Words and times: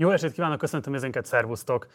Jó 0.00 0.10
estét 0.10 0.32
kívánok, 0.32 0.58
köszöntöm 0.58 0.94
ezeket, 0.94 1.24
szervusztok! 1.24 1.86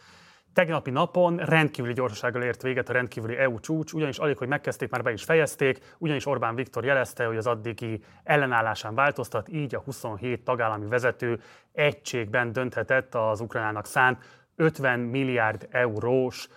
Tegnapi 0.52 0.90
napon 0.90 1.36
rendkívüli 1.36 1.92
gyorsasággal 1.92 2.42
ért 2.42 2.62
véget 2.62 2.88
a 2.88 2.92
rendkívüli 2.92 3.36
EU 3.36 3.60
csúcs, 3.60 3.92
ugyanis 3.92 4.18
alig, 4.18 4.36
hogy 4.36 4.48
megkezdték, 4.48 4.90
már 4.90 5.02
be 5.02 5.12
is 5.12 5.24
fejezték, 5.24 5.94
ugyanis 5.98 6.26
Orbán 6.26 6.54
Viktor 6.54 6.84
jelezte, 6.84 7.24
hogy 7.24 7.36
az 7.36 7.46
addigi 7.46 8.02
ellenállásán 8.24 8.94
változtat, 8.94 9.48
így 9.48 9.74
a 9.74 9.80
27 9.80 10.44
tagállami 10.44 10.86
vezető 10.86 11.40
egységben 11.72 12.52
dönthetett 12.52 13.14
az 13.14 13.40
Ukrajnának 13.40 13.86
szánt 13.86 14.24
50 14.56 15.00
milliárd 15.00 15.68
eurós 15.70 16.48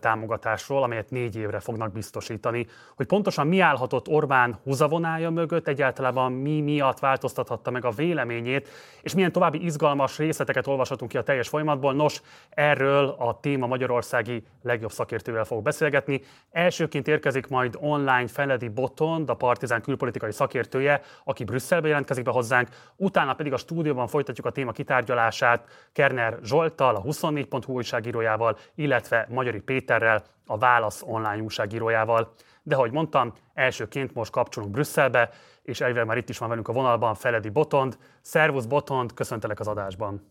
támogatásról, 0.00 0.82
amelyet 0.82 1.10
négy 1.10 1.36
évre 1.36 1.60
fognak 1.60 1.92
biztosítani. 1.92 2.66
Hogy 2.96 3.06
pontosan 3.06 3.46
mi 3.46 3.60
állhatott 3.60 4.08
Orbán 4.08 4.58
húzavonája 4.64 5.30
mögött, 5.30 5.68
egyáltalán 5.68 6.32
mi 6.32 6.60
miatt 6.60 6.98
változtathatta 6.98 7.70
meg 7.70 7.84
a 7.84 7.90
véleményét, 7.90 8.68
és 9.02 9.14
milyen 9.14 9.32
további 9.32 9.64
izgalmas 9.64 10.18
részleteket 10.18 10.66
olvashatunk 10.66 11.10
ki 11.10 11.16
a 11.16 11.22
teljes 11.22 11.48
folyamatból. 11.48 11.92
Nos, 11.92 12.20
erről 12.50 13.14
a 13.18 13.40
téma 13.40 13.66
magyarországi 13.66 14.42
legjobb 14.62 14.90
szakértővel 14.90 15.44
fog 15.44 15.62
beszélgetni. 15.62 16.22
Elsőként 16.50 17.08
érkezik 17.08 17.48
majd 17.48 17.76
online 17.80 18.26
Feledi 18.26 18.68
Botond, 18.68 19.30
a 19.30 19.34
Partizán 19.34 19.82
külpolitikai 19.82 20.32
szakértője, 20.32 21.00
aki 21.24 21.44
Brüsszelbe 21.44 21.88
jelentkezik 21.88 22.24
be 22.24 22.30
hozzánk, 22.30 22.68
utána 22.96 23.34
pedig 23.34 23.52
a 23.52 23.56
stúdióban 23.56 24.06
folytatjuk 24.06 24.46
a 24.46 24.50
téma 24.50 24.72
kitárgyalását 24.72 25.88
Kerner 25.92 26.38
Zsoltal, 26.44 26.94
a 26.94 27.02
24.hu 27.02 27.72
újságírójával, 27.72 28.56
illetve 28.74 29.26
Magyari 29.30 29.60
Péterrel, 29.72 30.24
a 30.46 30.58
Válasz 30.58 31.02
online 31.02 31.42
újságírójával. 31.42 32.34
De 32.62 32.74
ahogy 32.74 32.92
mondtam, 32.92 33.32
elsőként 33.54 34.14
most 34.14 34.30
kapcsolunk 34.30 34.72
Brüsszelbe, 34.72 35.30
és 35.62 35.80
elvileg 35.80 36.06
már 36.06 36.16
itt 36.16 36.28
is 36.28 36.38
van 36.38 36.48
velünk 36.48 36.68
a 36.68 36.72
vonalban 36.72 37.14
Feledi 37.14 37.48
Botond. 37.48 37.98
Szervusz 38.20 38.64
Botond, 38.64 39.14
köszöntelek 39.14 39.60
az 39.60 39.68
adásban. 39.68 40.26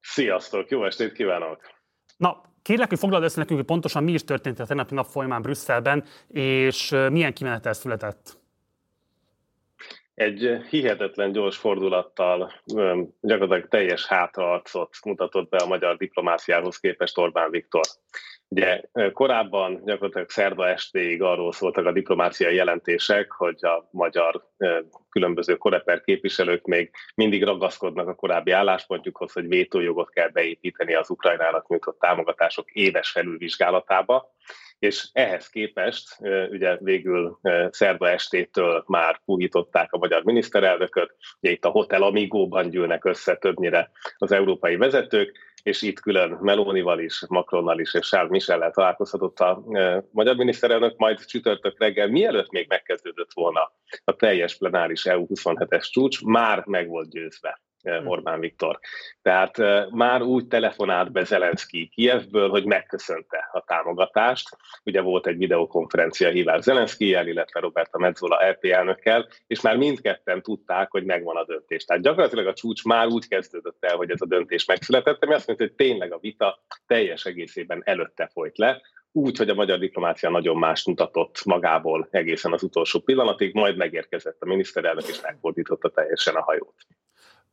Sziasztok, 0.00 0.70
jó 0.70 0.84
estét 0.84 1.12
kívánok! 1.12 1.60
Na, 2.16 2.40
kérlek, 2.62 2.88
hogy 2.88 2.98
foglald 2.98 3.22
össze 3.22 3.38
nekünk, 3.38 3.58
hogy 3.58 3.68
pontosan 3.68 4.04
mi 4.04 4.12
is 4.12 4.24
történt 4.24 4.60
a 4.60 4.66
tegnapi 4.66 4.94
nap 4.94 5.06
folyamán 5.06 5.42
Brüsszelben, 5.42 6.04
és 6.28 6.90
milyen 7.10 7.32
kimenetel 7.32 7.72
született 7.72 8.39
egy 10.20 10.58
hihetetlen 10.68 11.32
gyors 11.32 11.56
fordulattal 11.56 12.52
gyakorlatilag 13.20 13.68
teljes 13.68 14.06
hátraarcot 14.06 14.96
mutatott 15.04 15.48
be 15.48 15.56
a 15.56 15.66
magyar 15.66 15.96
diplomáciához 15.96 16.76
képest 16.76 17.18
Orbán 17.18 17.50
Viktor. 17.50 17.84
Ugye 18.48 18.82
korábban 19.12 19.82
gyakorlatilag 19.84 20.30
szerda 20.30 20.68
estéig 20.68 21.22
arról 21.22 21.52
szóltak 21.52 21.86
a 21.86 21.92
diplomáciai 21.92 22.54
jelentések, 22.54 23.32
hogy 23.32 23.64
a 23.64 23.88
magyar 23.90 24.48
különböző 25.08 25.56
koreper 25.56 26.00
képviselők 26.00 26.64
még 26.64 26.90
mindig 27.14 27.44
ragaszkodnak 27.44 28.08
a 28.08 28.14
korábbi 28.14 28.50
álláspontjukhoz, 28.50 29.32
hogy 29.32 29.48
vétójogot 29.48 30.10
kell 30.10 30.28
beépíteni 30.28 30.94
az 30.94 31.10
Ukrajnának 31.10 31.68
nyújtott 31.68 31.98
támogatások 31.98 32.70
éves 32.70 33.10
felülvizsgálatába 33.10 34.34
és 34.80 35.08
ehhez 35.12 35.48
képest 35.48 36.16
ugye 36.50 36.76
végül 36.78 37.38
szerda 37.70 38.08
estétől 38.08 38.84
már 38.86 39.20
puhították 39.24 39.92
a 39.92 39.98
magyar 39.98 40.24
miniszterelnököt, 40.24 41.16
ugye 41.40 41.52
itt 41.52 41.64
a 41.64 41.70
Hotel 41.70 42.02
Amigóban 42.02 42.70
gyűlnek 42.70 43.04
össze 43.04 43.36
többnyire 43.36 43.90
az 44.18 44.32
európai 44.32 44.76
vezetők, 44.76 45.38
és 45.62 45.82
itt 45.82 46.00
külön 46.00 46.38
Melónival 46.40 47.00
is, 47.00 47.24
Macronnal 47.28 47.80
is 47.80 47.94
és 47.94 48.08
Charles 48.08 48.30
Michellel 48.30 48.70
találkozhatott 48.70 49.38
a 49.38 49.62
magyar 50.10 50.36
miniszterelnök, 50.36 50.96
majd 50.96 51.24
csütörtök 51.24 51.78
reggel, 51.78 52.08
mielőtt 52.08 52.50
még 52.50 52.68
megkezdődött 52.68 53.32
volna 53.32 53.72
a 54.04 54.16
teljes 54.16 54.56
plenáris 54.56 55.06
EU 55.06 55.26
27-es 55.28 55.90
csúcs, 55.90 56.24
már 56.24 56.64
meg 56.66 56.88
volt 56.88 57.10
győzve. 57.10 57.60
Orbán 58.04 58.40
Viktor. 58.40 58.78
Tehát 59.22 59.56
már 59.90 60.22
úgy 60.22 60.46
telefonált 60.46 61.12
be 61.12 61.24
Zelenszky 61.24 61.88
Kievből, 61.88 62.48
hogy 62.48 62.64
megköszönte 62.64 63.48
a 63.52 63.64
támogatást. 63.64 64.56
Ugye 64.84 65.00
volt 65.00 65.26
egy 65.26 65.36
videokonferencia 65.36 66.28
hívás 66.28 66.62
Zelenszkijel, 66.62 67.26
illetve 67.26 67.60
Roberta 67.60 67.98
Mezzola 67.98 68.48
LP 68.50 68.64
elnökkel, 68.64 69.28
és 69.46 69.60
már 69.60 69.76
mindketten 69.76 70.42
tudták, 70.42 70.90
hogy 70.90 71.04
megvan 71.04 71.36
a 71.36 71.44
döntés. 71.44 71.84
Tehát 71.84 72.02
gyakorlatilag 72.02 72.46
a 72.46 72.54
csúcs 72.54 72.84
már 72.84 73.06
úgy 73.06 73.28
kezdődött 73.28 73.84
el, 73.84 73.96
hogy 73.96 74.10
ez 74.10 74.20
a 74.20 74.26
döntés 74.26 74.64
megszületett, 74.64 75.22
ami 75.22 75.34
azt 75.34 75.46
mondta, 75.46 75.64
hogy 75.64 75.74
tényleg 75.74 76.12
a 76.12 76.18
vita 76.18 76.62
teljes 76.86 77.24
egészében 77.24 77.82
előtte 77.84 78.30
folyt 78.32 78.58
le, 78.58 78.80
úgy, 79.12 79.38
hogy 79.38 79.48
a 79.48 79.54
magyar 79.54 79.78
diplomácia 79.78 80.30
nagyon 80.30 80.56
más 80.56 80.84
mutatott 80.84 81.44
magából 81.44 82.08
egészen 82.10 82.52
az 82.52 82.62
utolsó 82.62 83.00
pillanatig, 83.00 83.54
majd 83.54 83.76
megérkezett 83.76 84.40
a 84.40 84.46
miniszterelnök, 84.46 85.08
és 85.08 85.20
megfordította 85.20 85.88
teljesen 85.88 86.34
a 86.34 86.42
hajót. 86.42 86.74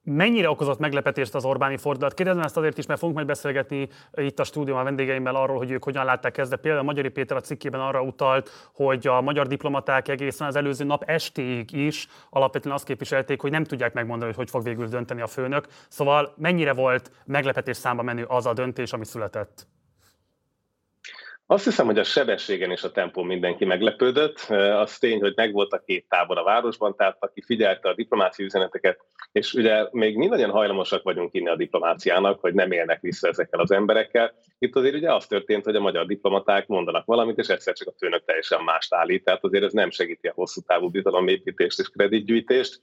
Mennyire 0.10 0.50
okozott 0.50 0.80
meglepetést 0.80 1.36
az 1.36 1.46
Orbáni 1.46 1.78
fordulat? 1.78 2.14
Kérdezem 2.14 2.44
ezt 2.44 2.58
azért 2.58 2.78
is, 2.78 2.86
mert 2.86 3.00
fogunk 3.00 3.16
majd 3.18 3.30
beszélgetni 3.30 3.90
itt 4.16 4.40
a 4.40 4.44
stúdióban 4.44 4.82
a 4.82 4.86
vendégeimmel 4.86 5.36
arról, 5.36 5.58
hogy 5.58 5.72
ők 5.72 5.84
hogyan 5.84 6.06
látták 6.06 6.38
ezt, 6.38 6.50
de 6.50 6.56
például 6.56 6.84
Magyari 6.84 7.10
Péter 7.10 7.38
a 7.38 7.42
cikkében 7.42 7.80
arra 7.80 8.02
utalt, 8.02 8.70
hogy 8.74 9.08
a 9.08 9.22
magyar 9.22 9.48
diplomaták 9.48 10.08
egészen 10.08 10.48
az 10.48 10.56
előző 10.56 10.86
nap 10.86 11.04
estéig 11.04 11.72
is 11.72 12.08
alapvetően 12.30 12.76
azt 12.76 12.86
képviselték, 12.86 13.42
hogy 13.42 13.52
nem 13.52 13.64
tudják 13.64 13.94
megmondani, 13.94 14.26
hogy 14.26 14.40
hogy 14.40 14.50
fog 14.50 14.64
végül 14.64 14.88
dönteni 14.88 15.22
a 15.22 15.28
főnök. 15.28 15.68
Szóval 15.88 16.34
mennyire 16.38 16.74
volt 16.74 17.12
meglepetés 17.26 17.78
számba 17.78 18.04
menő 18.04 18.24
az 18.24 18.46
a 18.46 18.54
döntés, 18.54 18.94
ami 18.94 19.06
született? 19.06 19.68
Azt 21.50 21.64
hiszem, 21.64 21.86
hogy 21.86 22.00
a 22.00 22.04
sebességen 22.04 22.72
és 22.72 22.84
a 22.84 22.92
tempó 22.92 23.24
mindenki 23.24 23.66
meglepődött. 23.66 24.40
Az 24.50 24.98
tény, 24.98 25.20
hogy 25.20 25.34
megvolt 25.36 25.74
a 25.74 25.84
két 25.86 26.06
tábor 26.10 26.38
a 26.38 26.44
városban, 26.44 26.96
tehát 26.96 27.18
aki 27.20 27.42
figyelte 27.42 27.90
a 27.90 27.94
diplomáciai 27.94 28.48
üzeneteket, 28.48 29.00
és 29.32 29.54
ugye 29.54 29.88
még 29.92 30.18
mindannyian 30.18 30.50
hajlamosak 30.50 31.04
vagyunk 31.04 31.34
inni 31.34 31.48
a 31.48 31.56
diplomáciának, 31.56 32.40
hogy 32.40 32.54
nem 32.54 32.72
élnek 32.72 33.02
vissza 33.02 33.28
ezekkel 33.28 33.60
az 33.60 33.72
emberekkel. 33.72 34.34
Itt 34.60 34.76
azért 34.76 34.96
ugye 34.96 35.14
az 35.14 35.28
történt, 35.28 35.64
hogy 35.64 35.76
a 35.76 35.80
magyar 35.80 36.06
diplomaták 36.06 36.68
mondanak 36.68 37.06
valamit, 37.06 37.38
és 37.38 37.48
egyszer 37.48 37.74
csak 37.74 37.88
a 37.88 37.98
főnök 37.98 38.26
teljesen 38.26 38.64
mást 38.64 38.94
állít, 38.94 39.24
tehát 39.24 39.44
azért 39.44 39.64
ez 39.64 39.74
nem 39.74 39.90
segíti 39.90 40.28
a 40.28 40.34
hosszú 40.36 40.62
távú 40.62 40.90
bizalomépítést 40.90 41.80
és 41.80 41.88
kreditgyűjtést. 41.88 42.80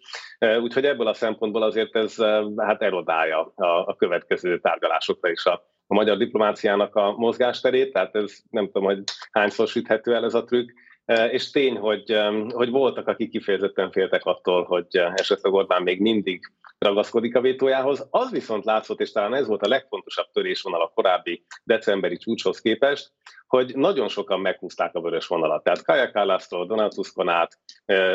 Úgyhogy 0.60 0.84
ebből 0.84 1.06
a 1.06 1.14
szempontból 1.14 1.62
azért 1.62 1.96
ez 1.96 2.16
hát 2.56 2.82
erodálja 2.82 3.52
a 3.86 3.96
következő 3.96 4.58
tárgyalásokra 4.58 5.31
is 5.31 5.44
a 5.44 5.72
a 5.86 5.94
magyar 5.94 6.16
diplomáciának 6.16 6.94
a 6.94 7.14
mozgásterét, 7.16 7.92
tehát 7.92 8.14
ez 8.14 8.38
nem 8.50 8.64
tudom, 8.64 8.84
hogy 8.84 9.02
hányszor 9.30 9.68
süthető 9.68 10.14
el 10.14 10.24
ez 10.24 10.34
a 10.34 10.44
trükk, 10.44 10.70
e, 11.04 11.26
és 11.26 11.50
tény, 11.50 11.76
hogy, 11.76 12.10
e, 12.10 12.30
hogy 12.48 12.70
voltak, 12.70 13.08
akik 13.08 13.30
kifejezetten 13.30 13.90
féltek 13.90 14.24
attól, 14.24 14.64
hogy 14.64 14.86
esetleg 15.14 15.52
Orbán 15.52 15.82
még 15.82 16.00
mindig 16.00 16.40
ragaszkodik 16.78 17.36
a 17.36 17.40
vétójához. 17.40 18.06
Az 18.10 18.30
viszont 18.30 18.64
látszott, 18.64 19.00
és 19.00 19.12
talán 19.12 19.34
ez 19.34 19.46
volt 19.46 19.62
a 19.62 19.68
legfontosabb 19.68 20.26
törésvonal 20.32 20.82
a 20.82 20.92
korábbi 20.94 21.44
decemberi 21.64 22.16
csúcshoz 22.16 22.60
képest, 22.60 23.12
hogy 23.47 23.77
nagyon 23.77 24.09
sokan 24.09 24.41
meghúzták 24.41 24.94
a 24.94 25.00
vörös 25.00 25.27
vonalat. 25.27 25.62
Tehát 25.62 25.84
Kaja 25.84 26.10
Kallasztól, 26.10 26.66
Donald 26.66 26.93
Tuskon 26.94 27.31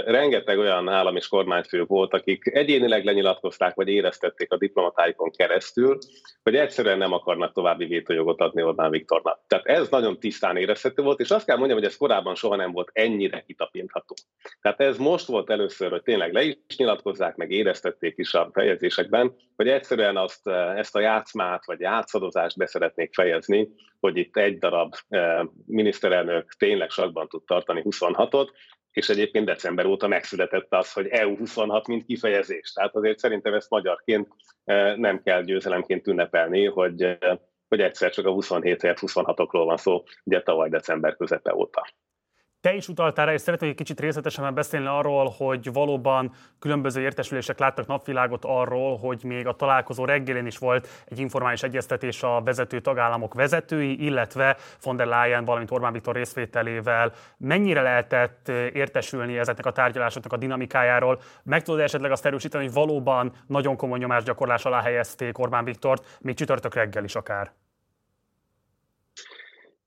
rengeteg 0.05 0.57
olyan 0.57 0.89
állam 0.89 1.15
és 1.15 1.27
kormányfő 1.27 1.85
volt, 1.85 2.13
akik 2.13 2.47
egyénileg 2.53 3.05
lenyilatkozták, 3.05 3.75
vagy 3.75 3.87
éreztették 3.87 4.51
a 4.51 4.57
diplomatáikon 4.57 5.31
keresztül, 5.31 5.97
hogy 6.43 6.55
egyszerűen 6.55 6.97
nem 6.97 7.13
akarnak 7.13 7.53
további 7.53 7.85
vétójogot 7.85 8.41
adni 8.41 8.63
Orbán 8.63 8.91
Viktornak. 8.91 9.39
Tehát 9.47 9.65
ez 9.65 9.89
nagyon 9.89 10.19
tisztán 10.19 10.57
érezhető 10.57 11.01
volt, 11.01 11.19
és 11.19 11.31
azt 11.31 11.45
kell 11.45 11.57
mondjam, 11.57 11.79
hogy 11.79 11.87
ez 11.87 11.97
korábban 11.97 12.35
soha 12.35 12.55
nem 12.55 12.71
volt 12.71 12.89
ennyire 12.93 13.43
kitapintható. 13.47 14.15
Tehát 14.61 14.79
ez 14.79 14.97
most 14.97 15.27
volt 15.27 15.49
először, 15.49 15.89
hogy 15.89 16.03
tényleg 16.03 16.33
le 16.33 16.43
is 16.43 16.77
nyilatkozzák, 16.77 17.35
meg 17.35 17.51
éreztették 17.51 18.17
is 18.17 18.33
a 18.33 18.49
fejezésekben, 18.53 19.35
hogy 19.55 19.67
egyszerűen 19.67 20.17
azt, 20.17 20.47
ezt 20.75 20.95
a 20.95 20.99
játszmát, 20.99 21.65
vagy 21.65 21.79
játszadozást 21.79 22.57
be 22.57 22.65
szeretnék 22.65 23.13
fejezni, 23.13 23.69
hogy 23.99 24.17
itt 24.17 24.37
egy 24.37 24.57
darab 24.57 24.95
miniszterelnök 25.65 26.53
tényleg 26.57 26.89
sakban 26.89 27.27
tud 27.27 27.43
tartani 27.43 27.81
26-ot, 27.85 28.49
és 28.91 29.09
egyébként 29.09 29.45
december 29.45 29.85
óta 29.85 30.07
megszületett 30.07 30.73
az, 30.73 30.93
hogy 30.93 31.07
EU26 31.09 31.87
mint 31.87 32.05
kifejezés. 32.05 32.71
Tehát 32.71 32.95
azért 32.95 33.19
szerintem 33.19 33.53
ezt 33.53 33.69
magyarként 33.69 34.27
nem 34.95 35.21
kell 35.23 35.43
győzelemként 35.43 36.07
ünnepelni, 36.07 36.65
hogy, 36.65 37.17
hogy 37.67 37.81
egyszer 37.81 38.11
csak 38.11 38.25
a 38.25 38.31
27 38.31 38.81
26-okról 38.81 39.63
van 39.65 39.77
szó, 39.77 40.03
ugye 40.23 40.41
tavaly 40.41 40.69
december 40.69 41.15
közepe 41.15 41.55
óta. 41.55 41.87
Te 42.61 42.73
is 42.73 42.87
utaltál 42.87 43.25
rá, 43.25 43.33
és 43.33 43.41
szeretnék 43.41 43.69
egy 43.69 43.75
kicsit 43.75 43.99
részletesen 43.99 44.53
beszélni 44.53 44.87
arról, 44.87 45.33
hogy 45.37 45.73
valóban 45.73 46.31
különböző 46.59 47.01
értesülések 47.01 47.59
láttak 47.59 47.87
napvilágot 47.87 48.45
arról, 48.45 48.97
hogy 48.97 49.23
még 49.23 49.47
a 49.47 49.55
találkozó 49.55 50.05
reggelén 50.05 50.45
is 50.45 50.57
volt 50.57 50.87
egy 51.05 51.19
informális 51.19 51.63
egyeztetés 51.63 52.23
a 52.23 52.41
vezető 52.41 52.79
tagállamok 52.79 53.33
vezetői, 53.33 54.03
illetve 54.05 54.57
von 54.83 54.95
der 54.95 55.07
Leyen, 55.07 55.45
valamint 55.45 55.71
Orbán 55.71 55.93
Viktor 55.93 56.15
részvételével. 56.15 57.11
Mennyire 57.37 57.81
lehetett 57.81 58.47
értesülni 58.73 59.37
ezeknek 59.37 59.65
a 59.65 59.71
tárgyalásoknak 59.71 60.33
a 60.33 60.37
dinamikájáról? 60.37 61.21
Meg 61.43 61.63
tudod 61.63 61.79
esetleg 61.79 62.11
azt 62.11 62.25
erősíteni, 62.25 62.63
hogy 62.63 62.73
valóban 62.73 63.31
nagyon 63.47 63.75
komoly 63.75 63.99
nyomásgyakorlás 63.99 64.65
alá 64.65 64.81
helyezték 64.81 65.37
Orbán 65.37 65.63
Viktort, 65.63 66.17
még 66.21 66.35
csütörtök 66.35 66.73
reggel 66.73 67.03
is 67.03 67.15
akár? 67.15 67.51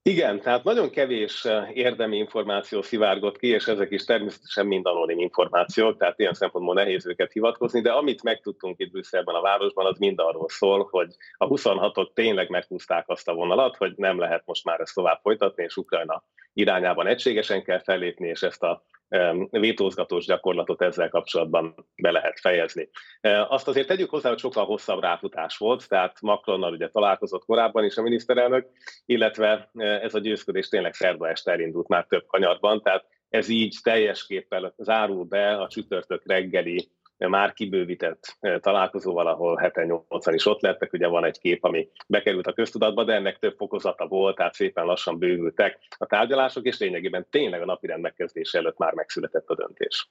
Igen, 0.04 0.40
tehát 0.40 0.64
nagyon 0.64 0.90
kevés 0.90 1.46
érdemi 1.72 2.16
információ 2.16 2.82
szivárgott 2.82 3.38
ki, 3.38 3.46
és 3.46 3.66
ezek 3.66 3.90
is 3.90 4.04
természetesen 4.04 4.66
mind 4.66 4.87
anonim 4.87 5.19
információk, 5.19 5.99
tehát 5.99 6.19
ilyen 6.19 6.34
szempontból 6.34 6.75
nehéz 6.75 7.06
őket 7.06 7.32
hivatkozni, 7.32 7.81
de 7.81 7.90
amit 7.93 8.22
megtudtunk 8.22 8.78
itt 8.78 8.90
Brüsszelben, 8.90 9.34
a 9.34 9.40
városban, 9.40 9.87
az 9.87 9.99
mind 9.99 10.19
arról 10.19 10.49
szól, 10.49 10.88
hogy 10.90 11.14
a 11.37 11.49
26-ok 11.49 12.12
tényleg 12.14 12.49
meghúzták 12.49 13.08
azt 13.08 13.28
a 13.28 13.34
vonalat, 13.34 13.76
hogy 13.76 13.93
nem 13.96 14.19
lehet 14.19 14.43
most 14.46 14.64
már 14.64 14.81
ezt 14.81 14.94
tovább 14.94 15.20
folytatni, 15.22 15.62
és 15.62 15.76
Ukrajna 15.76 16.25
irányában 16.52 17.06
egységesen 17.06 17.62
kell 17.62 17.82
fellépni, 17.82 18.28
és 18.28 18.43
ezt 18.43 18.62
a 18.62 18.84
vétózgatós 19.50 20.25
gyakorlatot 20.25 20.82
ezzel 20.82 21.09
kapcsolatban 21.09 21.75
be 21.97 22.11
lehet 22.11 22.41
fejezni. 22.41 22.88
Azt 23.49 23.69
azért 23.69 23.87
tegyük 23.87 24.11
hozzá, 24.11 24.29
hogy 24.29 24.38
sokkal 24.38 24.64
hosszabb 24.64 25.00
ráfutás 25.00 25.56
volt, 25.56 25.88
tehát 25.88 26.20
Macronnal 26.20 26.73
ugye 26.73 26.88
találkozott 26.88 27.44
korábban 27.44 27.85
is 27.85 27.97
a 27.97 28.03
miniszterelnök, 28.03 28.67
illetve 29.06 29.70
ez 29.75 30.14
a 30.14 30.19
győzködés 30.19 30.69
tényleg 30.69 30.94
szerda 30.94 31.29
este 31.29 31.53
elindult 31.53 31.88
már 31.88 32.06
több 32.09 32.26
kanyarban, 32.26 32.82
tehát 32.82 33.05
ez 33.29 33.49
így 33.49 33.76
teljesképpen 33.82 34.75
zárul 34.76 35.25
be 35.25 35.56
a 35.56 35.69
csütörtök 35.69 36.23
reggeli 36.26 36.91
már 37.29 37.53
kibővített 37.53 38.39
találkozóval, 38.61 39.27
ahol 39.27 39.61
7-8-an 39.63 40.33
is 40.35 40.47
ott 40.47 40.61
lettek, 40.61 40.93
ugye 40.93 41.07
van 41.07 41.25
egy 41.25 41.39
kép, 41.39 41.65
ami 41.65 41.89
bekerült 42.09 42.47
a 42.47 42.53
köztudatba, 42.53 43.05
de 43.05 43.15
ennek 43.15 43.39
több 43.39 43.57
fokozata 43.57 44.07
volt, 44.07 44.37
tehát 44.37 44.55
szépen 44.55 44.85
lassan 44.85 45.19
bővültek 45.19 45.79
a 45.99 46.07
tárgyalások, 46.07 46.67
és 46.67 46.79
lényegében 46.79 47.27
tényleg 47.31 47.63
a 47.63 47.65
napirend 47.65 48.03
megkezdése 48.03 48.59
előtt 48.59 48.79
már 48.79 48.93
megszületett 48.93 49.49
a 49.49 49.55
döntés. 49.55 50.11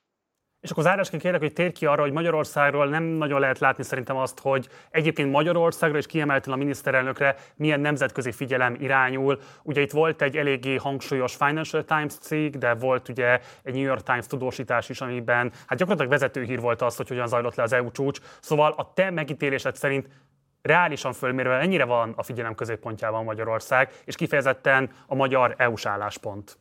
És 0.61 0.71
akkor 0.71 0.83
zárásként 0.83 1.21
kérlek, 1.21 1.41
hogy 1.41 1.53
térj 1.53 1.71
ki 1.71 1.85
arra, 1.85 2.01
hogy 2.01 2.11
Magyarországról 2.11 2.87
nem 2.87 3.03
nagyon 3.03 3.39
lehet 3.39 3.59
látni 3.59 3.83
szerintem 3.83 4.15
azt, 4.15 4.39
hogy 4.39 4.67
egyébként 4.91 5.31
Magyarországra 5.31 5.97
és 5.97 6.05
kiemelten 6.05 6.53
a 6.53 6.55
miniszterelnökre 6.55 7.35
milyen 7.55 7.79
nemzetközi 7.79 8.31
figyelem 8.31 8.75
irányul. 8.79 9.39
Ugye 9.63 9.81
itt 9.81 9.91
volt 9.91 10.21
egy 10.21 10.37
eléggé 10.37 10.75
hangsúlyos 10.75 11.35
Financial 11.35 11.83
Times 11.83 12.13
cikk, 12.13 12.55
de 12.55 12.73
volt 12.73 13.09
ugye 13.09 13.39
egy 13.63 13.73
New 13.73 13.83
York 13.83 14.03
Times 14.03 14.27
tudósítás 14.27 14.89
is, 14.89 15.01
amiben 15.01 15.51
hát 15.65 15.77
gyakorlatilag 15.77 16.11
vezetőhír 16.11 16.59
volt 16.59 16.81
az, 16.81 16.95
hogy 16.95 17.07
hogyan 17.07 17.27
zajlott 17.27 17.55
le 17.55 17.63
az 17.63 17.73
EU 17.73 17.91
csúcs. 17.91 18.19
Szóval 18.39 18.73
a 18.77 18.93
te 18.93 19.09
megítélésed 19.09 19.75
szerint 19.75 20.07
reálisan 20.61 21.13
fölmérve 21.13 21.59
ennyire 21.59 21.85
van 21.85 22.13
a 22.15 22.23
figyelem 22.23 22.55
középpontjában 22.55 23.23
Magyarország, 23.23 23.91
és 24.05 24.15
kifejezetten 24.15 24.89
a 25.07 25.15
magyar 25.15 25.55
EU-s 25.57 25.85
álláspont. 25.85 26.57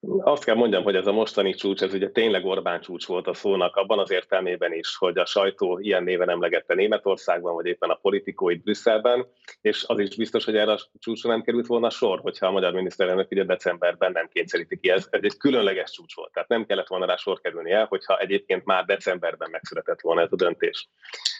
Azt 0.00 0.44
kell 0.44 0.54
mondjam, 0.54 0.82
hogy 0.82 0.96
ez 0.96 1.06
a 1.06 1.12
mostani 1.12 1.54
csúcs, 1.54 1.82
ez 1.82 1.94
ugye 1.94 2.10
tényleg 2.10 2.44
Orbán 2.44 2.80
csúcs 2.80 3.06
volt 3.06 3.26
a 3.26 3.34
szónak, 3.34 3.76
abban 3.76 3.98
az 3.98 4.10
értelmében 4.10 4.72
is, 4.72 4.96
hogy 4.96 5.18
a 5.18 5.26
sajtó 5.26 5.78
ilyen 5.78 6.02
néven 6.02 6.30
emlegette 6.30 6.74
Németországban, 6.74 7.54
vagy 7.54 7.66
éppen 7.66 7.90
a 7.90 7.94
politikói 7.94 8.54
Brüsszelben, 8.54 9.26
és 9.60 9.84
az 9.86 9.98
is 9.98 10.16
biztos, 10.16 10.44
hogy 10.44 10.56
erre 10.56 10.72
a 10.72 10.80
csúcsra 10.98 11.30
nem 11.30 11.42
került 11.42 11.66
volna 11.66 11.90
sor, 11.90 12.20
hogyha 12.20 12.46
a 12.46 12.50
magyar 12.50 12.72
miniszterelnök 12.72 13.30
ugye 13.30 13.44
decemberben 13.44 14.12
nem 14.12 14.28
kényszeríti 14.32 14.78
ki. 14.78 14.90
Ez, 14.90 15.06
ez 15.10 15.20
egy 15.22 15.36
különleges 15.36 15.90
csúcs 15.90 16.14
volt, 16.14 16.32
tehát 16.32 16.48
nem 16.48 16.66
kellett 16.66 16.88
volna 16.88 17.06
rá 17.06 17.16
sor 17.16 17.40
kerülnie, 17.40 17.86
hogyha 17.88 18.18
egyébként 18.18 18.64
már 18.64 18.84
decemberben 18.84 19.50
megszületett 19.50 20.00
volna 20.00 20.20
ez 20.20 20.32
a 20.32 20.36
döntés. 20.36 20.88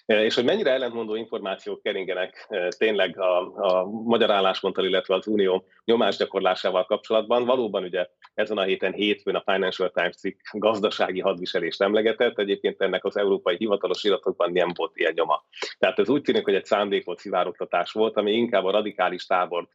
És 0.06 0.34
hogy 0.34 0.44
mennyire 0.44 0.70
ellentmondó 0.70 1.14
információk 1.14 1.82
keringenek 1.82 2.48
tényleg 2.78 3.18
a, 3.18 3.38
a 3.56 3.84
magyar 3.84 4.30
állásponttal, 4.30 4.84
illetve 4.84 5.14
az 5.14 5.26
unió 5.26 5.64
nyomásgyakorlásával 5.84 6.84
kapcsolatban, 6.84 7.44
valóban 7.44 7.82
ugye 7.82 8.06
ezen 8.46 8.58
a 8.58 8.62
héten 8.62 8.92
hétfőn 8.92 9.34
a 9.34 9.52
Financial 9.52 9.90
Times 9.90 10.16
cikk 10.16 10.40
gazdasági 10.52 11.20
hadviselést 11.20 11.82
emlegetett, 11.82 12.38
egyébként 12.38 12.80
ennek 12.80 13.04
az 13.04 13.16
európai 13.16 13.56
hivatalos 13.56 14.04
iratokban 14.04 14.52
nem 14.52 14.72
volt 14.74 14.96
ilyen 14.96 15.12
nyoma. 15.14 15.44
Tehát 15.78 15.98
ez 15.98 16.08
úgy 16.08 16.22
tűnik, 16.22 16.44
hogy 16.44 16.54
egy 16.54 16.64
szándékot 16.64 17.18
szivárogtatás 17.18 17.92
volt, 17.92 18.16
ami 18.16 18.32
inkább 18.32 18.64
a 18.64 18.70
radikális 18.70 19.26
tábort 19.26 19.68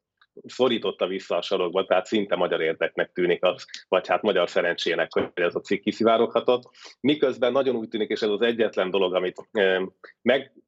szorította 0.46 1.08
vissza 1.08 1.38
a 1.38 1.42
sarokba, 1.42 1.86
tehát 1.86 2.06
szinte 2.06 2.36
magyar 2.36 2.62
érdeknek 2.62 3.12
tűnik 3.12 3.44
az, 3.44 3.66
vagy 3.88 4.08
hát 4.08 4.22
magyar 4.22 4.50
szerencsének, 4.50 5.14
hogy 5.14 5.30
ez 5.34 5.56
a 5.56 5.60
cikk 5.60 5.84
kiszivároghatott. 5.84 6.70
Miközben 7.00 7.52
nagyon 7.52 7.76
úgy 7.76 7.88
tűnik, 7.88 8.10
és 8.10 8.22
ez 8.22 8.30
az 8.30 8.42
egyetlen 8.42 8.90
dolog, 8.90 9.16
amit 9.16 9.50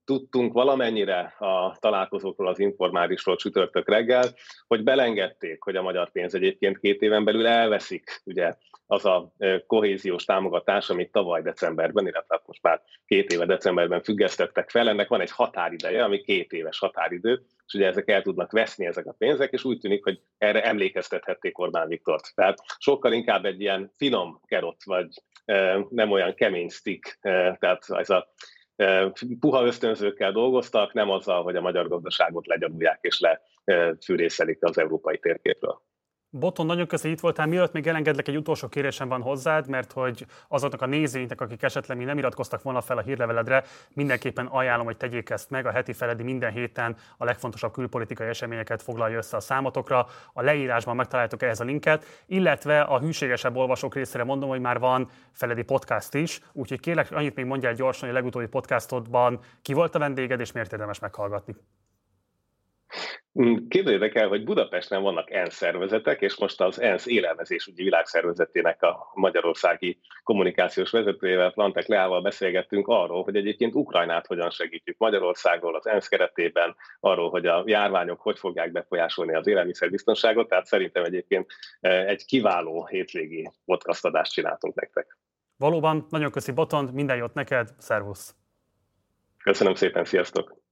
megtudtunk 0.06 0.54
valamennyire 0.54 1.20
a 1.38 1.78
találkozókról, 1.80 2.48
az 2.48 2.60
informálisról 2.60 3.36
csütörtök 3.36 3.90
reggel, 3.90 4.24
hogy 4.68 4.84
belengedték, 4.84 5.64
hogy 5.64 5.76
a 5.76 5.82
magyar 5.82 6.12
pénz 6.12 6.36
egyébként 6.36 6.80
két 6.80 7.02
éven 7.02 7.24
belül 7.24 7.48
elveszik 7.48 8.22
ugye 8.26 8.54
az 8.88 9.06
a 9.06 9.34
kohéziós 9.68 10.26
támogatás, 10.26 10.90
amit 10.90 11.12
tavaly 11.12 11.42
decemberben, 11.42 12.08
illetve 12.08 12.36
hát 12.36 12.48
most 12.48 12.62
már 12.62 12.82
két 13.06 13.32
éve 13.32 13.46
decemberben 13.46 14.02
függesztettek 14.02 14.70
fel, 14.70 14.90
ennek 14.90 15.08
van 15.08 15.22
egy 15.22 15.32
határideje, 15.32 16.04
ami 16.04 16.22
két 16.22 16.52
éves 16.52 16.80
határidő, 16.80 17.42
és 17.66 17.74
ugye 17.74 17.88
ezek 17.88 18.10
el 18.10 18.22
tudnak 18.22 18.52
veszni 18.52 18.86
ezek 18.86 19.06
a 19.06 19.16
pénzek, 19.18 19.52
és 19.52 19.64
úgy 19.64 19.80
tűnik, 19.80 20.04
hogy 20.04 20.20
erre 20.38 20.64
emlékeztethették 20.64 21.60
Orbán 21.60 21.88
Viktort. 21.88 22.32
Tehát 22.36 22.58
sokkal 22.78 23.14
inkább 23.14 23.46
egy 23.46 23.62
ilyen 23.62 23.92
finom 23.96 24.42
kerot, 24.46 24.84
vagy 24.84 25.08
nem 25.90 26.12
olyan 26.12 26.34
kemény 26.36 26.70
stick, 26.70 27.18
tehát 27.60 27.86
ez 27.88 28.10
a 28.10 28.34
puha 29.40 29.66
ösztönzőkkel 29.66 30.32
dolgoztak, 30.32 30.94
nem 30.94 31.10
azzal, 31.10 31.44
hogy 31.44 31.56
a 31.56 31.62
magyar 31.62 31.88
gazdaságot 31.88 32.48
legyalulják 32.48 33.00
és 33.02 33.20
lefűrészelik 33.66 34.64
az 34.64 34.78
európai 34.78 35.18
térképről. 35.18 35.82
Boton, 36.36 36.66
nagyon 36.66 36.88
köszönöm, 36.88 37.12
hogy 37.12 37.18
itt 37.18 37.24
voltál. 37.24 37.48
Mielőtt 37.48 37.72
még 37.72 37.88
elengedlek, 37.88 38.28
egy 38.28 38.38
utolsó 38.38 38.68
kérésem 38.68 39.08
van 39.08 39.22
hozzád, 39.22 39.68
mert 39.68 39.92
hogy 39.92 40.26
azoknak 40.48 40.82
a 40.82 40.86
nézőinknek, 40.86 41.42
akik 41.42 41.64
esetleg 41.64 41.98
még 41.98 42.06
nem 42.06 42.18
iratkoztak 42.18 42.62
volna 42.62 42.82
fel 42.82 42.98
a 42.98 43.02
hírleveledre, 43.02 43.64
mindenképpen 43.94 44.46
ajánlom, 44.46 44.86
hogy 44.86 44.98
tegyék 44.98 45.30
ezt 45.30 45.50
meg. 45.50 45.66
A 45.66 45.72
heti 45.72 45.94
feledi 45.94 46.24
minden 46.24 46.52
héten 46.52 46.96
a 47.18 47.26
legfontosabb 47.26 47.74
külpolitikai 47.74 48.28
eseményeket 48.28 48.82
foglalja 48.82 49.18
össze 49.18 49.38
a 49.38 49.40
számotokra. 49.40 50.08
A 50.34 50.42
leírásban 50.42 50.96
megtaláltok 50.96 51.42
ehhez 51.42 51.60
a 51.60 51.64
linket, 51.64 52.06
illetve 52.26 52.82
a 52.82 53.00
hűségesebb 53.00 53.56
olvasók 53.56 53.96
részére 53.96 54.24
mondom, 54.24 54.50
hogy 54.50 54.62
már 54.62 54.80
van 54.80 55.10
feledi 55.32 55.64
podcast 55.64 56.14
is, 56.14 56.42
úgyhogy 56.54 56.80
kérlek, 56.80 57.12
annyit 57.12 57.36
még 57.36 57.46
mondjál 57.46 57.74
gyorsan, 57.74 58.08
hogy 58.08 58.18
a 58.18 58.20
legutóbbi 58.20 58.48
podcastodban 58.48 59.40
ki 59.62 59.74
volt 59.74 59.96
a 59.96 60.00
vendéged, 60.00 60.40
és 60.40 60.52
miért 60.52 60.72
érdemes 60.72 61.00
meghallgatni. 61.00 61.56
Mm, 63.42 63.68
képzeljétek 63.68 64.16
el, 64.16 64.28
hogy 64.28 64.44
Budapesten 64.44 65.02
vannak 65.02 65.32
ENSZ 65.32 65.56
szervezetek, 65.56 66.22
és 66.22 66.38
most 66.38 66.62
az 66.62 66.82
ENSZ 66.82 67.06
élelmezésügyi 67.06 67.84
világszervezetének 67.84 68.82
a 68.82 69.12
magyarországi 69.14 70.00
kommunikációs 70.24 70.92
vezetőjével, 70.92 71.52
Plantek 71.52 71.88
Leával 71.88 72.22
beszélgettünk 72.22 72.88
arról, 72.88 73.24
hogy 73.24 73.36
egyébként 73.36 73.76
Ukrajnát 73.76 74.28
hogyan 74.28 74.50
segítjük 74.50 74.98
Magyarországról 74.98 75.76
az 75.76 75.88
ENSZ 75.88 76.08
keretében, 76.08 76.76
arról, 77.00 77.30
hogy 77.30 77.46
a 77.46 77.64
járványok 77.66 78.22
hogy 78.22 78.40
fogják 78.40 78.72
befolyásolni 78.72 79.34
az 79.34 79.48
élelmiszerbiztonságot, 79.48 80.48
tehát 80.48 80.66
szerintem 80.66 81.04
egyébként 81.04 81.52
e, 81.80 82.06
egy 82.06 82.26
kiváló 82.26 82.86
hétvégi 82.86 83.52
podcastadást 83.66 84.34
csináltunk 84.34 84.76
nektek. 84.76 85.18
Valóban, 85.58 86.06
nagyon 86.10 86.32
köszi 86.32 86.52
Botond, 86.52 86.94
minden 86.94 87.18
jót 87.18 87.34
neked, 87.34 87.70
szervusz! 87.78 88.36
Köszönöm 89.44 89.76
szépen, 89.76 90.06
sziasztok! 90.06 90.63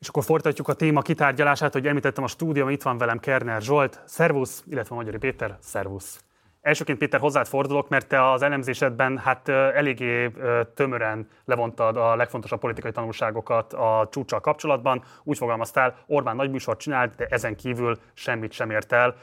És 0.00 0.08
akkor 0.08 0.24
folytatjuk 0.24 0.68
a 0.68 0.72
téma 0.72 1.00
kitárgyalását, 1.00 1.72
hogy 1.72 1.86
említettem 1.86 2.24
a 2.24 2.26
stúdió, 2.26 2.68
itt 2.68 2.82
van 2.82 2.98
velem 2.98 3.18
Kerner 3.18 3.62
Zsolt, 3.62 4.00
szervusz, 4.04 4.64
illetve 4.66 4.94
Magyari 4.94 5.18
Péter, 5.18 5.56
szervusz. 5.60 6.24
Elsőként 6.60 6.98
Péter 6.98 7.20
hozzád 7.20 7.46
fordulok, 7.46 7.88
mert 7.88 8.08
te 8.08 8.30
az 8.30 8.42
elemzésedben 8.42 9.18
hát 9.18 9.48
eléggé 9.48 10.32
tömören 10.74 11.28
levontad 11.44 11.96
a 11.96 12.16
legfontosabb 12.16 12.60
politikai 12.60 12.92
tanulságokat 12.92 13.72
a 13.72 14.08
csúcsal 14.10 14.40
kapcsolatban. 14.40 15.04
Úgy 15.22 15.36
fogalmaztál, 15.36 15.96
Orbán 16.06 16.36
nagy 16.36 16.50
műsort 16.50 16.80
csinált, 16.80 17.14
de 17.14 17.26
ezen 17.26 17.56
kívül 17.56 17.98
semmit 18.12 18.52
sem 18.52 18.70
ért 18.70 18.92
el. 18.92 19.16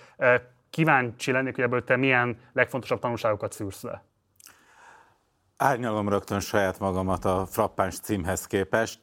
Kíváncsi 0.69 1.31
lennék, 1.31 1.55
hogy 1.55 1.63
ebből 1.63 1.83
te 1.83 1.95
milyen 1.95 2.39
legfontosabb 2.53 2.99
tanulságokat 2.99 3.51
szűrsz 3.51 3.83
le. 3.83 4.03
Árnyalom 5.57 6.09
rögtön 6.09 6.39
saját 6.39 6.79
magamat 6.79 7.25
a 7.25 7.45
frappáns 7.45 7.99
címhez 7.99 8.47
képest 8.47 8.99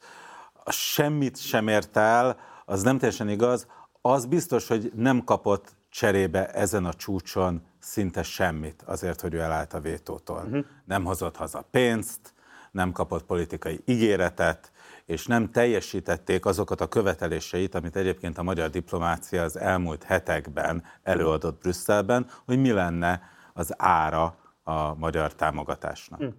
semmit 0.73 1.40
sem 1.40 1.68
ért 1.68 1.97
el, 1.97 2.38
az 2.64 2.83
nem 2.83 2.99
teljesen 2.99 3.28
igaz. 3.28 3.66
Az 4.00 4.26
biztos, 4.26 4.68
hogy 4.68 4.92
nem 4.94 5.25
kapott 5.25 5.76
cserébe 5.90 6.47
ezen 6.47 6.85
a 6.85 6.94
csúcson 6.94 7.62
szinte 7.78 8.23
semmit 8.23 8.83
azért, 8.87 9.21
hogy 9.21 9.35
ő 9.35 9.40
elállt 9.40 9.73
a 9.73 9.80
vétótól. 9.80 10.42
Uh-huh. 10.44 10.64
Nem 10.85 11.04
hozott 11.04 11.37
haza 11.37 11.68
pénzt, 11.71 12.35
nem 12.71 12.92
kapott 12.92 13.25
politikai 13.25 13.83
ígéretet, 13.85 14.73
és 15.04 15.26
nem 15.26 15.50
teljesítették 15.50 16.47
azokat 16.47 16.80
a 16.80 16.88
követeléseit, 16.88 17.75
amit 17.75 17.97
egyébként 17.97 18.38
a 18.38 18.42
magyar 18.42 18.71
diplomácia 18.71 19.42
az 19.42 19.56
elmúlt 19.56 20.02
hetekben 20.02 20.85
előadott 21.02 21.61
Brüsszelben, 21.61 22.26
hogy 22.44 22.59
mi 22.59 22.73
lenne 22.73 23.23
az 23.52 23.75
ára 23.76 24.37
a 24.62 24.94
magyar 24.94 25.35
támogatásnak. 25.35 26.21
Uh-huh. 26.21 26.35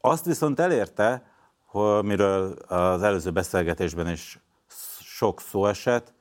Azt 0.00 0.24
viszont 0.24 0.60
elérte, 0.60 1.22
miről 2.02 2.52
az 2.52 3.02
előző 3.02 3.30
beszélgetésben 3.30 4.08
is 4.08 4.38
sok 5.00 5.40
szó 5.40 5.66
esett, 5.66 6.12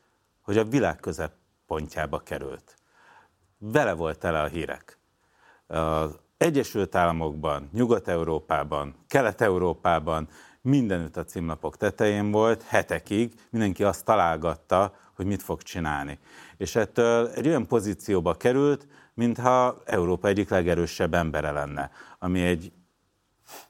hogy 0.41 0.57
a 0.57 0.65
világ 0.65 0.95
közeppontjába 0.95 2.19
került. 2.19 2.75
Vele 3.57 3.93
volt 3.93 4.19
tele 4.19 4.41
a 4.41 4.47
hírek. 4.47 4.99
Az 5.67 6.19
Egyesült 6.37 6.95
Államokban, 6.95 7.69
Nyugat-Európában, 7.73 8.95
Kelet-Európában 9.07 10.29
mindenütt 10.61 11.17
a 11.17 11.23
címlapok 11.23 11.77
tetején 11.77 12.31
volt, 12.31 12.63
hetekig, 12.63 13.33
mindenki 13.49 13.83
azt 13.83 14.05
találgatta, 14.05 14.95
hogy 15.15 15.25
mit 15.25 15.43
fog 15.43 15.61
csinálni. 15.61 16.19
És 16.57 16.75
ettől 16.75 17.27
egy 17.27 17.47
olyan 17.47 17.67
pozícióba 17.67 18.33
került, 18.33 18.87
mintha 19.13 19.81
Európa 19.85 20.27
egyik 20.27 20.49
legerősebb 20.49 21.13
embere 21.13 21.51
lenne, 21.51 21.91
ami 22.19 22.41
egy 22.41 22.71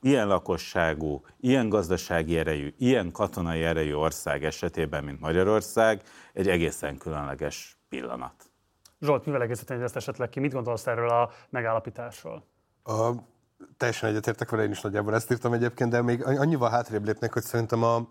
ilyen 0.02 0.28
lakosságú, 0.28 1.26
ilyen 1.40 1.70
gazdasági 1.70 2.38
erejű, 2.38 2.74
ilyen 2.78 3.12
katonai 3.12 3.64
erejű 3.64 3.94
ország 3.94 4.44
esetében, 4.44 5.04
mint 5.04 5.20
Magyarország, 5.20 6.02
egy 6.34 6.48
egészen 6.48 6.98
különleges 6.98 7.78
pillanat. 7.90 8.34
Zsolt, 9.02 9.26
mivel 9.26 9.42
egészíteni 9.42 9.84
ezt 9.84 9.96
esetleg 9.96 10.30
ki? 10.30 10.40
Mit 10.40 10.54
gondolsz 10.54 10.88
erről 10.88 11.10
a 11.10 11.32
megállapításról? 11.50 12.46
A, 12.84 13.12
teljesen 13.78 14.10
egyetértek 14.10 14.50
vele, 14.50 14.64
én 14.64 14.72
is 14.72 14.82
nagyjából 14.82 15.16
ezt 15.16 15.32
írtam 15.32 15.54
egyébként, 15.54 15.90
de 15.90 16.02
még 16.02 16.26
annyival 16.26 16.70
hátrébb 16.70 17.06
lépnek, 17.06 17.34
hogy 17.34 17.44
szerintem 17.44 17.84
a, 17.84 18.08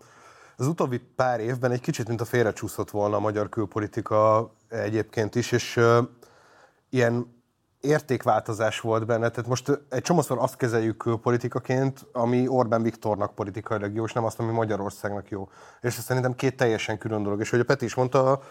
az 0.57 0.67
utóbbi 0.67 0.97
pár 0.97 1.39
évben 1.39 1.71
egy 1.71 1.81
kicsit, 1.81 2.07
mint 2.07 2.21
a 2.21 2.25
félrecsúszott 2.25 2.89
volna 2.89 3.15
a 3.15 3.19
magyar 3.19 3.49
külpolitika 3.49 4.51
egyébként 4.69 5.35
is, 5.35 5.51
és 5.51 5.77
uh, 5.77 5.97
ilyen 6.89 7.36
értékváltozás 7.87 8.79
volt 8.79 9.05
benne. 9.05 9.29
Tehát 9.29 9.49
most 9.49 9.79
egy 9.89 10.01
csomószor 10.01 10.37
azt 10.39 10.55
kezeljük 10.57 10.97
külpolitikaként, 10.97 12.05
ami 12.11 12.47
Orbán 12.47 12.81
Viktornak 12.81 13.35
politikailag 13.35 13.95
jó, 13.95 14.03
és 14.03 14.13
nem 14.13 14.23
azt, 14.23 14.39
ami 14.39 14.51
Magyarországnak 14.51 15.29
jó. 15.29 15.49
És 15.81 15.97
ez 15.97 16.03
szerintem 16.03 16.35
két 16.35 16.57
teljesen 16.57 16.97
külön 16.97 17.23
dolog. 17.23 17.39
És 17.39 17.49
hogy 17.49 17.59
a 17.59 17.63
Peti 17.63 17.85
is 17.85 17.95
mondta, 17.95 18.41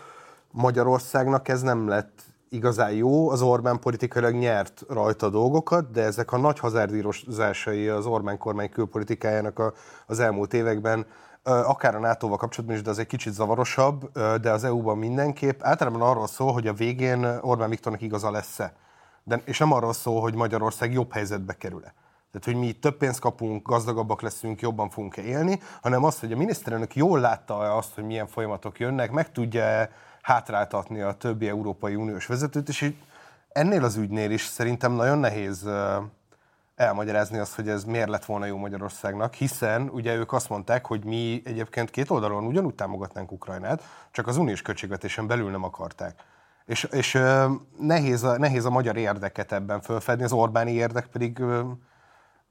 Magyarországnak 0.50 1.48
ez 1.48 1.60
nem 1.60 1.88
lett 1.88 2.22
igazán 2.48 2.92
jó, 2.92 3.30
az 3.30 3.42
Orbán 3.42 3.78
politikailag 3.78 4.34
nyert 4.34 4.84
rajta 4.88 5.28
dolgokat, 5.28 5.90
de 5.90 6.02
ezek 6.02 6.32
a 6.32 6.38
nagy 6.38 6.58
hazárdírozásai 6.58 7.88
az 7.88 8.06
Orbán 8.06 8.38
kormány 8.38 8.70
külpolitikájának 8.70 9.58
a, 9.58 9.72
az 10.06 10.20
elmúlt 10.20 10.54
években 10.54 11.06
akár 11.42 11.94
a 11.94 11.98
NATO-val 11.98 12.36
kapcsolatban 12.36 12.76
is, 12.76 12.82
de 12.82 12.90
az 12.90 12.98
egy 12.98 13.06
kicsit 13.06 13.32
zavarosabb, 13.32 14.10
de 14.40 14.50
az 14.50 14.64
EU-ban 14.64 14.98
mindenképp. 14.98 15.62
Általában 15.62 16.00
arról 16.00 16.26
szól, 16.26 16.52
hogy 16.52 16.66
a 16.66 16.72
végén 16.72 17.38
Orbán 17.40 17.68
Viktornak 17.68 18.02
igaza 18.02 18.30
lesz-e 18.30 18.72
de, 19.28 19.42
és 19.44 19.58
nem 19.58 19.72
arról 19.72 19.92
szól, 19.92 20.20
hogy 20.20 20.34
Magyarország 20.34 20.92
jobb 20.92 21.12
helyzetbe 21.12 21.56
kerül-e. 21.56 21.94
Tehát, 22.30 22.44
hogy 22.44 22.66
mi 22.66 22.72
több 22.72 22.96
pénzt 22.96 23.20
kapunk, 23.20 23.68
gazdagabbak 23.68 24.22
leszünk, 24.22 24.60
jobban 24.60 24.90
fogunk 24.90 25.16
élni, 25.16 25.60
hanem 25.82 26.04
az, 26.04 26.20
hogy 26.20 26.32
a 26.32 26.36
miniszterelnök 26.36 26.96
jól 26.96 27.20
látta 27.20 27.76
azt, 27.76 27.94
hogy 27.94 28.04
milyen 28.04 28.26
folyamatok 28.26 28.78
jönnek, 28.78 29.10
meg 29.10 29.32
tudja 29.32 29.88
hátráltatni 30.22 31.00
a 31.00 31.12
többi 31.12 31.48
Európai 31.48 31.94
Uniós 31.94 32.26
vezetőt, 32.26 32.68
és 32.68 32.80
így 32.80 32.96
ennél 33.48 33.84
az 33.84 33.96
ügynél 33.96 34.30
is 34.30 34.44
szerintem 34.44 34.92
nagyon 34.92 35.18
nehéz 35.18 35.68
elmagyarázni 36.76 37.38
azt, 37.38 37.54
hogy 37.54 37.68
ez 37.68 37.84
miért 37.84 38.08
lett 38.08 38.24
volna 38.24 38.46
jó 38.46 38.56
Magyarországnak, 38.56 39.34
hiszen 39.34 39.88
ugye 39.88 40.14
ők 40.14 40.32
azt 40.32 40.48
mondták, 40.48 40.86
hogy 40.86 41.04
mi 41.04 41.42
egyébként 41.44 41.90
két 41.90 42.10
oldalon 42.10 42.46
ugyanúgy 42.46 42.74
támogatnánk 42.74 43.32
Ukrajnát, 43.32 43.82
csak 44.10 44.26
az 44.26 44.36
uniós 44.36 44.62
költségvetésen 44.62 45.26
belül 45.26 45.50
nem 45.50 45.64
akarták. 45.64 46.24
És, 46.66 46.84
és 46.84 47.18
nehéz, 47.78 48.22
a, 48.22 48.38
nehéz 48.38 48.64
a 48.64 48.70
magyar 48.70 48.96
érdeket 48.96 49.52
ebben 49.52 49.80
fölfedni, 49.80 50.24
az 50.24 50.32
Orbáni 50.32 50.72
érdek 50.72 51.06
pedig, 51.06 51.42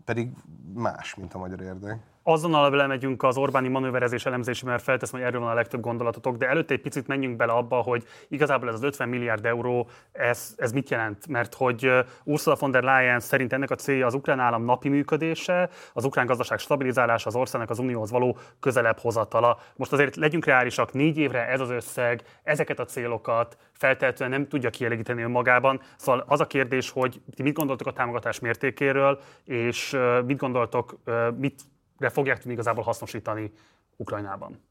pedig 0.05 0.31
más, 0.73 1.15
mint 1.15 1.33
a 1.33 1.37
magyar 1.37 1.61
érdek 1.61 1.99
azonnal 2.27 2.69
belemegyünk 2.69 3.23
az 3.23 3.37
Orbáni 3.37 3.67
manőverezés 3.67 4.25
elemzésébe, 4.25 4.71
mert 4.71 4.83
felteszem, 4.83 5.19
hogy 5.19 5.27
erről 5.27 5.41
van 5.41 5.49
a 5.49 5.53
legtöbb 5.53 5.81
gondolatotok, 5.81 6.37
de 6.37 6.47
előtte 6.47 6.73
egy 6.73 6.81
picit 6.81 7.07
menjünk 7.07 7.35
bele 7.35 7.51
abba, 7.51 7.75
hogy 7.75 8.03
igazából 8.27 8.67
ez 8.67 8.73
az 8.73 8.83
50 8.83 9.09
milliárd 9.09 9.45
euró, 9.45 9.89
ez, 10.11 10.53
ez 10.57 10.71
mit 10.71 10.89
jelent? 10.89 11.27
Mert 11.27 11.53
hogy 11.53 11.91
Ursula 12.23 12.55
von 12.59 12.71
der 12.71 12.83
Leyen 12.83 13.19
szerint 13.19 13.53
ennek 13.53 13.71
a 13.71 13.75
célja 13.75 14.05
az 14.05 14.13
ukrán 14.13 14.39
állam 14.39 14.63
napi 14.63 14.89
működése, 14.89 15.69
az 15.93 16.05
ukrán 16.05 16.25
gazdaság 16.25 16.59
stabilizálása, 16.59 17.27
az 17.27 17.35
országnak 17.35 17.69
az 17.69 17.79
unióhoz 17.79 18.11
való 18.11 18.37
közelebb 18.59 18.97
hozatala. 18.97 19.59
Most 19.75 19.93
azért 19.93 20.15
legyünk 20.15 20.45
reálisak, 20.45 20.93
négy 20.93 21.17
évre 21.17 21.47
ez 21.47 21.59
az 21.59 21.69
összeg, 21.69 22.21
ezeket 22.43 22.79
a 22.79 22.85
célokat 22.85 23.57
feltehetően 23.71 24.29
nem 24.29 24.47
tudja 24.47 24.69
kielégíteni 24.69 25.21
önmagában. 25.21 25.81
Szóval 25.97 26.23
az 26.27 26.39
a 26.39 26.47
kérdés, 26.47 26.89
hogy 26.89 27.21
ti 27.35 27.43
mit 27.43 27.53
gondoltok 27.53 27.87
a 27.87 27.93
támogatás 27.93 28.39
mértékéről, 28.39 29.19
és 29.43 29.97
mit 30.25 30.37
gondoltok, 30.37 30.97
mit 31.37 31.61
de 31.97 32.09
fogják 32.09 32.37
tudni 32.37 32.53
igazából 32.53 32.83
hasznosítani 32.83 33.53
Ukrajnában. 33.95 34.63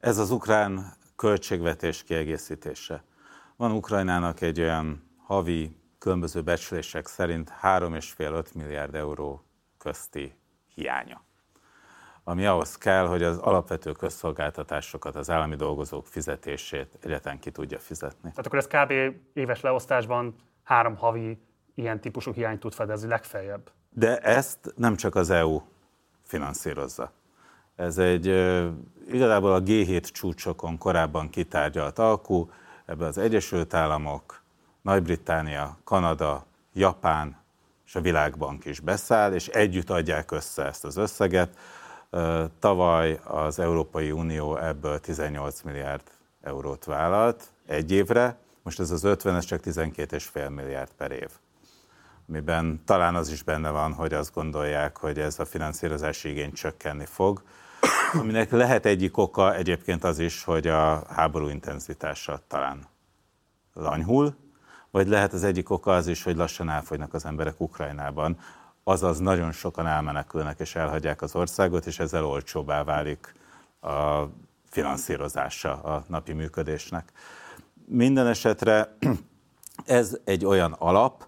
Ez 0.00 0.18
az 0.18 0.30
ukrán 0.30 0.94
költségvetés 1.16 2.02
kiegészítése. 2.02 3.04
Van 3.56 3.72
Ukrajnának 3.72 4.40
egy 4.40 4.60
olyan 4.60 5.10
havi 5.16 5.76
különböző 5.98 6.42
becslések 6.42 7.06
szerint 7.06 7.52
3,5-5 7.62 8.54
milliárd 8.54 8.94
euró 8.94 9.44
közti 9.78 10.36
hiánya 10.74 11.24
ami 12.28 12.46
ahhoz 12.46 12.76
kell, 12.76 13.06
hogy 13.06 13.22
az 13.22 13.38
alapvető 13.38 13.92
közszolgáltatásokat, 13.92 15.16
az 15.16 15.30
állami 15.30 15.56
dolgozók 15.56 16.06
fizetését 16.06 16.98
egyetlen 17.00 17.38
ki 17.38 17.50
tudja 17.50 17.78
fizetni. 17.78 18.30
Tehát 18.30 18.46
akkor 18.46 18.58
ez 18.58 18.66
kb. 18.66 19.14
éves 19.32 19.60
leosztásban 19.60 20.34
három 20.62 20.96
havi 20.96 21.38
ilyen 21.74 22.00
típusú 22.00 22.32
hiányt 22.32 22.60
tud 22.60 22.72
fedezni 22.72 23.08
legfeljebb. 23.08 23.70
De 23.90 24.18
ezt 24.18 24.72
nem 24.76 24.96
csak 24.96 25.14
az 25.14 25.30
EU 25.30 25.60
finanszírozza. 26.26 27.12
Ez 27.76 27.98
egy 27.98 28.26
igazából 29.12 29.52
a 29.52 29.62
G7 29.62 30.02
csúcsokon 30.12 30.78
korábban 30.78 31.30
kitárgyalt 31.30 31.98
alkú, 31.98 32.50
ebbe 32.86 33.06
az 33.06 33.18
Egyesült 33.18 33.74
Államok, 33.74 34.42
Nagy-Britannia, 34.82 35.78
Kanada, 35.84 36.46
Japán 36.72 37.36
és 37.86 37.94
a 37.94 38.00
Világbank 38.00 38.64
is 38.64 38.80
beszáll, 38.80 39.32
és 39.32 39.48
együtt 39.48 39.90
adják 39.90 40.30
össze 40.30 40.64
ezt 40.64 40.84
az 40.84 40.96
összeget. 40.96 41.58
Tavaly 42.58 43.20
az 43.24 43.58
Európai 43.58 44.10
Unió 44.10 44.56
ebből 44.56 44.98
18 44.98 45.62
milliárd 45.62 46.02
eurót 46.40 46.84
vállalt 46.84 47.44
egy 47.66 47.90
évre, 47.92 48.38
most 48.62 48.80
ez 48.80 48.90
az 48.90 49.04
50, 49.04 49.34
ez 49.34 49.44
csak 49.44 49.60
12,5 49.64 50.54
milliárd 50.54 50.90
per 50.96 51.10
év 51.10 51.30
amiben 52.28 52.82
talán 52.84 53.14
az 53.14 53.30
is 53.30 53.42
benne 53.42 53.70
van, 53.70 53.92
hogy 53.92 54.12
azt 54.12 54.34
gondolják, 54.34 54.96
hogy 54.96 55.18
ez 55.18 55.38
a 55.38 55.44
finanszírozási 55.44 56.28
igény 56.28 56.52
csökkenni 56.52 57.04
fog, 57.04 57.42
aminek 58.12 58.50
lehet 58.50 58.86
egyik 58.86 59.16
oka 59.16 59.54
egyébként 59.54 60.04
az 60.04 60.18
is, 60.18 60.44
hogy 60.44 60.66
a 60.66 61.04
háború 61.08 61.48
intenzitása 61.48 62.40
talán 62.48 62.86
lanyhul, 63.72 64.36
vagy 64.90 65.08
lehet 65.08 65.32
az 65.32 65.44
egyik 65.44 65.70
oka 65.70 65.94
az 65.94 66.06
is, 66.06 66.22
hogy 66.22 66.36
lassan 66.36 66.68
elfogynak 66.68 67.14
az 67.14 67.24
emberek 67.24 67.60
Ukrajnában, 67.60 68.38
azaz 68.84 69.18
nagyon 69.18 69.52
sokan 69.52 69.86
elmenekülnek 69.86 70.58
és 70.60 70.74
elhagyják 70.74 71.22
az 71.22 71.34
országot, 71.34 71.86
és 71.86 71.98
ezzel 71.98 72.24
olcsóbbá 72.24 72.84
válik 72.84 73.34
a 73.80 74.22
finanszírozása 74.70 75.82
a 75.82 76.04
napi 76.08 76.32
működésnek. 76.32 77.12
Minden 77.86 78.26
esetre 78.26 78.96
ez 79.84 80.16
egy 80.24 80.44
olyan 80.44 80.72
alap, 80.72 81.26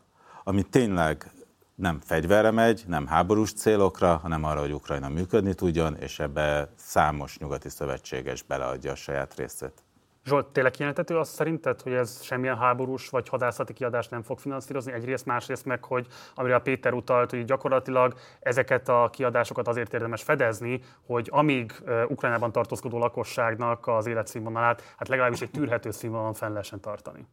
ami 0.49 0.63
tényleg 0.63 1.31
nem 1.75 2.01
fegyverre 2.01 2.51
megy, 2.51 2.85
nem 2.87 3.07
háborús 3.07 3.53
célokra, 3.53 4.17
hanem 4.17 4.45
arra, 4.45 4.61
hogy 4.61 4.73
Ukrajna 4.73 5.09
működni 5.09 5.55
tudjon, 5.55 5.97
és 5.97 6.19
ebbe 6.19 6.73
számos 6.77 7.39
nyugati 7.39 7.69
szövetséges 7.69 8.43
beleadja 8.43 8.93
a 8.93 8.95
saját 8.95 9.35
részét. 9.35 9.83
Zsolt, 10.25 10.47
tényleg 10.47 10.73
kijelentető 10.73 11.19
azt 11.19 11.35
szerinted, 11.35 11.81
hogy 11.81 11.93
ez 11.93 12.23
semmilyen 12.23 12.57
háborús 12.57 13.09
vagy 13.09 13.29
hadászati 13.29 13.73
kiadást 13.73 14.11
nem 14.11 14.23
fog 14.23 14.39
finanszírozni? 14.39 14.93
Egyrészt, 14.93 15.27
másrészt 15.27 15.65
meg, 15.65 15.85
hogy 15.85 16.07
amire 16.35 16.55
a 16.55 16.61
Péter 16.61 16.93
utalt, 16.93 17.31
hogy 17.31 17.45
gyakorlatilag 17.45 18.15
ezeket 18.41 18.89
a 18.89 19.11
kiadásokat 19.13 19.69
azért 19.69 19.95
érdemes 19.95 20.23
fedezni, 20.23 20.81
hogy 21.07 21.29
amíg 21.33 21.73
Ukrajnában 22.09 22.53
tartózkodó 22.53 22.99
lakosságnak 22.99 23.87
az 23.87 24.07
életszínvonalát, 24.07 24.95
hát 24.97 25.09
legalábbis 25.09 25.41
egy 25.41 25.51
tűrhető 25.51 25.91
színvonalon 25.91 26.35
fenn 26.35 26.51
lehessen 26.51 26.81
tartani. 26.81 27.27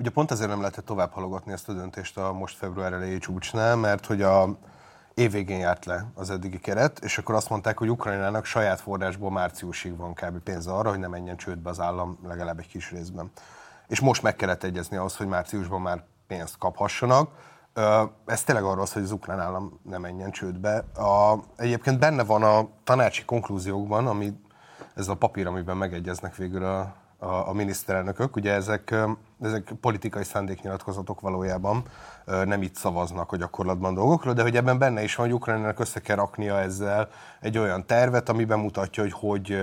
Ugye 0.00 0.10
pont 0.10 0.30
ezért 0.30 0.48
nem 0.48 0.60
lehetett 0.60 0.84
tovább 0.84 1.12
halogatni 1.12 1.52
ezt 1.52 1.68
a 1.68 1.72
döntést 1.72 2.18
a 2.18 2.32
most 2.32 2.56
február 2.56 2.92
elejé 2.92 3.18
csúcsnál, 3.18 3.76
mert 3.76 4.06
hogy 4.06 4.22
a 4.22 4.58
évvégén 5.14 5.58
járt 5.58 5.84
le 5.84 6.06
az 6.14 6.30
eddigi 6.30 6.58
keret, 6.58 6.98
és 6.98 7.18
akkor 7.18 7.34
azt 7.34 7.48
mondták, 7.48 7.78
hogy 7.78 7.90
Ukrajnának 7.90 8.44
saját 8.44 8.80
forrásból 8.80 9.30
márciusig 9.30 9.96
van 9.96 10.14
kb. 10.14 10.38
pénze 10.38 10.72
arra, 10.72 10.90
hogy 10.90 10.98
ne 10.98 11.06
menjen 11.06 11.36
csődbe 11.36 11.70
az 11.70 11.80
állam 11.80 12.18
legalább 12.26 12.58
egy 12.58 12.68
kis 12.68 12.90
részben. 12.90 13.30
És 13.88 14.00
most 14.00 14.22
meg 14.22 14.36
kellett 14.36 14.62
egyezni 14.62 14.96
ahhoz, 14.96 15.16
hogy 15.16 15.26
márciusban 15.26 15.80
már 15.80 16.04
pénzt 16.26 16.58
kaphassanak. 16.58 17.30
Ez 18.26 18.44
tényleg 18.44 18.64
arról 18.64 18.82
az, 18.82 18.92
hogy 18.92 19.02
az 19.02 19.12
ukrán 19.12 19.40
állam 19.40 19.80
ne 19.82 19.98
menjen 19.98 20.30
csődbe. 20.30 20.76
A, 20.94 21.38
egyébként 21.56 21.98
benne 21.98 22.24
van 22.24 22.42
a 22.42 22.68
tanácsi 22.84 23.24
konklúziókban, 23.24 24.06
ami 24.06 24.32
ez 24.94 25.08
a 25.08 25.14
papír, 25.14 25.46
amiben 25.46 25.76
megegyeznek 25.76 26.36
végül 26.36 26.64
a, 26.64 26.94
a, 27.18 27.48
a 27.48 27.52
miniszterelnökök. 27.52 28.36
Ugye 28.36 28.52
ezek, 28.52 28.94
ezek 29.42 29.72
politikai 29.80 30.24
szándéknyilatkozatok 30.24 31.20
valójában 31.20 31.82
nem 32.24 32.62
itt 32.62 32.74
szavaznak 32.74 33.32
a 33.32 33.36
gyakorlatban 33.36 33.94
dolgokról, 33.94 34.34
de 34.34 34.42
hogy 34.42 34.56
ebben 34.56 34.78
benne 34.78 35.02
is 35.02 35.14
van, 35.14 35.26
hogy 35.26 35.34
Ukrajnának 35.34 35.80
össze 35.80 36.00
kell 36.00 36.16
raknia 36.16 36.60
ezzel 36.60 37.08
egy 37.40 37.58
olyan 37.58 37.86
tervet, 37.86 38.28
ami 38.28 38.44
bemutatja, 38.44 39.02
hogy 39.02 39.12
hogy, 39.12 39.58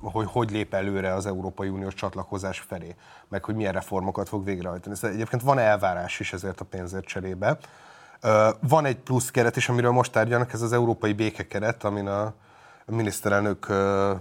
hogy 0.00 0.26
hogy 0.30 0.50
lép 0.50 0.74
előre 0.74 1.14
az 1.14 1.26
Európai 1.26 1.68
Uniós 1.68 1.94
csatlakozás 1.94 2.60
felé, 2.60 2.94
meg 3.28 3.44
hogy 3.44 3.54
milyen 3.54 3.72
reformokat 3.72 4.28
fog 4.28 4.44
végrehajtani. 4.44 4.94
Szóval 4.94 5.10
egyébként 5.10 5.42
van 5.42 5.58
elvárás 5.58 6.20
is 6.20 6.32
ezért 6.32 6.60
a 6.60 6.64
pénzért 6.64 7.04
cserébe. 7.04 7.58
Van 8.60 8.84
egy 8.84 8.96
plusz 8.98 9.30
keret 9.30 9.56
is, 9.56 9.68
amiről 9.68 9.90
most 9.90 10.12
tárgyalnak, 10.12 10.52
ez 10.52 10.62
az 10.62 10.72
európai 10.72 11.12
békekeret, 11.12 11.84
amin 11.84 12.06
a 12.06 12.34
A 12.86 12.94
miniszterelnök 12.94 13.66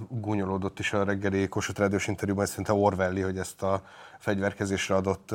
gúnyolódott 0.10 0.80
is 0.80 0.94
a 0.94 1.04
reggeli 1.04 1.48
Kossuth 1.48 1.80
Rádiós 1.80 2.08
interjúban, 2.08 2.46
szinte 2.46 2.74
Orwelli, 2.74 3.22
hogy 3.22 3.38
ezt 3.38 3.62
a 3.62 3.82
fegyverkezésre 4.20 4.96
adott 4.96 5.30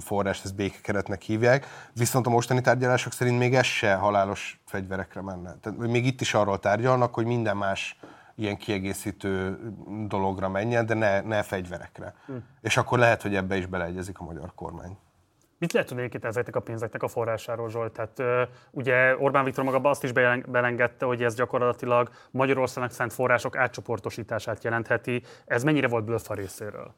forrást, 0.00 0.44
ezt 0.44 0.54
békekeretnek 0.54 1.22
hívják. 1.22 1.66
Viszont 1.92 2.26
a 2.26 2.30
mostani 2.30 2.60
tárgyalások 2.60 3.12
szerint 3.12 3.38
még 3.38 3.54
ez 3.54 3.64
se 3.64 3.94
halálos 3.94 4.60
fegyverekre 4.66 5.20
menne. 5.20 5.56
Tehát 5.60 5.78
még 5.78 6.06
itt 6.06 6.20
is 6.20 6.34
arról 6.34 6.58
tárgyalnak, 6.58 7.14
hogy 7.14 7.26
minden 7.26 7.56
más 7.56 7.98
ilyen 8.34 8.56
kiegészítő 8.56 9.58
dologra 10.06 10.48
menjen, 10.48 10.86
de 10.86 10.94
ne, 10.94 11.20
ne 11.20 11.42
fegyverekre. 11.42 12.14
Hm. 12.26 12.32
És 12.60 12.76
akkor 12.76 12.98
lehet, 12.98 13.22
hogy 13.22 13.34
ebbe 13.34 13.56
is 13.56 13.66
beleegyezik 13.66 14.18
a 14.18 14.24
magyar 14.24 14.54
kormány. 14.54 14.96
Mit 15.60 15.72
lehet 15.72 15.88
tudni 15.88 16.02
egyébként 16.02 16.24
ezeknek 16.24 16.56
a 16.56 16.60
pénzeknek 16.60 17.02
a 17.02 17.08
forrásáról, 17.08 17.70
Zsolt? 17.70 17.92
Tehát 17.92 18.48
ugye 18.70 19.16
Orbán 19.16 19.44
Viktor 19.44 19.64
maga 19.64 19.88
azt 19.88 20.04
is 20.04 20.12
belengedte, 20.46 21.04
hogy 21.04 21.22
ez 21.22 21.34
gyakorlatilag 21.34 22.10
Magyarországnak 22.30 22.92
szánt 22.92 23.12
források 23.12 23.56
átcsoportosítását 23.56 24.64
jelentheti. 24.64 25.22
Ez 25.46 25.62
mennyire 25.62 25.88
volt 25.88 26.04
blöff 26.04 26.28
a 26.28 26.34
részéről? 26.34 26.94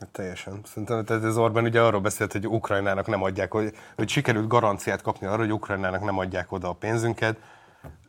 Hát 0.00 0.08
teljesen. 0.08 0.60
Szerintem 0.64 1.04
tehát 1.04 1.24
ez 1.24 1.36
Orbán 1.36 1.64
ugye 1.64 1.80
arról 1.80 2.00
beszélt, 2.00 2.32
hogy 2.32 2.46
Ukrajnának 2.46 3.06
nem 3.06 3.22
adják, 3.22 3.52
hogy, 3.52 3.72
hogy 3.96 4.08
sikerült 4.08 4.48
garanciát 4.48 5.02
kapni 5.02 5.26
arra, 5.26 5.38
hogy 5.38 5.52
Ukrajnának 5.52 6.04
nem 6.04 6.18
adják 6.18 6.52
oda 6.52 6.68
a 6.68 6.72
pénzünket 6.72 7.38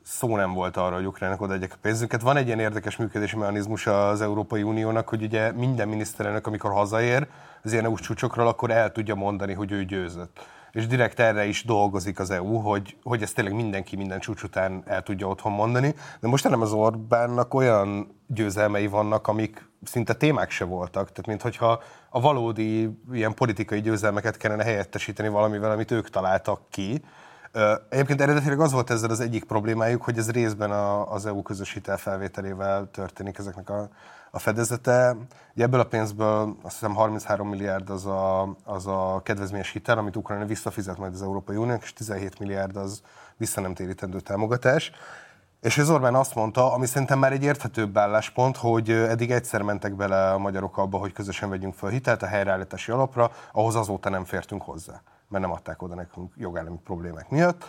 szó 0.07 0.35
nem 0.35 0.53
volt 0.53 0.77
arra, 0.77 0.95
hogy 0.95 1.05
Ukrajnának 1.05 1.41
odaadják 1.41 1.73
a 1.73 1.77
pénzünket. 1.81 2.21
Van 2.21 2.37
egy 2.37 2.45
ilyen 2.45 2.59
érdekes 2.59 2.95
működési 2.95 3.35
mechanizmus 3.35 3.87
az 3.87 4.21
Európai 4.21 4.63
Uniónak, 4.63 5.09
hogy 5.09 5.23
ugye 5.23 5.51
minden 5.51 5.87
miniszterelnök, 5.87 6.47
amikor 6.47 6.71
hazaér 6.71 7.27
az 7.63 7.71
ilyen 7.71 7.85
EU-s 7.85 8.01
csúcsokról, 8.01 8.47
akkor 8.47 8.71
el 8.71 8.91
tudja 8.91 9.15
mondani, 9.15 9.53
hogy 9.53 9.71
ő 9.71 9.85
győzött. 9.85 10.45
És 10.71 10.87
direkt 10.87 11.19
erre 11.19 11.45
is 11.45 11.63
dolgozik 11.63 12.19
az 12.19 12.29
EU, 12.29 12.57
hogy, 12.57 12.97
hogy 13.03 13.21
ezt 13.21 13.35
tényleg 13.35 13.55
mindenki 13.55 13.95
minden 13.95 14.19
csúcs 14.19 14.43
után 14.43 14.83
el 14.85 15.03
tudja 15.03 15.27
otthon 15.27 15.51
mondani. 15.51 15.95
De 16.19 16.27
most 16.27 16.49
nem 16.49 16.61
az 16.61 16.71
Orbánnak 16.71 17.53
olyan 17.53 18.07
győzelmei 18.27 18.87
vannak, 18.87 19.27
amik 19.27 19.69
szinte 19.83 20.13
témák 20.13 20.49
se 20.49 20.65
voltak. 20.65 21.11
Tehát 21.11 21.41
mintha 21.41 21.81
a 22.09 22.21
valódi 22.21 22.99
ilyen 23.11 23.33
politikai 23.33 23.81
győzelmeket 23.81 24.37
kellene 24.37 24.63
helyettesíteni 24.63 25.29
valamivel, 25.29 25.71
amit 25.71 25.91
ők 25.91 26.09
találtak 26.09 26.61
ki, 26.69 27.01
Egyébként 27.89 28.21
eredetileg 28.21 28.59
az 28.59 28.71
volt 28.71 28.89
ezzel 28.89 29.09
az 29.09 29.19
egyik 29.19 29.43
problémájuk, 29.43 30.03
hogy 30.03 30.17
ez 30.17 30.31
részben 30.31 30.71
a, 30.71 31.11
az 31.11 31.25
EU 31.25 31.41
közös 31.41 31.73
hitelfelvételével 31.73 32.89
történik 32.91 33.37
ezeknek 33.37 33.69
a, 33.69 33.89
a 34.31 34.39
fedezete. 34.39 35.15
Ugye 35.53 35.63
ebből 35.63 35.79
a 35.79 35.85
pénzből 35.85 36.57
azt 36.61 36.73
hiszem 36.73 36.95
33 36.95 37.49
milliárd 37.49 37.89
az 37.89 38.05
a, 38.05 38.55
az 38.63 38.87
a 38.87 39.21
kedvezményes 39.23 39.71
hitel, 39.71 39.97
amit 39.97 40.15
Ukrajna 40.15 40.45
visszafizet 40.45 40.97
majd 40.97 41.13
az 41.13 41.21
Európai 41.21 41.55
Uniónak, 41.55 41.83
és 41.83 41.93
17 41.93 42.39
milliárd 42.39 42.75
az 42.75 43.01
vissza 43.37 43.61
nem 43.61 43.73
térítendő 43.73 44.19
támogatás. 44.19 44.91
És 45.61 45.77
ez 45.77 45.89
Orbán 45.89 46.15
azt 46.15 46.35
mondta, 46.35 46.73
ami 46.73 46.85
szerintem 46.85 47.19
már 47.19 47.31
egy 47.31 47.43
érthetőbb 47.43 47.97
álláspont, 47.97 48.57
hogy 48.57 48.89
eddig 48.89 49.31
egyszer 49.31 49.61
mentek 49.61 49.95
bele 49.95 50.31
a 50.31 50.37
magyarok 50.37 50.77
abba, 50.77 50.97
hogy 50.97 51.13
közösen 51.13 51.49
vegyünk 51.49 51.73
fel 51.73 51.89
hitelt 51.89 52.23
a 52.23 52.27
helyreállítási 52.27 52.91
alapra, 52.91 53.31
ahhoz 53.51 53.75
azóta 53.75 54.09
nem 54.09 54.25
fértünk 54.25 54.61
hozzá 54.61 55.01
mert 55.27 55.43
nem 55.43 55.53
adták 55.53 55.81
oda 55.81 55.95
nekünk 55.95 56.33
jogállami 56.37 56.79
problémák 56.83 57.29
miatt, 57.29 57.65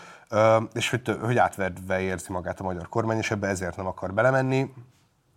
és 0.72 0.90
hogy, 0.90 1.16
hogy 1.20 1.38
átverve 1.38 2.00
érzi 2.00 2.32
magát 2.32 2.60
a 2.60 2.62
magyar 2.62 2.88
kormány, 2.88 3.18
és 3.18 3.30
ebbe 3.30 3.46
ezért 3.46 3.76
nem 3.76 3.86
akar 3.86 4.14
belemenni, 4.14 4.72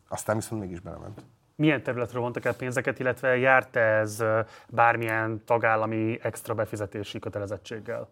aztán 0.08 0.36
viszont 0.36 0.62
mégis 0.62 0.80
belement. 0.80 1.22
Milyen 1.56 1.84
területről 1.84 2.22
vontak 2.22 2.46
el 2.46 2.56
pénzeket, 2.56 3.00
illetve 3.00 3.38
járt 3.38 3.76
ez 3.76 4.24
bármilyen 4.70 5.42
tagállami 5.46 6.20
extra 6.22 6.54
befizetési 6.54 7.20
kötelezettséggel? 7.20 8.10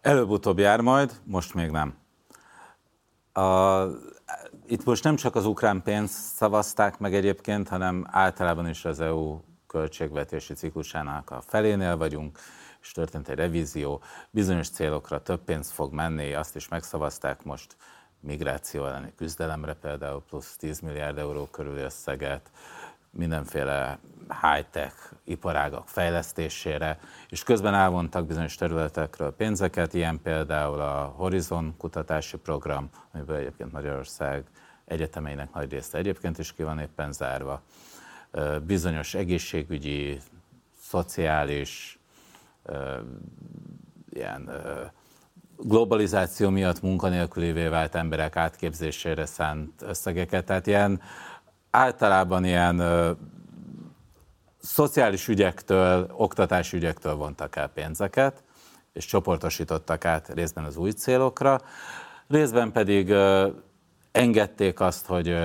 Előbb-utóbb 0.00 0.58
jár 0.58 0.80
majd, 0.80 1.12
most 1.24 1.54
még 1.54 1.70
nem. 1.70 1.94
A, 3.32 3.82
itt 4.66 4.84
most 4.84 5.04
nem 5.04 5.16
csak 5.16 5.34
az 5.34 5.46
ukrán 5.46 5.82
pénzt 5.82 6.14
szavazták 6.14 6.98
meg 6.98 7.14
egyébként, 7.14 7.68
hanem 7.68 8.06
általában 8.10 8.68
is 8.68 8.84
az 8.84 9.00
EU 9.00 9.40
költségvetési 9.66 10.54
ciklusának 10.54 11.30
a 11.30 11.40
felénél 11.40 11.96
vagyunk 11.96 12.38
és 12.84 12.92
történt 12.92 13.28
egy 13.28 13.36
revízió, 13.36 14.02
bizonyos 14.30 14.68
célokra 14.68 15.22
több 15.22 15.44
pénz 15.44 15.70
fog 15.70 15.92
menni, 15.92 16.34
azt 16.34 16.56
is 16.56 16.68
megszavazták 16.68 17.42
most 17.42 17.76
migráció 18.20 18.86
elleni 18.86 19.12
küzdelemre 19.16 19.74
például 19.74 20.22
plusz 20.22 20.56
10 20.56 20.80
milliárd 20.80 21.18
euró 21.18 21.46
körüli 21.46 21.80
összeget, 21.80 22.50
mindenféle 23.10 23.98
high-tech 24.42 24.94
iparágak 25.24 25.88
fejlesztésére, 25.88 26.98
és 27.28 27.42
közben 27.42 27.74
elvontak 27.74 28.26
bizonyos 28.26 28.54
területekről 28.54 29.34
pénzeket, 29.34 29.94
ilyen 29.94 30.20
például 30.22 30.80
a 30.80 31.04
Horizon 31.04 31.74
kutatási 31.78 32.36
program, 32.36 32.90
amiből 33.12 33.36
egyébként 33.36 33.72
Magyarország 33.72 34.44
egyetemeinek 34.84 35.52
nagy 35.52 35.70
része 35.70 35.98
egyébként 35.98 36.38
is 36.38 36.52
ki 36.52 36.62
van 36.62 36.78
éppen 36.78 37.12
zárva, 37.12 37.62
bizonyos 38.66 39.14
egészségügyi, 39.14 40.20
szociális, 40.80 41.98
ilyen 44.10 44.50
globalizáció 45.56 46.50
miatt 46.50 46.82
munkanélkülévé 46.82 47.66
vált 47.66 47.94
emberek 47.94 48.36
átképzésére 48.36 49.26
szánt 49.26 49.82
összegeket. 49.82 50.44
Tehát 50.44 50.66
ilyen 50.66 51.00
általában 51.70 52.44
ilyen 52.44 52.82
szociális 54.60 55.28
ügyektől, 55.28 56.10
oktatási 56.16 56.76
ügyektől 56.76 57.14
vontak 57.14 57.56
el 57.56 57.68
pénzeket, 57.68 58.42
és 58.92 59.04
csoportosítottak 59.04 60.04
át 60.04 60.28
részben 60.28 60.64
az 60.64 60.76
új 60.76 60.90
célokra, 60.90 61.60
részben 62.28 62.72
pedig 62.72 63.14
engedték 64.12 64.80
azt, 64.80 65.06
hogy 65.06 65.36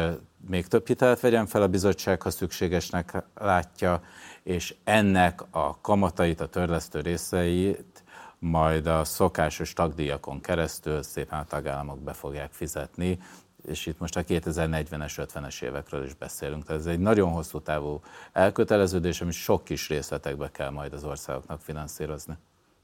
még 0.48 0.68
több 0.68 0.88
hitelt 0.88 1.20
vegyen 1.20 1.46
fel 1.46 1.62
a 1.62 1.68
bizottság, 1.68 2.22
ha 2.22 2.30
szükségesnek 2.30 3.24
látja, 3.36 4.04
és 4.44 4.76
ennek 4.84 5.42
a 5.50 5.82
kamatait, 5.82 6.42
a 6.42 6.48
törlesztő 6.48 7.00
részeit 7.00 8.04
majd 8.40 8.88
a 8.88 9.04
szokásos 9.04 9.74
tagdíjakon 9.74 10.42
keresztül 10.42 11.04
szépen 11.04 11.40
a 11.40 11.46
tagállamok 11.46 12.00
be 12.00 12.14
fogják 12.14 12.52
fizetni, 12.52 13.20
és 13.68 13.86
itt 13.86 14.00
most 14.00 14.16
a 14.16 14.24
2040-es, 14.24 15.28
50-es 15.34 15.62
évekről 15.62 16.06
is 16.06 16.14
beszélünk. 16.14 16.66
Tehát 16.66 16.82
ez 16.82 16.88
egy 16.88 17.00
nagyon 17.00 17.32
hosszú 17.32 17.62
távú 17.62 18.02
elköteleződés, 18.32 19.22
ami 19.22 19.32
sok 19.32 19.64
kis 19.64 19.90
részletekbe 19.90 20.52
kell 20.52 20.70
majd 20.70 20.94
az 20.94 21.04
országoknak 21.04 21.62
finanszírozni. 21.62 22.38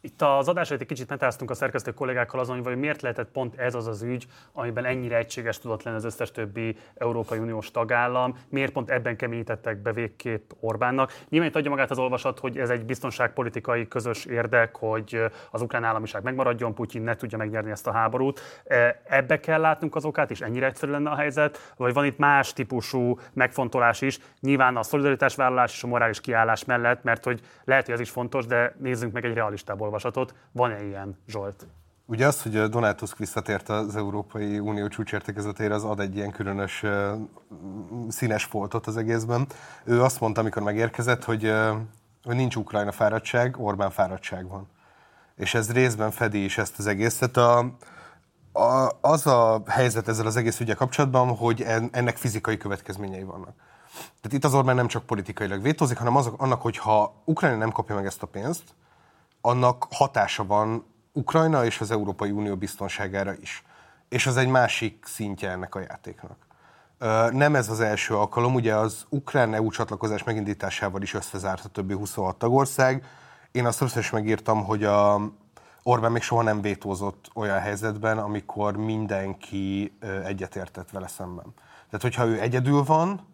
Itt 0.06 0.22
az 0.22 0.48
adás 0.48 0.72
egy 0.72 0.86
kicsit 0.86 1.10
metáztunk 1.10 1.50
a 1.50 1.54
szerkesztő 1.54 1.94
kollégákkal 1.94 2.40
azon, 2.40 2.64
hogy 2.64 2.78
miért 2.78 3.02
lehetett 3.02 3.32
pont 3.32 3.60
ez 3.60 3.76
az 3.76 3.88
az 3.88 4.02
ügy, 4.02 4.28
amiben 4.54 4.86
ennyire 4.86 5.18
egységes 5.18 5.60
tudott 5.60 5.84
lenni 5.84 5.98
az 5.98 6.04
összes 6.04 6.32
többi 6.32 6.78
Európai 6.96 7.38
Uniós 7.38 7.72
tagállam, 7.72 8.38
miért 8.50 8.72
pont 8.72 8.90
ebben 8.90 9.16
keményítettek 9.16 9.78
be 9.78 9.94
végképp 9.94 10.52
Orbánnak. 10.60 11.14
Nyilván 11.30 11.50
itt 11.50 11.56
adja 11.56 11.70
magát 11.70 11.92
az 11.92 11.98
olvasat, 11.98 12.40
hogy 12.40 12.58
ez 12.58 12.70
egy 12.70 12.86
biztonságpolitikai 12.86 13.88
közös 13.88 14.26
érdek, 14.26 14.76
hogy 14.76 15.22
az 15.52 15.62
ukrán 15.62 15.84
államiság 15.84 16.24
megmaradjon, 16.24 16.74
Putyin 16.74 17.02
ne 17.02 17.16
tudja 17.16 17.38
megnyerni 17.38 17.72
ezt 17.72 17.88
a 17.88 17.92
háborút. 17.92 18.42
E, 18.66 19.02
ebbe 19.04 19.40
kell 19.40 19.62
látnunk 19.62 19.96
az 19.96 20.06
okát, 20.06 20.32
és 20.32 20.42
ennyire 20.42 20.66
egyszerű 20.66 20.92
lenne 20.92 21.10
a 21.10 21.16
helyzet, 21.16 21.74
vagy 21.78 21.94
van 21.94 22.06
itt 22.06 22.18
más 22.18 22.54
típusú 22.54 23.20
megfontolás 23.34 24.02
is, 24.02 24.20
nyilván 24.40 24.78
a 24.78 24.84
szolidaritásvállalás 24.84 25.74
és 25.74 25.84
a 25.84 25.88
morális 25.88 26.22
kiállás 26.22 26.66
mellett, 26.66 27.04
mert 27.04 27.24
hogy 27.24 27.42
lehet, 27.64 27.86
hogy 27.86 27.94
ez 27.94 28.00
is 28.00 28.10
fontos, 28.10 28.46
de 28.46 28.76
nézzünk 28.80 29.14
meg 29.14 29.26
egy 29.26 29.34
realistából 29.34 29.94
olvasatot. 29.96 30.34
Van-e 30.52 30.84
ilyen, 30.84 31.18
Zsolt? 31.28 31.68
Ugye 32.06 32.28
az, 32.28 32.42
hogy 32.42 32.70
Donald 32.70 32.96
Tusk 32.96 33.18
visszatért 33.18 33.70
az 33.70 33.96
Európai 33.96 34.60
Unió 34.60 34.88
csúcsértekezetére, 34.88 35.74
az 35.74 35.84
ad 35.84 36.00
egy 36.00 36.16
ilyen 36.16 36.32
különös 36.32 36.84
uh, 36.84 37.12
színes 38.10 38.44
foltot 38.44 38.88
az 38.88 38.98
egészben. 38.98 39.48
Ő 39.84 40.04
azt 40.04 40.20
mondta, 40.20 40.42
amikor 40.42 40.62
megérkezett, 40.62 41.24
hogy, 41.24 41.46
uh, 41.46 41.76
hogy 42.24 42.36
nincs 42.36 42.56
Ukrajna 42.56 42.92
fáradtság, 42.92 43.56
Orbán 43.60 43.92
fáradtság 43.92 44.48
van. 44.48 44.68
És 45.36 45.54
ez 45.54 45.72
részben 45.72 46.12
fedi 46.12 46.44
is 46.44 46.58
ezt 46.58 46.80
az 46.80 46.88
egészet. 46.88 47.38
A, 47.38 47.58
a, 48.52 48.90
az 49.02 49.28
a 49.28 49.62
helyzet 49.68 50.08
ezzel 50.08 50.26
az 50.26 50.36
egész 50.36 50.60
ügye 50.60 50.74
kapcsolatban, 50.74 51.36
hogy 51.36 51.62
ennek 51.92 52.18
fizikai 52.18 52.58
következményei 52.58 53.24
vannak. 53.24 53.54
Tehát 53.94 54.38
itt 54.38 54.44
az 54.44 54.54
Orbán 54.54 54.76
nem 54.76 54.88
csak 54.88 55.06
politikailag 55.06 55.62
vétózik, 55.62 55.98
hanem 55.98 56.16
az, 56.16 56.32
annak, 56.38 56.62
hogy 56.62 56.78
ha 56.78 57.14
Ukrajna 57.26 57.58
nem 57.58 57.72
kapja 57.72 57.96
meg 57.96 58.06
ezt 58.06 58.24
a 58.24 58.28
pénzt, 58.28 58.64
annak 59.46 59.88
hatása 59.90 60.46
van 60.46 60.86
Ukrajna 61.14 61.66
és 61.66 61.80
az 61.82 61.92
Európai 61.92 62.32
Unió 62.32 62.56
biztonságára 62.56 63.34
is. 63.34 63.64
És 64.10 64.28
az 64.28 64.38
egy 64.38 64.48
másik 64.48 65.06
szintje 65.08 65.50
ennek 65.50 65.76
a 65.76 65.80
játéknak. 65.80 66.38
Nem 67.32 67.56
ez 67.56 67.70
az 67.70 67.80
első 67.80 68.16
alkalom, 68.16 68.54
ugye 68.54 68.76
az 68.76 69.06
ukrán 69.10 69.54
EU 69.54 69.70
csatlakozás 69.70 70.24
megindításával 70.24 71.02
is 71.02 71.14
összezárt 71.14 71.66
a 71.66 71.70
többi 71.70 71.94
26 71.94 72.38
tagország. 72.38 73.06
Én 73.52 73.66
azt 73.66 73.80
többször 73.80 74.02
is 74.02 74.10
megírtam, 74.10 74.64
hogy 74.64 74.84
a 74.84 75.22
Orbán 75.84 76.12
még 76.12 76.22
soha 76.22 76.42
nem 76.42 76.62
vétózott 76.62 77.30
olyan 77.34 77.60
helyzetben, 77.60 78.18
amikor 78.18 78.78
mindenki 78.78 79.98
egyetértett 80.24 80.90
vele 80.90 81.08
szemben. 81.08 81.54
Tehát, 81.86 82.02
hogyha 82.02 82.26
ő 82.26 82.42
egyedül 82.42 82.84
van, 82.84 83.28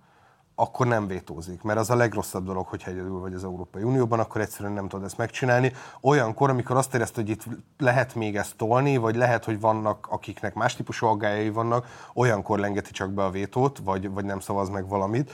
akkor 0.56 0.88
nem 0.88 1.08
vétózik, 1.08 1.62
mert 1.62 1.80
az 1.80 1.90
a 1.90 1.96
legrosszabb 1.96 2.46
dolog, 2.46 2.68
hogyha 2.68 2.92
egyedül 2.92 3.20
vagy 3.20 3.34
az 3.34 3.44
Európai 3.44 3.84
Unióban, 3.84 4.20
akkor 4.20 4.42
egyszerűen 4.42 4.74
nem 4.74 4.88
tudod 4.88 5.06
ezt 5.06 5.18
megcsinálni. 5.18 5.74
Olyankor, 6.02 6.50
amikor 6.50 6.78
azt 6.78 6.94
érezted, 6.94 7.26
hogy 7.26 7.30
itt 7.30 7.44
lehet 7.78 8.16
még 8.16 8.36
ezt 8.36 8.58
tolni, 8.58 8.98
vagy 8.98 9.16
lehet, 9.16 9.46
hogy 9.46 9.60
vannak, 9.60 10.08
akiknek 10.10 10.54
más 10.54 10.76
típusú 10.76 11.06
aggályai 11.08 11.50
vannak, 11.50 11.86
olyankor 12.14 12.60
lengeti 12.60 12.92
csak 12.92 13.12
be 13.12 13.24
a 13.24 13.30
vétót, 13.30 13.78
vagy, 13.78 14.10
vagy 14.10 14.26
nem 14.26 14.40
szavaz 14.40 14.70
meg 14.70 14.88
valamit. 14.88 15.32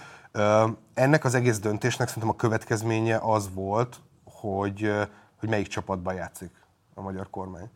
Ennek 0.93 1.25
az 1.25 1.35
egész 1.35 1.59
döntésnek 1.59 2.07
szerintem 2.07 2.31
a 2.31 2.35
következménye 2.35 3.19
az 3.21 3.49
volt, 3.53 3.99
hogy, 4.23 4.91
hogy 5.39 5.49
melyik 5.49 5.67
csapatban 5.67 6.13
játszik 6.13 6.51
a 6.93 7.01
magyar 7.01 7.29
kormány. 7.29 7.69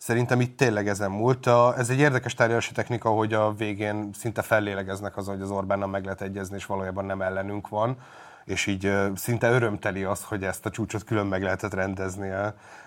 Szerintem 0.00 0.40
itt 0.40 0.56
tényleg 0.56 0.88
ezen 0.88 1.10
múlt. 1.10 1.46
Ez 1.76 1.90
egy 1.90 1.98
érdekes 1.98 2.34
tárgyalási 2.34 2.72
technika, 2.72 3.08
hogy 3.10 3.34
a 3.34 3.52
végén 3.52 4.10
szinte 4.12 4.42
fellélegeznek 4.42 5.16
az, 5.16 5.26
hogy 5.26 5.40
az 5.40 5.50
Orbánnal 5.50 5.88
meg 5.88 6.04
lehet 6.04 6.20
egyezni, 6.20 6.56
és 6.56 6.66
valójában 6.66 7.04
nem 7.04 7.22
ellenünk 7.22 7.68
van 7.68 7.96
és 8.44 8.66
így 8.66 8.92
szinte 9.14 9.50
örömteli 9.50 10.04
az, 10.04 10.24
hogy 10.24 10.44
ezt 10.44 10.66
a 10.66 10.70
csúcsot 10.70 11.04
külön 11.04 11.26
meg 11.26 11.42
lehetett 11.42 11.74
rendezni 11.74 12.32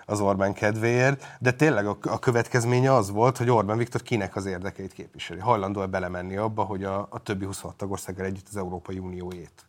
az 0.06 0.20
Orbán 0.20 0.54
kedvéért, 0.54 1.26
de 1.40 1.52
tényleg 1.52 1.88
a, 1.88 2.20
következménye 2.20 2.94
az 2.94 3.10
volt, 3.10 3.38
hogy 3.38 3.50
Orbán 3.50 3.78
Viktor 3.78 4.02
kinek 4.02 4.36
az 4.36 4.46
érdekeit 4.46 4.94
képviseli. 4.94 5.40
Hajlandó-e 5.40 5.86
belemenni 5.86 6.36
abba, 6.36 6.64
hogy 6.64 6.84
a, 6.84 7.08
a 7.10 7.20
többi 7.24 7.46
26 7.46 7.76
tagországgal 7.76 8.26
együtt 8.26 8.48
az 8.50 8.58
Európai 8.58 9.00
Unióét. 9.00 9.66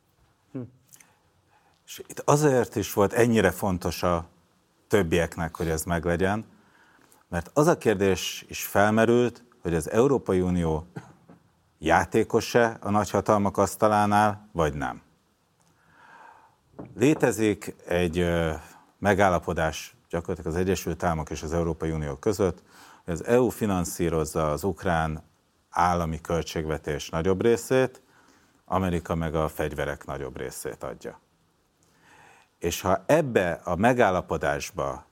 Hm. 0.52 0.60
És 1.86 2.02
itt 2.06 2.22
azért 2.24 2.76
is 2.76 2.92
volt 2.92 3.12
ennyire 3.12 3.50
fontos 3.50 4.02
a 4.02 4.26
többieknek, 4.88 5.56
hogy 5.56 5.68
ez 5.68 5.82
meglegyen, 5.82 6.44
mert 7.28 7.50
az 7.52 7.66
a 7.66 7.78
kérdés 7.78 8.44
is 8.48 8.64
felmerült, 8.64 9.44
hogy 9.62 9.74
az 9.74 9.90
Európai 9.90 10.40
Unió 10.40 10.86
játékos-e 11.78 12.76
a 12.80 12.90
nagyhatalmak 12.90 13.58
asztalánál, 13.58 14.48
vagy 14.52 14.74
nem. 14.74 15.02
Létezik 16.96 17.74
egy 17.86 18.30
megállapodás 18.98 19.96
gyakorlatilag 20.08 20.54
az 20.54 20.60
Egyesült 20.60 21.02
Államok 21.02 21.30
és 21.30 21.42
az 21.42 21.52
Európai 21.52 21.90
Unió 21.90 22.14
között, 22.14 22.62
hogy 23.04 23.14
az 23.14 23.24
EU 23.24 23.48
finanszírozza 23.48 24.50
az 24.50 24.64
ukrán 24.64 25.22
állami 25.70 26.20
költségvetés 26.20 27.08
nagyobb 27.08 27.42
részét, 27.42 28.02
Amerika 28.64 29.14
meg 29.14 29.34
a 29.34 29.48
fegyverek 29.48 30.04
nagyobb 30.04 30.36
részét 30.36 30.82
adja. 30.82 31.20
És 32.58 32.80
ha 32.80 33.04
ebbe 33.06 33.60
a 33.64 33.76
megállapodásba 33.76 35.06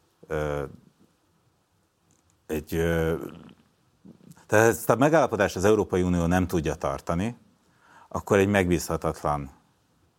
egy, 2.47 2.69
tehát 4.47 4.69
ezt 4.69 4.91
a 4.91 4.97
megállapodást 4.97 5.57
az 5.57 5.65
Európai 5.65 6.03
Unió 6.03 6.27
nem 6.27 6.47
tudja 6.47 6.75
tartani, 6.75 7.37
akkor 8.09 8.39
egy 8.39 8.49
megbízhatatlan 8.49 9.51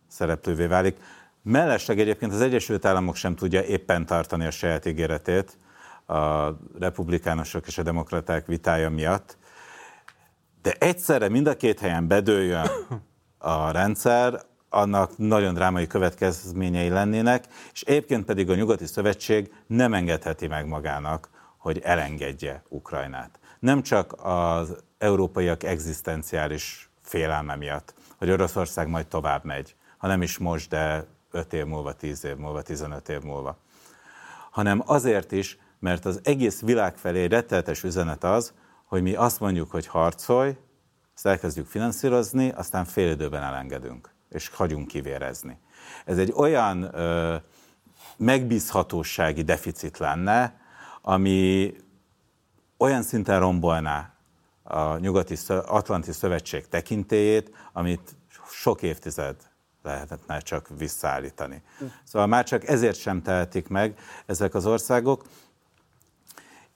szereplővé 0.08 0.66
válik. 0.66 0.96
Mellesleg 1.42 2.00
egyébként 2.00 2.32
az 2.32 2.40
Egyesült 2.40 2.84
Államok 2.84 3.16
sem 3.16 3.34
tudja 3.34 3.62
éppen 3.62 4.06
tartani 4.06 4.46
a 4.46 4.50
saját 4.50 4.86
ígéretét 4.86 5.56
a 6.06 6.48
republikánusok 6.78 7.66
és 7.66 7.78
a 7.78 7.82
demokraták 7.82 8.46
vitája 8.46 8.90
miatt, 8.90 9.36
de 10.62 10.74
egyszerre 10.78 11.28
mind 11.28 11.46
a 11.46 11.56
két 11.56 11.80
helyen 11.80 12.06
bedőljön 12.06 12.68
a 13.38 13.70
rendszer, 13.70 14.40
annak 14.68 15.18
nagyon 15.18 15.54
drámai 15.54 15.86
következményei 15.86 16.88
lennének, 16.88 17.44
és 17.72 17.82
egyébként 17.82 18.24
pedig 18.24 18.50
a 18.50 18.54
Nyugati 18.54 18.86
Szövetség 18.86 19.52
nem 19.66 19.94
engedheti 19.94 20.46
meg 20.46 20.66
magának, 20.66 21.28
hogy 21.64 21.78
elengedje 21.78 22.62
Ukrajnát. 22.68 23.38
Nem 23.58 23.82
csak 23.82 24.14
az 24.22 24.76
európaiak 24.98 25.62
egzisztenciális 25.62 26.90
félelme 27.02 27.56
miatt, 27.56 27.94
hogy 28.16 28.30
Oroszország 28.30 28.88
majd 28.88 29.06
tovább 29.06 29.44
megy, 29.44 29.76
ha 29.96 30.06
nem 30.06 30.22
is 30.22 30.38
most, 30.38 30.68
de 30.68 31.06
5 31.30 31.52
év 31.52 31.64
múlva, 31.64 31.92
10 31.92 32.24
év 32.24 32.36
múlva, 32.36 32.62
15 32.62 33.08
év 33.08 33.20
múlva. 33.20 33.56
Hanem 34.50 34.82
azért 34.86 35.32
is, 35.32 35.58
mert 35.78 36.04
az 36.04 36.20
egész 36.22 36.60
világ 36.60 36.96
felé 36.96 37.24
retteltes 37.24 37.82
üzenet 37.82 38.24
az, 38.24 38.52
hogy 38.84 39.02
mi 39.02 39.14
azt 39.14 39.40
mondjuk, 39.40 39.70
hogy 39.70 39.86
harcolj, 39.86 40.56
ezt 41.14 41.26
elkezdjük 41.26 41.66
finanszírozni, 41.66 42.50
aztán 42.50 42.84
fél 42.84 43.10
időben 43.10 43.42
elengedünk, 43.42 44.10
és 44.28 44.48
hagyunk 44.48 44.86
kivérezni. 44.86 45.58
Ez 46.04 46.18
egy 46.18 46.32
olyan 46.36 46.94
ö, 46.94 47.36
megbízhatósági 48.16 49.42
deficit 49.42 49.98
lenne, 49.98 50.62
ami 51.06 51.72
olyan 52.76 53.02
szinten 53.02 53.40
rombolná 53.40 54.14
a 54.62 54.98
nyugati 54.98 55.36
Atlanti 55.48 56.12
Szövetség 56.12 56.68
tekintélyét, 56.68 57.50
amit 57.72 58.16
sok 58.50 58.82
évtized 58.82 59.36
lehetne 59.82 60.38
csak 60.38 60.68
visszaállítani. 60.78 61.62
Szóval 62.04 62.28
már 62.28 62.44
csak 62.44 62.68
ezért 62.68 62.98
sem 62.98 63.22
tehetik 63.22 63.68
meg 63.68 63.98
ezek 64.26 64.54
az 64.54 64.66
országok. 64.66 65.24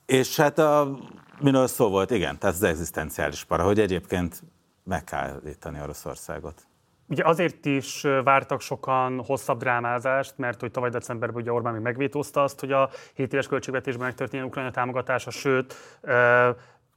És 0.07 0.37
hát 0.37 0.59
a, 0.59 0.99
miről 1.41 1.67
szó 1.67 1.89
volt, 1.89 2.11
igen, 2.11 2.39
tehát 2.39 2.57
az 2.57 2.63
egzisztenciális 2.63 3.45
para, 3.45 3.65
hogy 3.65 3.81
egyébként 3.81 4.43
meg 4.85 5.05
kell 5.05 5.19
állítani 5.19 5.81
Oroszországot. 5.81 6.67
Ugye 7.09 7.25
azért 7.25 7.65
is 7.65 8.07
vártak 8.25 8.61
sokan 8.61 9.25
hosszabb 9.25 9.59
drámázást, 9.59 10.35
mert 10.37 10.61
hogy 10.61 10.71
tavaly 10.71 10.91
decemberben 10.91 11.41
ugye 11.41 11.53
Orbán 11.53 11.73
még 11.73 11.83
megvétózta 11.83 12.43
azt, 12.43 12.61
hogy 12.61 12.73
a 12.73 12.91
7 13.15 13.33
éves 13.33 13.47
költségvetésben 13.47 14.07
megtörténjen 14.07 14.49
Ukrajna 14.49 14.71
támogatása, 14.71 15.31
sőt, 15.31 15.75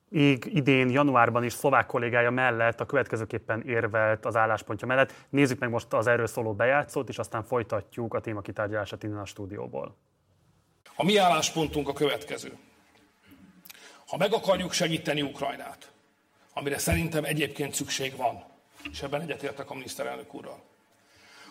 így 0.09 0.55
idén 0.55 0.89
januárban 0.89 1.43
is 1.43 1.53
szlovák 1.53 1.85
kollégája 1.85 2.29
mellett 2.31 2.79
a 2.79 2.85
következőképpen 2.85 3.61
érvelt 3.61 4.25
az 4.25 4.35
álláspontja 4.35 4.87
mellett. 4.87 5.13
Nézzük 5.29 5.59
meg 5.59 5.69
most 5.69 5.93
az 5.93 6.07
erről 6.07 6.27
szóló 6.27 6.53
bejátszót, 6.53 7.09
és 7.09 7.17
aztán 7.17 7.43
folytatjuk 7.43 8.13
a 8.13 8.19
téma 8.19 8.41
kitárgyalását 8.41 9.03
innen 9.03 9.19
a 9.19 9.25
stúdióból. 9.25 9.95
A 10.95 11.03
mi 11.03 11.17
álláspontunk 11.17 11.87
a 11.87 11.93
következő. 11.93 12.57
Ha 14.07 14.17
meg 14.17 14.33
akarjuk 14.33 14.71
segíteni 14.71 15.21
Ukrajnát, 15.21 15.91
amire 16.53 16.77
szerintem 16.77 17.23
egyébként 17.23 17.73
szükség 17.73 18.15
van, 18.15 18.43
és 18.91 19.01
ebben 19.01 19.21
egyetértek 19.21 19.69
a 19.69 19.73
miniszterelnök 19.73 20.33
úrral, 20.33 20.61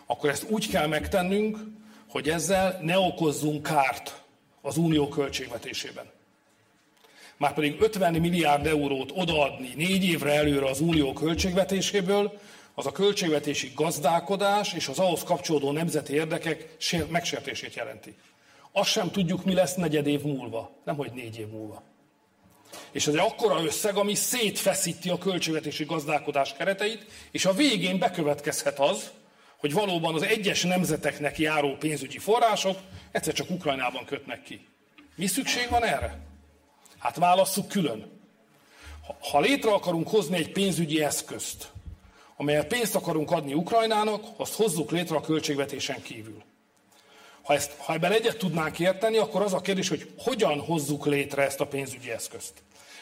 akkor 0.05 0.29
ezt 0.29 0.49
úgy 0.49 0.69
kell 0.69 0.87
megtennünk, 0.87 1.57
hogy 2.09 2.29
ezzel 2.29 2.79
ne 2.81 2.99
okozzunk 2.99 3.63
kárt 3.63 4.21
az 4.61 4.77
unió 4.77 5.07
költségvetésében. 5.07 6.05
Márpedig 7.37 7.81
50 7.81 8.13
milliárd 8.13 8.65
eurót 8.65 9.11
odaadni 9.15 9.73
négy 9.75 10.03
évre 10.03 10.33
előre 10.33 10.65
az 10.65 10.79
unió 10.79 11.13
költségvetéséből, 11.13 12.39
az 12.73 12.85
a 12.85 12.91
költségvetési 12.91 13.71
gazdálkodás 13.75 14.73
és 14.73 14.87
az 14.87 14.99
ahhoz 14.99 15.23
kapcsolódó 15.23 15.71
nemzeti 15.71 16.13
érdekek 16.13 16.75
megsértését 17.09 17.73
jelenti. 17.73 18.15
Azt 18.71 18.89
sem 18.89 19.11
tudjuk, 19.11 19.45
mi 19.45 19.53
lesz 19.53 19.75
negyed 19.75 20.07
év 20.07 20.21
múlva, 20.21 20.71
nem 20.83 20.95
hogy 20.95 21.11
négy 21.13 21.39
év 21.39 21.47
múlva. 21.47 21.83
És 22.91 23.07
ez 23.07 23.13
egy 23.13 23.19
akkora 23.19 23.63
összeg, 23.63 23.95
ami 23.95 24.15
szétfeszíti 24.15 25.09
a 25.09 25.17
költségvetési 25.17 25.85
gazdálkodás 25.85 26.53
kereteit, 26.57 27.05
és 27.31 27.45
a 27.45 27.53
végén 27.53 27.99
bekövetkezhet 27.99 28.79
az, 28.79 29.11
hogy 29.57 29.73
valóban 29.73 30.15
az 30.15 30.23
egyes 30.23 30.63
nemzeteknek 30.63 31.39
járó 31.39 31.75
pénzügyi 31.75 32.17
források 32.17 32.77
egyszer 33.11 33.33
csak 33.33 33.49
Ukrajnában 33.49 34.05
kötnek 34.05 34.43
ki. 34.43 34.67
Mi 35.15 35.27
szükség 35.27 35.69
van 35.69 35.83
erre? 35.83 36.19
Hát 36.99 37.15
válasszuk 37.15 37.67
külön. 37.67 38.19
Ha 39.31 39.39
létre 39.39 39.71
akarunk 39.71 40.07
hozni 40.07 40.37
egy 40.37 40.51
pénzügyi 40.51 41.03
eszközt, 41.03 41.71
amelyet 42.37 42.67
pénzt 42.67 42.95
akarunk 42.95 43.31
adni 43.31 43.53
Ukrajnának, 43.53 44.25
azt 44.37 44.53
hozzuk 44.53 44.91
létre 44.91 45.15
a 45.15 45.21
költségvetésen 45.21 46.01
kívül. 46.01 46.43
Ha, 47.51 47.57
ezt, 47.57 47.75
ha 47.77 47.93
ebben 47.93 48.11
egyet 48.11 48.37
tudnánk 48.37 48.79
érteni, 48.79 49.17
akkor 49.17 49.41
az 49.41 49.53
a 49.53 49.61
kérdés, 49.61 49.89
hogy 49.89 50.11
hogyan 50.17 50.59
hozzuk 50.59 51.05
létre 51.05 51.43
ezt 51.43 51.59
a 51.59 51.67
pénzügyi 51.67 52.11
eszközt. 52.11 52.53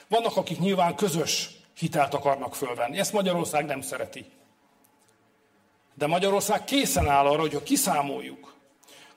Vannak, 0.08 0.38
akik 0.38 0.60
nyilván 0.60 0.96
közös 0.96 1.50
hitelt 1.78 2.14
akarnak 2.14 2.56
fölvenni. 2.56 2.98
Ezt 2.98 3.14
Magyarország 3.14 3.66
nem 3.66 3.82
szereti. 3.82 4.26
De 5.94 6.08
Magyarország 6.08 6.64
készen 6.64 7.08
áll 7.08 7.26
arra, 7.26 7.40
hogy 7.40 7.54
ha 7.54 7.64
kiszámoljuk, 7.64 8.54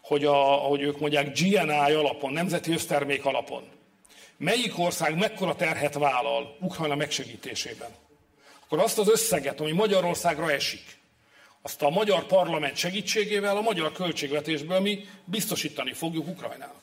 hogy 0.03 0.25
a, 0.25 0.64
ahogy 0.64 0.81
ők 0.81 1.01
mondják, 1.01 1.38
GNI 1.38 1.92
alapon, 1.92 2.33
nemzeti 2.33 2.73
össztermék 2.73 3.25
alapon, 3.25 3.62
melyik 4.37 4.79
ország 4.79 5.18
mekkora 5.18 5.57
terhet 5.57 5.95
vállal 5.95 6.57
Ukrajna 6.61 6.95
megsegítésében, 6.95 7.90
akkor 8.64 8.79
azt 8.79 8.99
az 8.99 9.09
összeget, 9.09 9.61
ami 9.61 9.73
Magyarországra 9.73 10.51
esik, 10.51 10.99
azt 11.62 11.83
a 11.83 11.90
magyar 11.90 12.27
parlament 12.27 12.77
segítségével, 12.77 13.57
a 13.57 13.61
magyar 13.61 13.92
költségvetésből 13.92 14.81
mi 14.81 15.05
biztosítani 15.25 15.92
fogjuk 15.92 16.27
Ukrajnának. 16.29 16.82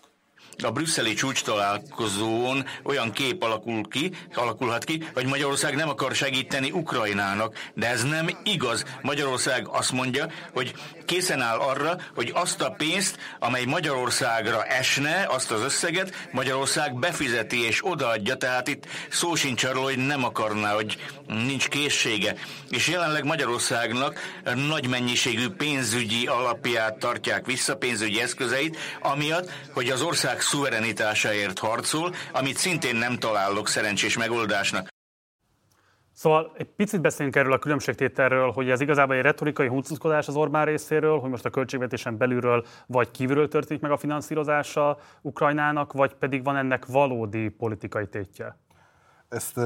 A 0.63 0.72
brüsszeli 0.72 1.13
csúcs 1.13 1.43
találkozón 1.43 2.65
olyan 2.84 3.12
kép 3.12 3.43
alakul 3.43 3.88
ki, 3.88 4.12
alakulhat 4.34 4.84
ki, 4.84 5.04
hogy 5.13 5.26
Magyarország 5.26 5.76
nem 5.76 5.89
akar 5.89 6.15
segíteni 6.15 6.72
Ukrajnának, 6.72 7.72
de 7.74 7.88
ez 7.88 8.04
nem 8.04 8.30
igaz. 8.43 8.84
Magyarország 9.02 9.67
azt 9.67 9.91
mondja, 9.91 10.28
hogy 10.54 10.74
készen 11.06 11.41
áll 11.41 11.58
arra, 11.58 11.98
hogy 12.15 12.32
azt 12.34 12.62
a 12.62 12.72
pénzt, 12.72 13.17
amely 13.39 13.65
Magyarországra 13.65 14.63
esne, 14.63 15.26
azt 15.30 15.52
az 15.52 15.62
összeget 15.62 16.28
Magyarország 16.32 17.00
befizeti 17.00 17.65
és 17.65 17.86
odaadja, 17.86 18.36
tehát 18.36 18.67
itt 18.67 18.86
szó 19.10 19.36
sincs 19.36 19.63
arról, 19.63 19.84
hogy 19.84 19.98
nem 19.98 20.24
akarná, 20.24 20.74
hogy 20.74 20.98
nincs 21.28 21.67
készsége. 21.67 22.36
És 22.69 22.88
jelenleg 22.88 23.24
Magyarországnak 23.24 24.19
nagy 24.67 24.88
mennyiségű 24.88 25.50
pénzügyi 25.50 26.28
alapját 26.28 26.98
tartják 26.98 27.45
vissza, 27.45 27.76
pénzügyi 27.76 28.22
eszközeit, 28.22 28.78
amiatt, 29.02 29.52
hogy 29.74 29.89
az 29.89 30.02
ország 30.02 30.41
szuverenitásáért 30.50 31.60
harcol, 31.60 32.14
amit 32.34 32.58
szintén 32.58 32.96
nem 32.96 33.18
találok 33.18 33.68
szerencsés 33.68 34.18
megoldásnak. 34.18 34.88
Szóval 36.14 36.52
egy 36.58 36.66
picit 36.66 37.02
beszéljünk 37.02 37.36
erről 37.36 37.54
a 37.54 37.60
különbségtételről, 37.60 38.52
hogy 38.52 38.70
ez 38.70 38.82
igazából 38.82 39.16
egy 39.16 39.22
retorikai 39.22 39.68
huncutkodás 39.68 40.28
az 40.28 40.36
Orbán 40.36 40.66
részéről, 40.66 41.20
hogy 41.20 41.30
most 41.30 41.46
a 41.46 41.50
költségvetésen 41.50 42.18
belülről 42.18 42.66
vagy 42.88 43.12
kívülről 43.12 43.48
történik 43.48 43.82
meg 43.82 43.92
a 43.92 43.98
finanszírozása 43.98 45.00
Ukrajnának, 45.22 45.94
vagy 45.94 46.14
pedig 46.14 46.44
van 46.44 46.58
ennek 46.58 46.86
valódi 46.86 47.50
politikai 47.50 48.08
tétje? 48.08 48.58
Ezt 49.30 49.60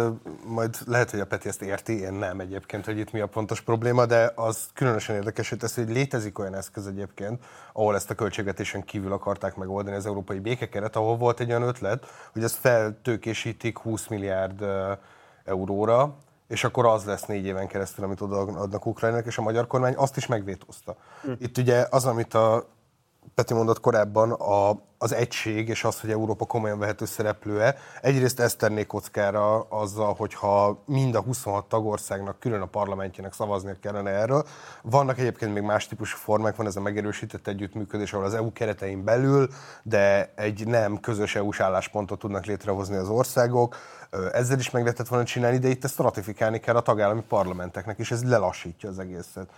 majd 0.46 0.78
lehet, 0.86 1.12
hogy 1.12 1.20
a 1.20 1.26
Peti 1.26 1.48
ezt 1.48 1.62
érti, 1.62 2.00
én 2.00 2.14
nem 2.14 2.40
egyébként, 2.40 2.86
hogy 2.86 2.98
itt 2.98 3.12
mi 3.12 3.20
a 3.20 3.28
pontos 3.28 3.62
probléma, 3.62 4.06
de 4.06 4.32
az 4.36 4.70
különösen 4.74 5.16
érdekes, 5.16 5.50
hogy 5.50 5.58
tesz, 5.58 5.76
hogy 5.76 5.90
létezik 5.90 6.40
olyan 6.40 6.56
eszköz 6.56 6.88
egyébként, 6.88 7.46
ahol 7.74 7.96
ezt 7.96 8.10
a 8.10 8.16
költségvetésen 8.16 8.84
kívül 8.84 9.12
akarták 9.12 9.56
megoldani 9.56 9.96
az 9.96 10.06
európai 10.06 10.40
békekeret, 10.40 10.96
ahol 10.96 11.18
volt 11.18 11.40
egy 11.40 11.50
olyan 11.50 11.62
ötlet, 11.62 12.06
hogy 12.34 12.44
ezt 12.44 12.56
feltőkésítik 12.56 13.78
20 13.78 14.08
milliárd 14.08 14.66
euróra, 15.46 16.16
és 16.48 16.64
akkor 16.64 16.86
az 16.86 17.06
lesz 17.06 17.26
négy 17.26 17.46
éven 17.46 17.68
keresztül, 17.68 18.04
amit 18.04 18.22
odaadnak 18.22 18.86
Ukrajnának, 18.86 19.26
és 19.26 19.38
a 19.38 19.42
magyar 19.42 19.68
kormány 19.68 19.96
azt 19.96 20.18
is 20.18 20.26
megvétózta. 20.26 20.96
Hm. 21.22 21.32
Itt 21.40 21.58
ugye 21.58 21.88
az, 21.90 22.06
amit 22.06 22.34
a 22.34 22.68
Peti 23.36 23.54
mondott 23.54 23.80
korábban, 23.80 24.32
a, 24.32 24.82
az 24.98 25.14
egység 25.14 25.70
és 25.70 25.84
az, 25.84 26.00
hogy 26.00 26.12
Európa 26.12 26.46
komolyan 26.46 26.80
vehető 26.80 27.06
szereplőe, 27.06 27.76
egyrészt 28.02 28.40
ezt 28.40 28.58
tenné 28.58 28.86
kockára 28.86 29.62
azzal, 29.62 30.14
hogyha 30.14 30.84
mind 30.86 31.16
a 31.16 31.22
26 31.22 31.66
tagországnak 31.70 32.40
külön 32.40 32.62
a 32.62 32.66
parlamentjének 32.66 33.34
szavaznia 33.34 33.76
kellene 33.82 34.10
erről. 34.10 34.46
Vannak 34.82 35.20
egyébként 35.20 35.54
még 35.54 35.64
más 35.64 35.88
típusú 35.88 36.18
formák, 36.18 36.56
van 36.56 36.68
ez 36.68 36.76
a 36.76 36.82
megerősített 36.82 37.48
együttműködés, 37.48 38.14
ahol 38.14 38.26
az 38.26 38.34
EU 38.34 38.52
keretein 38.52 39.04
belül, 39.04 39.48
de 39.84 40.34
egy 40.36 40.68
nem 40.68 41.00
közös 41.00 41.36
EU-s 41.36 41.60
álláspontot 41.60 42.20
tudnak 42.20 42.46
létrehozni 42.46 42.96
az 42.96 43.10
országok. 43.10 43.76
Ezzel 44.32 44.60
is 44.60 44.70
meg 44.70 44.84
lehetett 44.84 45.08
volna 45.08 45.26
csinálni, 45.26 45.58
de 45.58 45.68
itt 45.68 45.84
ezt 45.84 45.98
ratifikálni 45.98 46.60
kell 46.60 46.76
a 46.76 46.82
tagállami 46.82 47.24
parlamenteknek, 47.28 48.00
és 48.00 48.12
ez 48.12 48.24
lelassítja 48.24 48.90
az 48.90 49.00
egészet. 49.00 49.50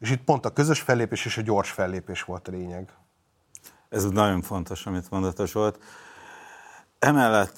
És 0.00 0.10
itt 0.10 0.24
pont 0.24 0.44
a 0.44 0.52
közös 0.52 0.80
fellépés 0.80 1.24
és 1.24 1.36
a 1.36 1.42
gyors 1.42 1.70
fellépés 1.70 2.22
volt 2.22 2.48
a 2.48 2.50
lényeg. 2.50 2.92
Ez 3.88 4.04
nagyon 4.04 4.42
fontos, 4.42 4.86
amit 4.86 5.10
mondatos 5.10 5.52
volt. 5.52 5.78
Emellett 6.98 7.56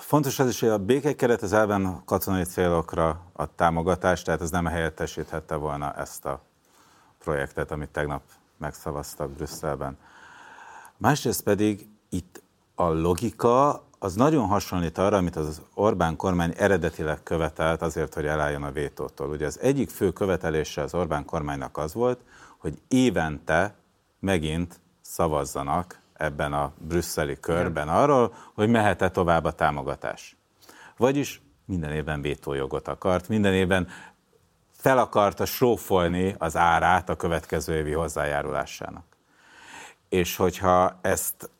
fontos 0.00 0.38
az 0.38 0.48
is, 0.48 0.60
hogy 0.60 0.68
a 0.68 0.78
békekeret 0.78 1.42
az 1.42 1.52
elben 1.52 2.02
katonai 2.04 2.44
célokra 2.44 3.20
a 3.32 3.54
támogatást, 3.54 4.24
tehát 4.24 4.40
ez 4.40 4.50
nem 4.50 4.66
helyettesíthette 4.66 5.54
volna 5.54 5.94
ezt 5.94 6.24
a 6.24 6.42
projektet, 7.18 7.70
amit 7.70 7.88
tegnap 7.88 8.22
megszavaztak 8.56 9.30
Brüsszelben. 9.30 9.98
Másrészt 10.96 11.42
pedig 11.42 11.88
itt 12.08 12.42
a 12.74 12.88
logika 12.88 13.84
az 14.02 14.14
nagyon 14.14 14.46
hasonlít 14.46 14.98
arra, 14.98 15.16
amit 15.16 15.36
az 15.36 15.62
Orbán 15.74 16.16
kormány 16.16 16.54
eredetileg 16.56 17.22
követelt 17.22 17.82
azért, 17.82 18.14
hogy 18.14 18.26
elálljon 18.26 18.62
a 18.62 18.72
vétótól. 18.72 19.28
Ugye 19.28 19.46
az 19.46 19.60
egyik 19.60 19.90
fő 19.90 20.10
követelése 20.10 20.82
az 20.82 20.94
Orbán 20.94 21.24
kormánynak 21.24 21.76
az 21.76 21.94
volt, 21.94 22.20
hogy 22.58 22.80
évente 22.88 23.74
megint 24.20 24.80
szavazzanak 25.00 26.00
ebben 26.12 26.52
a 26.52 26.72
brüsszeli 26.78 27.40
körben 27.40 27.88
arról, 27.88 28.34
hogy 28.54 28.68
mehet-e 28.68 29.10
tovább 29.10 29.44
a 29.44 29.52
támogatás. 29.52 30.36
Vagyis 30.96 31.42
minden 31.64 31.92
évben 31.92 32.20
vétójogot 32.20 32.88
akart, 32.88 33.28
minden 33.28 33.54
évben 33.54 33.88
fel 34.72 34.98
akarta 34.98 35.44
srófolni 35.44 36.34
az 36.38 36.56
árát 36.56 37.08
a 37.08 37.16
következő 37.16 37.76
évi 37.76 37.92
hozzájárulásának. 37.92 39.04
És 40.08 40.36
hogyha 40.36 40.98
ezt 41.00 41.50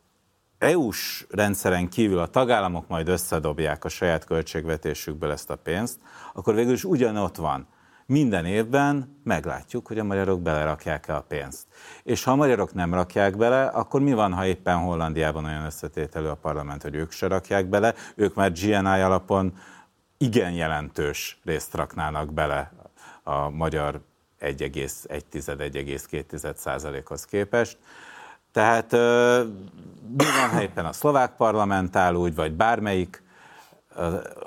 EU-s 0.61 1.25
rendszeren 1.29 1.89
kívül 1.89 2.19
a 2.19 2.27
tagállamok 2.27 2.87
majd 2.87 3.07
összedobják 3.07 3.85
a 3.85 3.89
saját 3.89 4.25
költségvetésükből 4.25 5.31
ezt 5.31 5.49
a 5.49 5.55
pénzt, 5.55 5.99
akkor 6.33 6.55
végül 6.55 6.73
is 6.73 6.83
ugyanott 6.83 7.35
van. 7.35 7.67
Minden 8.05 8.45
évben 8.45 9.19
meglátjuk, 9.23 9.87
hogy 9.87 9.99
a 9.99 10.03
magyarok 10.03 10.41
belerakják-e 10.41 11.15
a 11.15 11.21
pénzt. 11.21 11.67
És 12.03 12.23
ha 12.23 12.31
a 12.31 12.35
magyarok 12.35 12.73
nem 12.73 12.93
rakják 12.93 13.37
bele, 13.37 13.65
akkor 13.65 14.01
mi 14.01 14.13
van, 14.13 14.33
ha 14.33 14.45
éppen 14.45 14.77
Hollandiában 14.77 15.45
olyan 15.45 15.65
összetételő 15.65 16.29
a 16.29 16.35
parlament, 16.35 16.81
hogy 16.81 16.95
ők 16.95 17.11
se 17.11 17.27
rakják 17.27 17.65
bele, 17.65 17.93
ők 18.15 18.33
már 18.33 18.51
GNI 18.51 19.01
alapon 19.01 19.53
igen 20.17 20.51
jelentős 20.51 21.39
részt 21.43 21.75
raknának 21.75 22.33
bele 22.33 22.71
a 23.23 23.49
magyar 23.49 24.01
1,1-1,2 24.39 26.55
százalékhoz 26.55 27.25
képest. 27.25 27.77
Tehát 28.51 28.91
mi 30.17 30.25
van, 30.51 30.61
éppen 30.61 30.85
a 30.85 30.93
szlovák 30.93 31.35
parlament 31.35 31.95
áll 31.95 32.15
úgy, 32.15 32.35
vagy 32.35 32.53
bármelyik 32.53 33.23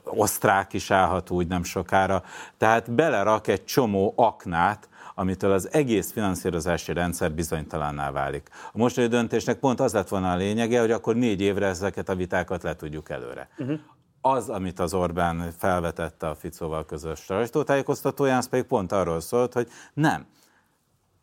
osztrák 0.04 0.72
is 0.72 0.90
állhat 0.90 1.30
úgy 1.30 1.46
nem 1.46 1.62
sokára. 1.62 2.22
Tehát 2.58 2.90
belerak 2.90 3.46
egy 3.46 3.64
csomó 3.64 4.12
aknát, 4.16 4.88
amitől 5.14 5.52
az 5.52 5.72
egész 5.72 6.12
finanszírozási 6.12 6.92
rendszer 6.92 7.32
bizonytalanná 7.32 8.10
válik. 8.10 8.48
A 8.72 8.78
mostani 8.78 9.06
döntésnek 9.06 9.58
pont 9.58 9.80
az 9.80 9.92
lett 9.92 10.08
volna 10.08 10.32
a 10.32 10.36
lényege, 10.36 10.80
hogy 10.80 10.90
akkor 10.90 11.16
négy 11.16 11.40
évre 11.40 11.66
ezeket 11.66 12.08
a 12.08 12.14
vitákat 12.14 12.62
le 12.62 12.76
tudjuk 12.76 13.10
előre. 13.10 13.48
Uh-huh. 13.58 13.78
Az, 14.20 14.48
amit 14.48 14.78
az 14.78 14.94
Orbán 14.94 15.52
felvetette 15.58 16.28
a 16.28 16.34
Ficóval 16.34 16.84
közös 16.84 17.20
sajtótájékoztatóján, 17.20 18.38
az 18.38 18.48
pedig 18.48 18.64
pont 18.64 18.92
arról 18.92 19.20
szólt, 19.20 19.52
hogy 19.52 19.68
nem. 19.94 20.26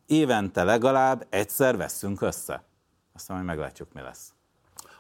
Évente 0.06 0.63
legalább 0.63 1.26
egyszer 1.30 1.78
veszünk 1.78 2.22
össze. 2.22 2.63
Aztán 3.22 3.36
majd 3.36 3.50
meglátjuk, 3.50 3.94
mi 3.94 4.02
lesz. 4.02 4.34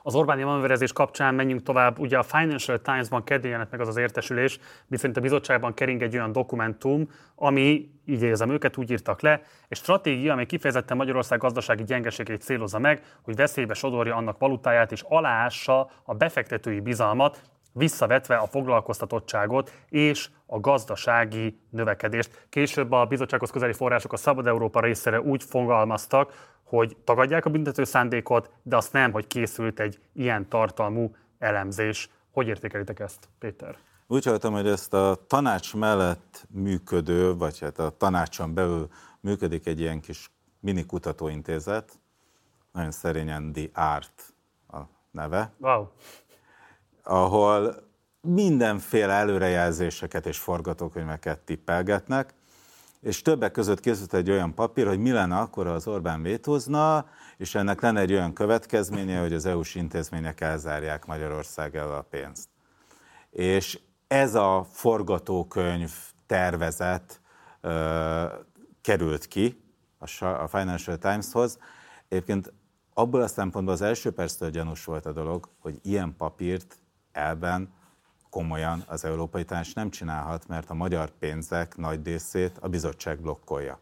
Az 0.03 0.15
Orbáni 0.15 0.43
manőverezés 0.43 0.93
kapcsán 0.93 1.35
menjünk 1.35 1.63
tovább. 1.63 1.99
Ugye 1.99 2.17
a 2.17 2.23
Financial 2.23 2.81
Times-ban 2.81 3.23
kedden 3.23 3.67
meg 3.71 3.79
az 3.79 3.87
az 3.87 3.97
értesülés, 3.97 4.59
viszont 4.87 5.17
a 5.17 5.21
bizottságban 5.21 5.73
kering 5.73 6.01
egy 6.01 6.15
olyan 6.15 6.31
dokumentum, 6.31 7.09
ami, 7.35 7.91
így 8.05 8.21
érzem 8.21 8.49
őket, 8.49 8.77
úgy 8.77 8.91
írtak 8.91 9.21
le, 9.21 9.41
egy 9.67 9.77
stratégia, 9.77 10.33
amely 10.33 10.45
kifejezetten 10.45 10.97
Magyarország 10.97 11.39
gazdasági 11.39 11.83
gyengeségét 11.83 12.41
célozza 12.41 12.79
meg, 12.79 13.03
hogy 13.21 13.35
veszélybe 13.35 13.73
sodorja 13.73 14.15
annak 14.15 14.37
valutáját 14.37 14.91
és 14.91 15.03
aláássa 15.07 15.89
a 16.03 16.13
befektetői 16.13 16.79
bizalmat, 16.79 17.41
visszavetve 17.71 18.35
a 18.35 18.47
foglalkoztatottságot 18.47 19.71
és 19.89 20.29
a 20.45 20.59
gazdasági 20.59 21.59
növekedést. 21.69 22.45
Később 22.49 22.91
a 22.91 23.05
bizottsághoz 23.05 23.49
közeli 23.49 23.73
források 23.73 24.13
a 24.13 24.17
Szabad 24.17 24.47
Európa 24.47 24.79
részére 24.79 25.21
úgy 25.21 25.43
fogalmaztak, 25.43 26.49
hogy 26.63 26.97
tagadják 27.03 27.45
a 27.45 27.49
büntető 27.49 27.83
szándékot, 27.83 28.51
de 28.63 28.75
azt 28.75 28.93
nem, 28.93 29.11
hogy 29.11 29.27
készült 29.27 29.79
egy 29.79 29.99
ilyen 30.13 30.49
tartalmú 30.49 31.15
elemzés. 31.39 32.09
Hogy 32.31 32.47
értékelitek 32.47 32.99
ezt, 32.99 33.29
Péter? 33.39 33.77
Úgy 34.07 34.25
hallottam, 34.25 34.53
hogy 34.53 34.67
ezt 34.67 34.93
a 34.93 35.17
tanács 35.27 35.75
mellett 35.75 36.47
működő, 36.49 37.35
vagy 37.35 37.59
hát 37.59 37.79
a 37.79 37.89
tanácson 37.89 38.53
belül 38.53 38.89
működik 39.19 39.65
egy 39.65 39.79
ilyen 39.79 39.99
kis 39.99 40.31
mini 40.59 40.85
kutatóintézet, 40.85 41.99
nagyon 42.71 42.91
szerényen 42.91 43.51
The 43.53 43.69
Art 43.73 44.33
a 44.67 44.79
neve. 45.11 45.53
Wow. 45.57 45.87
Ahol 47.03 47.89
mindenféle 48.21 49.13
előrejelzéseket 49.13 50.25
és 50.25 50.37
forgatókönyveket 50.37 51.39
tippelgetnek, 51.39 52.33
és 53.01 53.21
többek 53.21 53.51
között 53.51 53.79
készült 53.79 54.13
egy 54.13 54.29
olyan 54.29 54.53
papír, 54.53 54.87
hogy 54.87 54.99
mi 54.99 55.11
lenne 55.11 55.37
akkor, 55.37 55.67
az 55.67 55.87
Orbán 55.87 56.21
vétózna, 56.21 57.05
és 57.37 57.55
ennek 57.55 57.81
lenne 57.81 57.99
egy 57.99 58.13
olyan 58.13 58.33
következménye, 58.33 59.19
hogy 59.19 59.33
az 59.33 59.45
EU-s 59.45 59.75
intézmények 59.75 60.41
elzárják 60.41 61.05
Magyarország 61.05 61.75
el 61.75 61.95
a 61.95 62.01
pénzt. 62.01 62.49
És 63.29 63.79
ez 64.07 64.35
a 64.35 64.65
forgatókönyv 64.71 65.91
tervezet 66.25 67.21
ö, 67.61 68.25
került 68.81 69.27
ki 69.27 69.63
a 70.19 70.47
Financial 70.47 70.97
Times-hoz. 70.97 71.57
Egyébként 72.07 72.53
abból 72.93 73.21
a 73.21 73.27
szempontból 73.27 73.73
az 73.73 73.81
első 73.81 74.11
perctől 74.11 74.49
gyanús 74.49 74.85
volt 74.85 75.05
a 75.05 75.11
dolog, 75.11 75.49
hogy 75.59 75.79
ilyen 75.81 76.15
papírt 76.17 76.80
elben 77.11 77.73
komolyan 78.29 78.83
az 78.87 79.05
Európai 79.05 79.45
Tanács 79.45 79.75
nem 79.75 79.89
csinálhat, 79.89 80.47
mert 80.47 80.69
a 80.69 80.73
magyar 80.73 81.09
pénzek 81.19 81.77
nagy 81.77 82.05
részét 82.05 82.57
a 82.61 82.67
bizottság 82.67 83.19
blokkolja. 83.19 83.79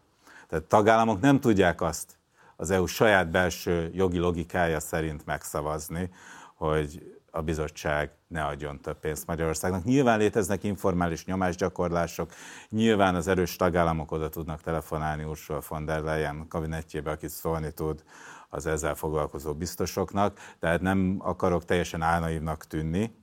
Tehát 0.48 0.64
tagállamok 0.64 1.20
nem 1.20 1.40
tudják 1.40 1.80
azt 1.80 2.18
az 2.56 2.70
EU 2.70 2.86
saját 2.86 3.30
belső 3.30 3.90
jogi 3.94 4.18
logikája 4.18 4.80
szerint 4.80 5.26
megszavazni, 5.26 6.10
hogy 6.54 7.19
a 7.30 7.42
bizottság 7.42 8.10
ne 8.28 8.44
adjon 8.44 8.80
több 8.80 8.98
pénzt 8.98 9.26
Magyarországnak. 9.26 9.84
Nyilván 9.84 10.18
léteznek 10.18 10.64
informális 10.64 11.24
nyomásgyakorlások, 11.24 12.32
nyilván 12.68 13.14
az 13.14 13.28
erős 13.28 13.56
tagállamok 13.56 14.12
oda 14.12 14.28
tudnak 14.28 14.62
telefonálni 14.62 15.24
Ursula 15.24 15.60
von 15.68 15.84
der 15.84 16.02
Leyen 16.02 16.48
kabinetjébe, 16.48 17.10
akit 17.10 17.30
szólni 17.30 17.72
tud 17.72 18.02
az 18.48 18.66
ezzel 18.66 18.94
foglalkozó 18.94 19.54
biztosoknak, 19.54 20.38
tehát 20.58 20.80
nem 20.80 21.16
akarok 21.18 21.64
teljesen 21.64 22.02
álnaívnak 22.02 22.66
tűnni, 22.66 23.14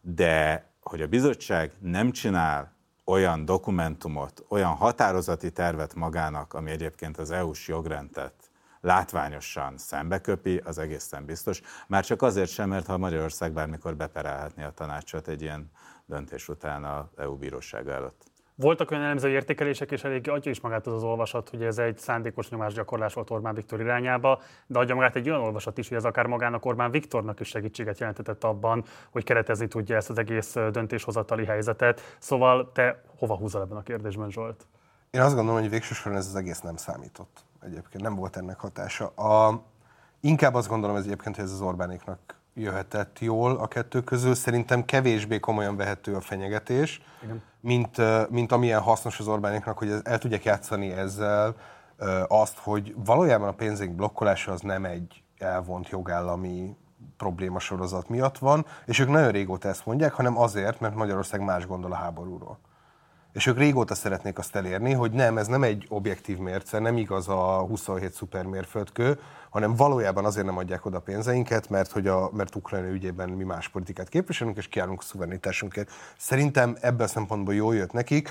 de 0.00 0.66
hogy 0.82 1.02
a 1.02 1.06
bizottság 1.06 1.72
nem 1.78 2.10
csinál 2.10 2.72
olyan 3.04 3.44
dokumentumot, 3.44 4.44
olyan 4.48 4.74
határozati 4.74 5.50
tervet 5.50 5.94
magának, 5.94 6.54
ami 6.54 6.70
egyébként 6.70 7.18
az 7.18 7.30
EU-s 7.30 7.68
jogrendet 7.68 8.47
látványosan 8.80 9.78
szembeköpi, 9.78 10.60
az 10.64 10.78
egészen 10.78 11.24
biztos. 11.24 11.60
Már 11.88 12.04
csak 12.04 12.22
azért 12.22 12.50
sem, 12.50 12.68
mert 12.68 12.86
ha 12.86 12.98
Magyarország 12.98 13.52
bármikor 13.52 13.96
beperelhetné 13.96 14.64
a 14.64 14.70
tanácsot 14.70 15.28
egy 15.28 15.42
ilyen 15.42 15.70
döntés 16.06 16.48
után 16.48 16.84
a 16.84 17.10
EU 17.16 17.36
bírósága 17.36 17.92
előtt. 17.92 18.26
Voltak 18.60 18.90
olyan 18.90 19.02
elemző 19.02 19.28
értékelések, 19.28 19.90
és 19.90 20.04
elég 20.04 20.30
adja 20.30 20.50
is 20.50 20.60
magát 20.60 20.86
az 20.86 20.92
az 20.92 21.02
olvasat, 21.02 21.48
hogy 21.48 21.62
ez 21.62 21.78
egy 21.78 21.98
szándékos 21.98 22.48
nyomásgyakorlás 22.48 23.14
volt 23.14 23.30
Orbán 23.30 23.54
Viktor 23.54 23.80
irányába, 23.80 24.40
de 24.66 24.78
adja 24.78 24.94
magát 24.94 25.16
egy 25.16 25.28
olyan 25.28 25.40
olvasat 25.40 25.78
is, 25.78 25.88
hogy 25.88 25.96
ez 25.96 26.04
akár 26.04 26.26
magának 26.26 26.64
Orbán 26.64 26.90
Viktornak 26.90 27.40
is 27.40 27.48
segítséget 27.48 27.98
jelentetett 27.98 28.44
abban, 28.44 28.84
hogy 29.10 29.24
keretezni 29.24 29.68
tudja 29.68 29.96
ezt 29.96 30.10
az 30.10 30.18
egész 30.18 30.52
döntéshozatali 30.52 31.44
helyzetet. 31.44 32.16
Szóval 32.18 32.72
te 32.72 33.02
hova 33.18 33.36
húzol 33.36 33.62
ebben 33.62 33.76
a 33.76 33.82
kérdésben, 33.82 34.30
Zsolt? 34.30 34.66
Én 35.10 35.20
azt 35.20 35.34
gondolom, 35.34 35.60
hogy 35.60 35.70
végsősorban 35.70 36.20
ez 36.20 36.26
az 36.26 36.36
egész 36.36 36.60
nem 36.60 36.76
számított. 36.76 37.44
Egyébként 37.60 38.02
nem 38.02 38.14
volt 38.14 38.36
ennek 38.36 38.58
hatása. 38.58 39.06
A, 39.06 39.62
inkább 40.20 40.54
azt 40.54 40.68
gondolom 40.68 40.96
ez 40.96 41.04
egyébként, 41.04 41.34
hogy 41.36 41.44
ez 41.44 41.52
az 41.52 41.60
Orbánéknak 41.60 42.38
jöhetett 42.54 43.18
jól 43.18 43.56
a 43.56 43.66
kettő 43.66 44.00
közül. 44.00 44.34
Szerintem 44.34 44.84
kevésbé 44.84 45.38
komolyan 45.38 45.76
vehető 45.76 46.14
a 46.14 46.20
fenyegetés, 46.20 47.02
Igen. 47.22 47.42
mint, 47.60 47.96
mint 48.30 48.52
amilyen 48.52 48.80
hasznos 48.80 49.18
az 49.18 49.28
Orbánéknak, 49.28 49.78
hogy 49.78 49.94
el 50.02 50.18
tudják 50.18 50.44
játszani 50.44 50.90
ezzel 50.90 51.56
azt, 52.28 52.58
hogy 52.58 52.94
valójában 53.04 53.48
a 53.48 53.52
pénzénk 53.52 53.94
blokkolása 53.94 54.52
az 54.52 54.60
nem 54.60 54.84
egy 54.84 55.22
elvont 55.38 55.88
jogállami 55.88 56.76
probléma 57.16 57.58
sorozat 57.58 58.08
miatt 58.08 58.38
van, 58.38 58.66
és 58.84 58.98
ők 58.98 59.08
nagyon 59.08 59.30
régóta 59.30 59.68
ezt 59.68 59.86
mondják, 59.86 60.12
hanem 60.12 60.38
azért, 60.38 60.80
mert 60.80 60.94
Magyarország 60.94 61.40
más 61.40 61.66
gondol 61.66 61.92
a 61.92 61.96
háborúról. 61.96 62.58
És 63.32 63.46
ők 63.46 63.58
régóta 63.58 63.94
szeretnék 63.94 64.38
azt 64.38 64.56
elérni, 64.56 64.92
hogy 64.92 65.12
nem, 65.12 65.38
ez 65.38 65.46
nem 65.46 65.62
egy 65.62 65.86
objektív 65.88 66.38
mérce, 66.38 66.78
nem 66.78 66.96
igaz 66.96 67.28
a 67.28 67.60
27 67.60 68.12
szupermérföldkő, 68.12 69.20
hanem 69.50 69.74
valójában 69.74 70.24
azért 70.24 70.46
nem 70.46 70.56
adják 70.56 70.86
oda 70.86 71.00
pénzeinket, 71.00 71.68
mert, 71.68 71.90
hogy 71.90 72.06
a, 72.06 72.30
mert 72.32 72.54
Ukrajna 72.54 72.88
ügyében 72.88 73.28
mi 73.28 73.44
más 73.44 73.68
politikát 73.68 74.08
képviselünk, 74.08 74.56
és 74.56 74.68
kiállunk 74.68 75.00
a 75.00 75.02
szuverenitásunkért. 75.02 75.90
Szerintem 76.18 76.76
ebből 76.80 77.06
a 77.06 77.08
szempontból 77.08 77.54
jól 77.54 77.74
jött 77.74 77.92
nekik. 77.92 78.30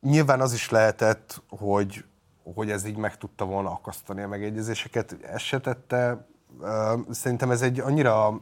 Nyilván 0.00 0.40
az 0.40 0.52
is 0.52 0.70
lehetett, 0.70 1.42
hogy, 1.48 2.04
hogy 2.54 2.70
ez 2.70 2.84
így 2.84 2.96
meg 2.96 3.16
tudta 3.16 3.44
volna 3.44 3.70
akasztani 3.70 4.22
a 4.22 4.28
megegyezéseket, 4.28 5.16
ezt 5.22 5.44
se. 5.44 5.60
Szerintem 7.10 7.50
ez 7.50 7.62
egy 7.62 7.80
annyira 7.80 8.40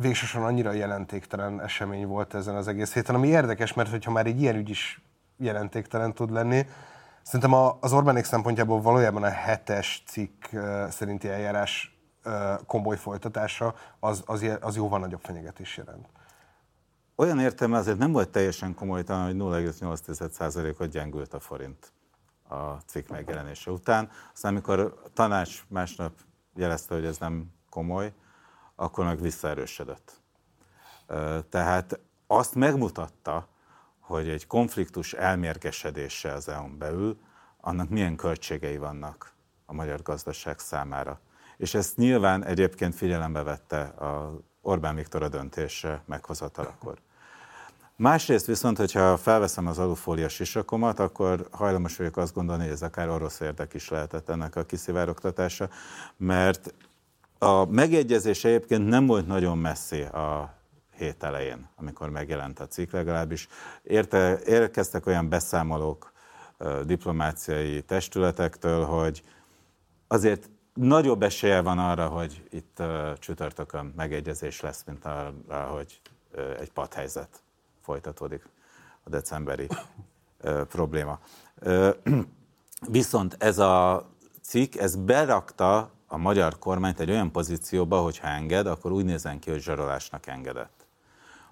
végsősorban 0.00 0.50
annyira 0.50 0.72
jelentéktelen 0.72 1.60
esemény 1.60 2.06
volt 2.06 2.34
ezen 2.34 2.54
az 2.54 2.68
egész 2.68 2.92
héten, 2.92 3.14
ami 3.14 3.28
érdekes, 3.28 3.74
mert 3.74 3.90
hogyha 3.90 4.10
már 4.10 4.26
egy 4.26 4.40
ilyen 4.40 4.56
ügy 4.56 4.70
is 4.70 5.02
jelentéktelen 5.36 6.14
tud 6.14 6.30
lenni, 6.30 6.66
szerintem 7.22 7.52
az 7.80 7.92
Orbánék 7.92 8.24
szempontjából 8.24 8.80
valójában 8.80 9.22
a 9.22 9.28
hetes 9.28 10.02
cikk 10.06 10.44
szerinti 10.88 11.28
eljárás 11.28 11.98
komoly 12.66 12.96
folytatása 12.96 13.74
az, 14.00 14.22
az, 14.26 14.46
az 14.60 14.76
jóval 14.76 14.98
nagyobb 14.98 15.20
fenyegetés 15.22 15.76
jelent. 15.76 16.08
Olyan 17.16 17.40
értelme 17.40 17.76
azért 17.76 17.98
nem 17.98 18.12
volt 18.12 18.28
teljesen 18.28 18.74
komoly, 18.74 19.02
talán, 19.02 19.26
hogy 19.26 19.36
0,8%-ot 19.36 20.90
gyengült 20.90 21.34
a 21.34 21.40
forint 21.40 21.92
a 22.48 22.56
cikk 22.86 23.08
megjelenése 23.08 23.70
után. 23.70 24.10
Aztán, 24.32 24.52
amikor 24.52 24.80
a 24.80 25.08
tanács 25.12 25.64
másnap 25.68 26.12
jelezte, 26.54 26.94
hogy 26.94 27.04
ez 27.04 27.18
nem 27.18 27.52
komoly, 27.70 28.12
akkor 28.80 29.04
meg 29.04 29.20
visszaerősödött. 29.20 30.20
Tehát 31.48 31.98
azt 32.26 32.54
megmutatta, 32.54 33.48
hogy 34.00 34.28
egy 34.28 34.46
konfliktus 34.46 35.12
elmérgesedése 35.12 36.32
az 36.32 36.48
EU-n 36.48 36.78
belül, 36.78 37.18
annak 37.60 37.88
milyen 37.88 38.16
költségei 38.16 38.76
vannak 38.76 39.32
a 39.66 39.72
magyar 39.72 40.02
gazdaság 40.02 40.58
számára. 40.58 41.20
És 41.56 41.74
ezt 41.74 41.96
nyilván 41.96 42.44
egyébként 42.44 42.94
figyelembe 42.94 43.42
vette 43.42 43.80
a 43.80 44.40
Orbán 44.60 44.94
Viktor 44.94 45.22
a 45.22 45.28
döntése 45.28 46.02
meghozatalakor. 46.06 46.98
Másrészt 47.96 48.46
viszont, 48.46 48.76
hogyha 48.76 49.16
felveszem 49.16 49.66
az 49.66 49.78
alufólia 49.78 50.28
sisakomat, 50.28 50.98
akkor 50.98 51.48
hajlamos 51.50 51.96
vagyok 51.96 52.16
azt 52.16 52.34
gondolni, 52.34 52.62
hogy 52.62 52.72
ez 52.72 52.82
akár 52.82 53.08
orosz 53.08 53.40
érdek 53.40 53.74
is 53.74 53.88
lehetett 53.88 54.28
ennek 54.28 54.56
a 54.56 54.64
kiszivárogtatása, 54.64 55.68
mert 56.16 56.74
a 57.38 57.64
megegyezés 57.64 58.44
egyébként 58.44 58.88
nem 58.88 59.06
volt 59.06 59.26
nagyon 59.26 59.58
messzi 59.58 60.02
a 60.02 60.54
hét 60.96 61.22
elején, 61.22 61.68
amikor 61.76 62.10
megjelent 62.10 62.60
a 62.60 62.66
cikk 62.66 62.92
legalábbis. 62.92 63.48
Érte, 63.82 64.40
érkeztek 64.44 65.06
olyan 65.06 65.28
beszámolók 65.28 66.12
diplomáciai 66.84 67.82
testületektől, 67.82 68.84
hogy 68.84 69.22
azért 70.06 70.50
nagyobb 70.74 71.22
esélye 71.22 71.60
van 71.60 71.78
arra, 71.78 72.08
hogy 72.08 72.44
itt 72.50 72.82
csütörtökön 73.18 73.92
megegyezés 73.96 74.60
lesz, 74.60 74.84
mint 74.86 75.04
arra, 75.04 75.66
hogy 75.70 76.00
egy 76.58 76.70
padhelyzet 76.70 77.42
folytatódik 77.80 78.48
a 79.02 79.08
decemberi 79.10 79.68
probléma. 80.68 81.18
Viszont 82.88 83.36
ez 83.38 83.58
a 83.58 84.06
cikk, 84.42 84.74
ez 84.74 84.96
berakta 84.96 85.90
a 86.08 86.16
magyar 86.16 86.58
kormányt 86.58 87.00
egy 87.00 87.10
olyan 87.10 87.32
pozícióba, 87.32 88.00
hogy 88.00 88.18
ha 88.18 88.26
enged, 88.26 88.66
akkor 88.66 88.92
úgy 88.92 89.04
nézen 89.04 89.38
ki, 89.38 89.50
hogy 89.50 89.60
zsarolásnak 89.60 90.26
engedett. 90.26 90.86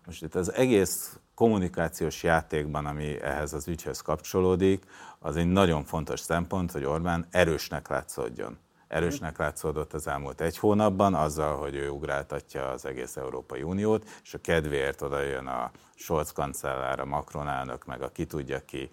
Most 0.07 0.23
itt 0.23 0.35
az 0.35 0.53
egész 0.53 1.19
kommunikációs 1.35 2.23
játékban, 2.23 2.87
ami 2.87 3.21
ehhez 3.23 3.53
az 3.53 3.69
ügyhöz 3.69 4.01
kapcsolódik, 4.01 4.85
az 5.19 5.37
egy 5.37 5.47
nagyon 5.47 5.85
fontos 5.85 6.21
szempont, 6.21 6.73
hogy 6.73 6.85
Orbán 6.85 7.27
erősnek 7.31 7.88
látszódjon. 7.88 8.59
Erősnek 8.88 9.38
látszódott 9.38 9.92
az 9.92 10.07
elmúlt 10.07 10.40
egy 10.40 10.59
hónapban, 10.59 11.14
azzal, 11.14 11.57
hogy 11.57 11.75
ő 11.75 11.88
ugráltatja 11.88 12.71
az 12.71 12.85
egész 12.85 13.16
Európai 13.16 13.62
Uniót, 13.62 14.09
és 14.23 14.35
a 14.35 14.40
kedvéért 14.40 15.03
oda 15.03 15.21
jön 15.21 15.47
a 15.47 15.71
Scholz 15.95 16.33
kancellár, 16.33 17.01
a 17.01 17.05
Macron 17.05 17.49
elnök, 17.49 17.85
meg 17.85 18.03
a 18.03 18.09
ki 18.09 18.27
tudja 18.27 18.64
ki, 18.64 18.90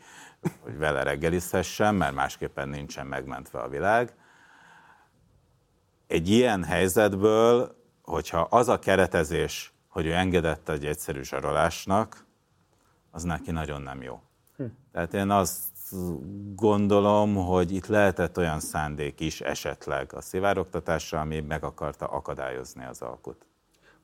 hogy 0.60 0.78
vele 0.78 1.04
reggelizhessen, 1.04 1.96
mert 1.96 2.14
másképpen 2.14 2.70
nincsen 2.70 3.08
megmentve 3.08 3.60
a 3.60 3.70
világ 3.70 4.14
egy 6.14 6.30
ilyen 6.30 6.64
helyzetből, 6.64 7.76
hogyha 8.02 8.40
az 8.40 8.68
a 8.68 8.80
keretezés, 8.80 9.74
hogy 9.88 10.06
ő 10.06 10.14
engedett 10.14 10.70
egy 10.70 10.86
egyszerű 10.86 11.22
zsarolásnak, 11.22 12.26
az 13.12 13.24
neki 13.24 13.52
nagyon 13.52 13.82
nem 13.82 14.02
jó. 14.02 14.22
Hm. 14.58 14.64
Tehát 14.92 15.14
én 15.14 15.30
azt 15.30 15.62
gondolom, 16.56 17.36
hogy 17.36 17.72
itt 17.72 17.86
lehetett 17.86 18.38
olyan 18.38 18.60
szándék 18.60 19.20
is 19.20 19.42
esetleg 19.42 20.14
a 20.14 20.22
szivárogtatásra, 20.22 21.20
ami 21.20 21.40
meg 21.40 21.64
akarta 21.64 22.06
akadályozni 22.06 22.86
az 22.86 23.02
alkut. 23.02 23.46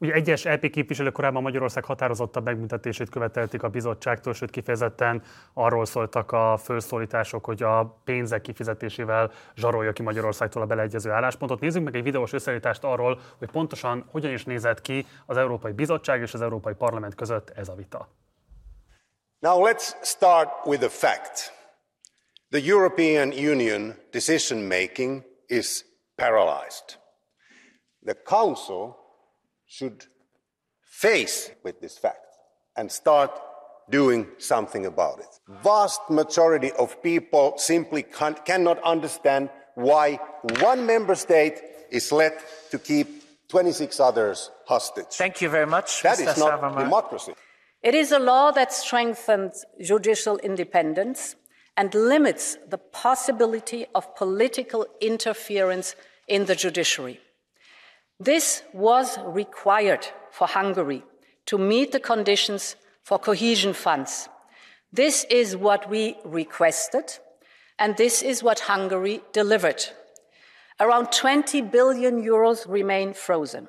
Ugye 0.02 0.14
egyes 0.14 0.44
LP 0.44 0.70
képviselők 0.70 1.14
korábban 1.14 1.42
Magyarország 1.42 1.86
határozottabb 1.86 2.46
megműtetését 2.46 3.10
követelték 3.10 3.64
a 3.64 3.70
bizottságtól, 3.70 4.34
sőt 4.34 4.50
kifejezetten 4.50 5.24
arról 5.54 5.86
szóltak 5.86 6.32
a 6.32 6.58
felszólítások, 6.58 7.46
hogy 7.46 7.64
a 7.64 8.02
pénzek 8.04 8.42
kifizetésével 8.42 9.32
zsarolja 9.56 9.94
ki 9.94 10.02
Magyarországtól 10.02 10.62
a 10.62 10.66
beleegyező 10.66 11.12
álláspontot. 11.12 11.60
Nézzük 11.60 11.84
meg 11.84 11.96
egy 11.96 12.04
videós 12.04 12.34
összeállítást 12.34 12.84
arról, 12.84 13.20
hogy 13.38 13.52
pontosan 13.52 14.06
hogyan 14.12 14.32
is 14.32 14.46
nézett 14.46 14.82
ki 14.82 15.06
az 15.26 15.38
Európai 15.38 15.72
Bizottság 15.72 16.22
és 16.22 16.34
az 16.34 16.42
Európai 16.42 16.74
Parlament 16.74 17.16
között 17.16 17.50
ez 17.50 17.68
a 17.68 17.76
vita. 17.76 18.10
Now 19.40 19.68
let's 19.68 19.94
start 20.02 20.50
with 20.66 20.84
a 20.84 20.90
fact. 20.90 21.54
The 22.50 22.62
European 22.66 23.32
Union 23.32 23.96
decision 24.12 24.60
making 24.60 25.24
is 25.48 25.86
paralyzed. 26.16 27.00
The 28.06 28.14
Council 28.24 28.99
should 29.69 30.03
face 30.82 31.51
with 31.63 31.79
this 31.79 31.97
fact 31.97 32.25
and 32.75 32.91
start 32.91 33.32
doing 33.89 34.27
something 34.38 34.86
about 34.86 35.19
it. 35.19 35.32
Vast 35.63 36.01
majority 36.10 36.71
of 36.73 37.01
people 37.01 37.53
simply 37.58 38.03
cannot 38.03 38.82
understand 38.84 39.49
why 39.75 40.19
one 40.60 40.86
member 40.86 41.15
state 41.15 41.62
is 41.91 42.12
let 42.12 42.34
to 42.71 42.77
keep 42.77 43.08
26 43.49 43.99
others 43.99 44.51
hostage. 44.67 45.08
Thank 45.12 45.41
you 45.41 45.49
very 45.49 45.65
much. 45.65 46.01
That 46.03 46.17
Mr. 46.17 46.32
is 46.32 46.38
not 46.38 46.77
democracy. 46.77 47.34
It 47.82 47.95
is 47.95 48.12
a 48.12 48.19
law 48.19 48.51
that 48.51 48.73
strengthens 48.73 49.65
judicial 49.82 50.38
independence 50.39 51.36
and 51.77 51.93
limits 51.93 52.58
the 52.67 52.77
possibility 52.77 53.86
of 53.95 54.15
political 54.15 54.86
interference 54.99 55.95
in 56.27 56.45
the 56.45 56.55
judiciary. 56.55 57.19
This 58.19 58.63
was 58.73 59.17
required 59.25 60.05
for 60.30 60.45
Hungary 60.45 61.03
to 61.45 61.57
meet 61.57 61.93
the 61.93 62.01
conditions 62.01 62.76
for 63.01 63.17
cohesion 63.17 63.74
funds. 63.74 64.28
This 64.91 65.26
is 65.30 65.55
what 65.55 65.89
we 65.89 66.17
requested, 66.26 67.17
and 67.78 67.95
this 67.95 68.22
is 68.22 68.43
what 68.43 68.59
Hungary 68.61 69.22
delivered. 69.32 69.86
Around 70.82 71.13
20 71.13 71.61
billion 71.61 72.22
euros 72.22 72.67
remain 72.67 73.13
frozen. 73.13 73.67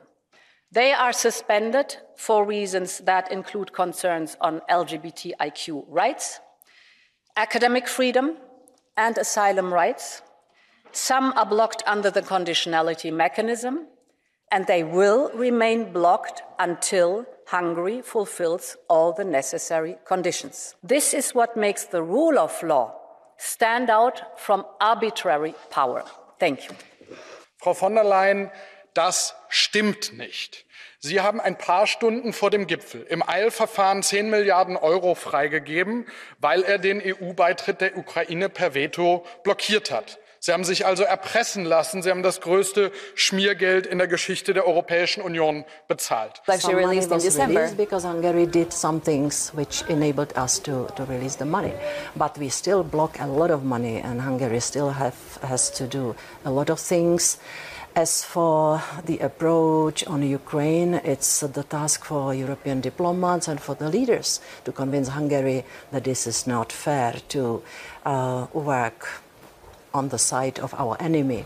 They 0.72 0.92
are 0.92 1.12
suspended 1.12 1.96
for 2.16 2.44
reasons 2.44 2.98
that 2.98 3.30
include 3.30 3.72
concerns 3.72 4.36
on 4.40 4.62
LGBTIQ 4.68 5.84
rights, 5.88 6.40
academic 7.36 7.86
freedom, 7.86 8.36
and 8.96 9.16
asylum 9.16 9.72
rights. 9.72 10.22
Some 10.90 11.32
are 11.36 11.46
blocked 11.46 11.84
under 11.86 12.10
the 12.10 12.22
conditionality 12.22 13.12
mechanism, 13.12 13.86
and 14.50 14.66
they 14.66 14.82
will 14.82 15.30
remain 15.34 15.92
blocked 15.92 16.42
until 16.58 17.26
Hungary 17.46 18.02
fulfills 18.02 18.76
all 18.88 19.12
the 19.12 19.24
necessary 19.24 19.96
conditions. 20.04 20.74
This 20.82 21.14
is 21.14 21.34
what 21.34 21.56
makes 21.56 21.84
the 21.84 22.02
rule 22.02 22.38
of 22.38 22.62
law 22.62 22.94
stand 23.38 23.90
out 23.90 24.22
from 24.38 24.64
arbitrary 24.80 25.54
power. 25.70 26.04
Thank 26.38 26.68
you. 26.68 26.74
Frau 27.56 27.74
von 27.74 27.94
der 27.94 28.04
Leyen, 28.04 28.50
das 28.94 29.34
stimmt 29.48 30.16
nicht. 30.16 30.64
Sie 30.98 31.20
haben 31.20 31.40
ein 31.40 31.56
paar 31.56 31.86
Stunden 31.86 32.32
vor 32.34 32.50
dem 32.50 32.66
Gipfel 32.66 33.02
im 33.02 33.26
Eilverfahren 33.26 34.02
10 34.02 34.28
Milliarden 34.28 34.76
Euro 34.76 35.14
freigegeben, 35.14 36.06
weil 36.38 36.62
er 36.62 36.78
den 36.78 37.00
EU-Beitritt 37.02 37.80
der 37.80 37.96
Ukraine 37.96 38.50
per 38.50 38.74
Veto 38.74 39.24
blockiert 39.42 39.90
hat. 39.90 40.18
Sie 40.42 40.52
haben 40.52 40.64
sich 40.64 40.86
also 40.86 41.02
erpressen 41.02 41.66
lassen. 41.66 42.00
Sie 42.00 42.08
haben 42.08 42.22
das 42.22 42.40
größte 42.40 42.92
Schmiergeld 43.14 43.86
in 43.86 43.98
der 43.98 44.08
Geschichte 44.08 44.54
der 44.54 44.66
Europäischen 44.66 45.22
Union 45.22 45.66
bezahlt. 45.86 46.40
Some 46.46 46.80
money 46.80 46.96
was 47.10 47.38
released 47.38 47.76
because 47.76 48.08
Hungary 48.08 48.46
did 48.46 48.72
some 48.72 49.02
things 49.02 49.52
which 49.54 49.84
enabled 49.90 50.34
us 50.38 50.58
to, 50.62 50.86
to 50.96 51.04
release 51.04 51.36
the 51.36 51.44
money. 51.44 51.74
But 52.16 52.38
we 52.38 52.48
still 52.48 52.82
block 52.82 53.20
a 53.20 53.26
lot 53.26 53.50
of 53.50 53.64
money 53.64 54.00
and 54.02 54.22
Hungary 54.22 54.60
still 54.60 54.92
have, 54.92 55.14
has 55.42 55.70
to 55.72 55.86
do 55.86 56.16
a 56.46 56.50
lot 56.50 56.70
of 56.70 56.80
things. 56.80 57.38
As 57.94 58.24
for 58.24 58.80
the 59.04 59.18
approach 59.18 60.06
on 60.06 60.22
Ukraine, 60.22 60.94
it's 61.04 61.40
the 61.40 61.64
task 61.64 62.06
for 62.06 62.32
European 62.32 62.80
diplomats 62.80 63.46
and 63.46 63.60
for 63.60 63.74
the 63.74 63.90
leaders 63.90 64.40
to 64.64 64.72
convince 64.72 65.08
Hungary 65.08 65.64
that 65.90 66.04
this 66.04 66.26
is 66.26 66.46
not 66.46 66.72
fair 66.72 67.16
to 67.28 67.62
uh, 68.06 68.46
work 68.54 69.06
on 69.90 70.08
the 70.08 70.16
side 70.16 70.62
of 70.62 70.80
our 70.80 70.96
enemy. 70.98 71.44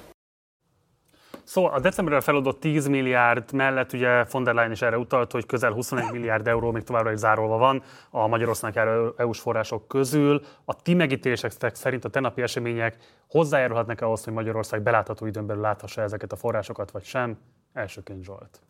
Szóval 1.44 1.72
a 1.72 1.80
decemberre 1.80 2.20
feladott 2.20 2.60
10 2.60 2.86
milliárd 2.86 3.52
mellett 3.52 3.92
ugye 3.92 4.24
von 4.30 4.42
der 4.42 4.54
Leyen 4.54 4.70
is 4.70 4.82
erre 4.82 4.98
utalt, 4.98 5.32
hogy 5.32 5.46
közel 5.46 5.72
21 5.72 6.10
milliárd 6.12 6.46
euró 6.46 6.70
még 6.70 6.82
továbbra 6.82 7.12
is 7.12 7.18
zárolva 7.18 7.56
van 7.56 7.82
a 8.10 8.26
Magyarországnak 8.26 8.84
járó 8.84 9.14
EU-s 9.16 9.40
források 9.40 9.88
közül. 9.88 10.42
A 10.64 10.82
ti 10.82 10.94
megítélések 10.94 11.52
szerint 11.72 12.04
a 12.04 12.08
tenapi 12.08 12.42
események 12.42 12.96
hozzájárulhatnak 13.28 14.00
ahhoz, 14.00 14.24
hogy 14.24 14.32
Magyarország 14.32 14.82
belátható 14.82 15.26
időn 15.26 15.46
belül 15.46 15.62
láthassa 15.62 16.02
ezeket 16.02 16.32
a 16.32 16.36
forrásokat, 16.36 16.90
vagy 16.90 17.04
sem? 17.04 17.38
Elsőként 17.72 18.24
Zsolt. 18.24 18.60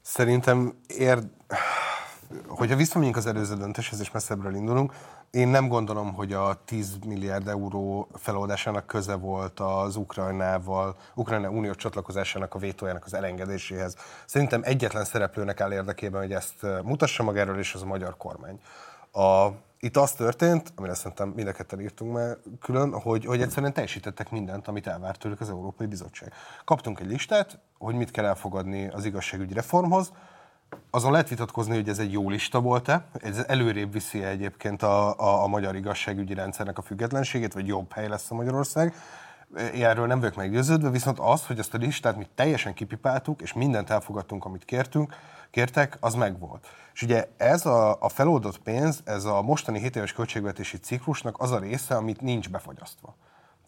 Szerintem 0.00 0.72
ér... 0.86 1.18
hogyha 2.46 2.76
visszamegyünk 2.76 3.16
az 3.16 3.26
előző 3.26 3.54
döntéshez, 3.54 4.00
és 4.00 4.10
messzebbről 4.10 4.54
indulunk, 4.54 4.92
én 5.30 5.48
nem 5.48 5.68
gondolom, 5.68 6.14
hogy 6.14 6.32
a 6.32 6.60
10 6.64 6.98
milliárd 7.06 7.48
euró 7.48 8.08
feloldásának 8.14 8.86
köze 8.86 9.14
volt 9.14 9.60
az 9.60 9.96
Ukrajnával, 9.96 10.96
Ukrajna 11.14 11.50
uniós 11.50 11.76
csatlakozásának 11.76 12.54
a 12.54 12.58
vétójának 12.58 13.04
az 13.04 13.14
elengedéséhez. 13.14 13.96
Szerintem 14.26 14.60
egyetlen 14.64 15.04
szereplőnek 15.04 15.60
áll 15.60 15.72
érdekében, 15.72 16.20
hogy 16.20 16.32
ezt 16.32 16.66
mutassa 16.82 17.22
magáról, 17.22 17.58
és 17.58 17.74
az 17.74 17.82
a 17.82 17.86
magyar 17.86 18.16
kormány. 18.16 18.60
A, 19.12 19.48
itt 19.78 19.96
az 19.96 20.12
történt, 20.12 20.72
amire 20.76 20.94
szerintem 20.94 21.28
mind 21.28 21.48
a 21.48 21.52
ketten 21.52 21.80
írtunk 21.80 22.12
már 22.12 22.36
külön, 22.60 23.00
hogy, 23.00 23.24
hogy 23.24 23.40
egyszerűen 23.40 23.72
teljesítettek 23.72 24.30
mindent, 24.30 24.68
amit 24.68 24.86
elvárt 24.86 25.18
tőlük 25.18 25.40
az 25.40 25.48
Európai 25.48 25.86
Bizottság. 25.86 26.32
Kaptunk 26.64 27.00
egy 27.00 27.06
listát, 27.06 27.58
hogy 27.78 27.94
mit 27.94 28.10
kell 28.10 28.24
elfogadni 28.24 28.88
az 28.88 29.04
igazságügyi 29.04 29.54
reformhoz, 29.54 30.12
azon 30.90 31.12
lehet 31.12 31.28
vitatkozni, 31.28 31.74
hogy 31.74 31.88
ez 31.88 31.98
egy 31.98 32.12
jó 32.12 32.30
lista 32.30 32.60
volt-e, 32.60 33.04
ez 33.12 33.44
előrébb 33.46 33.92
viszi 33.92 34.24
egyébként 34.24 34.82
a, 34.82 35.18
a, 35.18 35.42
a 35.42 35.46
magyar 35.46 35.76
igazságügyi 35.76 36.34
rendszernek 36.34 36.78
a 36.78 36.82
függetlenségét, 36.82 37.52
vagy 37.52 37.66
jobb 37.66 37.92
hely 37.92 38.08
lesz 38.08 38.30
a 38.30 38.34
Magyarország. 38.34 38.94
Erről 39.74 40.06
nem 40.06 40.20
vagyok 40.20 40.34
meggyőződve, 40.34 40.90
viszont 40.90 41.18
az, 41.18 41.46
hogy 41.46 41.58
ezt 41.58 41.74
a 41.74 41.78
listát 41.78 42.16
mi 42.16 42.26
teljesen 42.34 42.74
kipipáltuk, 42.74 43.42
és 43.42 43.52
mindent 43.52 43.90
elfogadtunk, 43.90 44.44
amit 44.44 44.64
kértünk, 44.64 45.14
kértek, 45.50 45.96
az 46.00 46.14
megvolt. 46.14 46.66
És 46.92 47.02
ugye 47.02 47.28
ez 47.36 47.66
a, 47.66 47.96
a 48.00 48.08
feloldott 48.08 48.58
pénz, 48.58 49.00
ez 49.04 49.24
a 49.24 49.42
mostani 49.42 49.78
7 49.78 49.96
éves 49.96 50.12
költségvetési 50.12 50.76
ciklusnak 50.76 51.40
az 51.40 51.50
a 51.50 51.58
része, 51.58 51.96
amit 51.96 52.20
nincs 52.20 52.50
befagyasztva. 52.50 53.16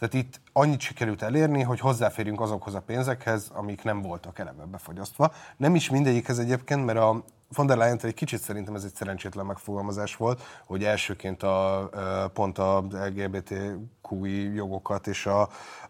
Tehát 0.09 0.27
itt 0.27 0.41
annyit 0.53 0.81
sikerült 0.81 1.23
elérni, 1.23 1.63
hogy 1.63 1.81
hozzáférjünk 1.81 2.41
azokhoz 2.41 2.75
a 2.75 2.81
pénzekhez, 2.81 3.51
amik 3.55 3.83
nem 3.83 4.03
voltak 4.03 4.39
eleve 4.39 4.65
befagyasztva. 4.65 5.33
Nem 5.57 5.75
is 5.75 5.91
mindegyikhez 5.91 6.39
egyébként, 6.39 6.85
mert 6.85 6.99
a 6.99 7.25
von 7.55 7.67
der 7.67 7.77
leyen 7.77 7.99
egy 8.03 8.15
kicsit 8.15 8.41
szerintem 8.41 8.75
ez 8.75 8.85
egy 8.85 8.95
szerencsétlen 8.95 9.47
megfogalmazás 9.47 10.17
volt, 10.17 10.43
hogy 10.65 10.85
elsőként 10.85 11.43
a, 11.43 11.91
pont 12.33 12.59
a 12.59 12.85
LGBTQI 12.91 14.55
jogokat 14.55 15.07
és 15.07 15.27
a, 15.27 15.49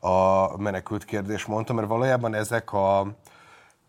a 0.08 0.56
menekült 0.56 1.04
kérdés 1.04 1.44
mondta, 1.44 1.72
mert 1.72 1.88
valójában 1.88 2.34
ezek 2.34 2.72
a 2.72 3.14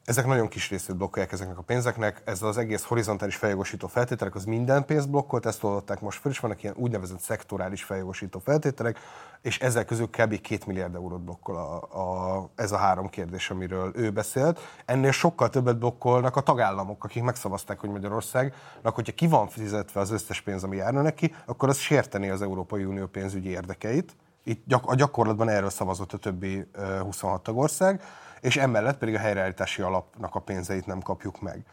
ezek 0.05 0.25
nagyon 0.25 0.47
kis 0.47 0.69
részét 0.69 0.95
blokkolják 0.95 1.31
ezeknek 1.31 1.57
a 1.57 1.61
pénzeknek. 1.61 2.21
Ez 2.25 2.41
az 2.41 2.57
egész 2.57 2.83
horizontális 2.83 3.35
feljogosító 3.35 3.87
feltételek, 3.87 4.35
az 4.35 4.45
minden 4.45 4.85
pénzt 4.85 5.09
blokkolt, 5.09 5.45
ezt 5.45 5.63
oldották 5.63 6.01
most 6.01 6.19
fel, 6.19 6.31
és 6.31 6.39
vannak 6.39 6.63
ilyen 6.63 6.75
úgynevezett 6.77 7.19
szektorális 7.19 7.83
feljogosító 7.83 8.39
feltételek, 8.39 8.99
és 9.41 9.59
ezek 9.59 9.85
közül 9.85 10.05
kb. 10.05 10.41
2 10.41 10.57
milliárd 10.65 10.95
eurót 10.95 11.21
blokkol 11.21 11.55
a, 11.55 11.75
a, 11.75 12.49
ez 12.55 12.71
a 12.71 12.77
három 12.77 13.09
kérdés, 13.09 13.49
amiről 13.49 13.91
ő 13.95 14.11
beszélt. 14.11 14.59
Ennél 14.85 15.11
sokkal 15.11 15.49
többet 15.49 15.77
blokkolnak 15.77 16.35
a 16.35 16.41
tagállamok, 16.41 17.03
akik 17.03 17.23
megszavazták, 17.23 17.79
hogy 17.79 17.89
Magyarországnak, 17.89 18.95
hogyha 18.95 19.13
ki 19.13 19.27
van 19.27 19.47
fizetve 19.47 19.99
az 19.99 20.11
összes 20.11 20.41
pénz, 20.41 20.63
ami 20.63 20.75
járna 20.75 21.01
neki, 21.01 21.35
akkor 21.45 21.69
az 21.69 21.77
sérteni 21.77 22.29
az 22.29 22.41
Európai 22.41 22.83
Unió 22.83 23.05
pénzügyi 23.05 23.49
érdekeit. 23.49 24.15
Itt 24.43 24.73
a 24.81 24.95
gyakorlatban 24.95 25.49
erről 25.49 25.69
szavazott 25.69 26.13
a 26.13 26.17
többi 26.17 26.67
26 27.01 27.43
tagország 27.43 28.01
és 28.45 28.57
emellett 28.57 28.97
pedig 28.97 29.15
a 29.15 29.19
helyreállítási 29.19 29.81
alapnak 29.81 30.35
a 30.35 30.39
pénzeit 30.39 30.85
nem 30.85 31.01
kapjuk 31.01 31.41
meg. 31.41 31.65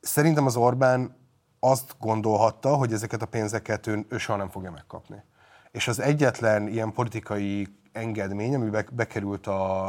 Szerintem 0.00 0.46
az 0.46 0.56
Orbán 0.56 1.16
azt 1.60 1.96
gondolhatta, 2.00 2.74
hogy 2.74 2.92
ezeket 2.92 3.22
a 3.22 3.26
pénzeket 3.26 3.86
ő, 3.86 4.04
ő 4.08 4.18
soha 4.18 4.38
nem 4.38 4.48
fogja 4.48 4.70
megkapni. 4.70 5.22
És 5.70 5.88
az 5.88 6.00
egyetlen 6.00 6.68
ilyen 6.68 6.92
politikai 6.92 7.68
engedmény, 7.92 8.54
ami 8.54 8.70
bekerült 8.92 9.46
a, 9.46 9.86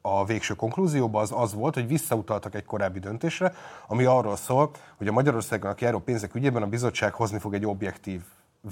a 0.00 0.24
végső 0.24 0.54
konklúzióba, 0.54 1.20
az 1.20 1.32
az 1.34 1.54
volt, 1.54 1.74
hogy 1.74 1.86
visszautaltak 1.86 2.54
egy 2.54 2.64
korábbi 2.64 2.98
döntésre, 2.98 3.52
ami 3.86 4.04
arról 4.04 4.36
szól, 4.36 4.70
hogy 4.96 5.08
a 5.08 5.12
Magyarországnak 5.12 5.80
járó 5.80 5.98
pénzek 5.98 6.34
ügyében 6.34 6.62
a 6.62 6.66
bizottság 6.66 7.12
hozni 7.14 7.38
fog 7.38 7.54
egy 7.54 7.66
objektív 7.66 8.22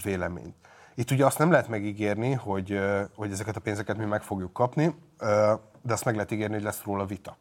véleményt. 0.02 0.54
Itt 0.99 1.11
ugye 1.11 1.24
azt 1.26 1.38
nem 1.38 1.51
lehet 1.51 1.68
megígérni, 1.68 2.32
hogy, 2.32 2.80
hogy 3.14 3.30
ezeket 3.32 3.57
a 3.57 3.61
pénzeket 3.61 3.97
mi 3.97 4.05
meg 4.05 4.22
fogjuk 4.22 4.53
kapni, 4.53 4.94
de 5.82 5.92
azt 5.92 6.05
meg 6.05 6.14
lehet 6.14 6.30
ígérni, 6.30 6.55
hogy 6.55 6.62
lesz 6.62 6.82
róla 6.84 7.07
vita. 7.07 7.36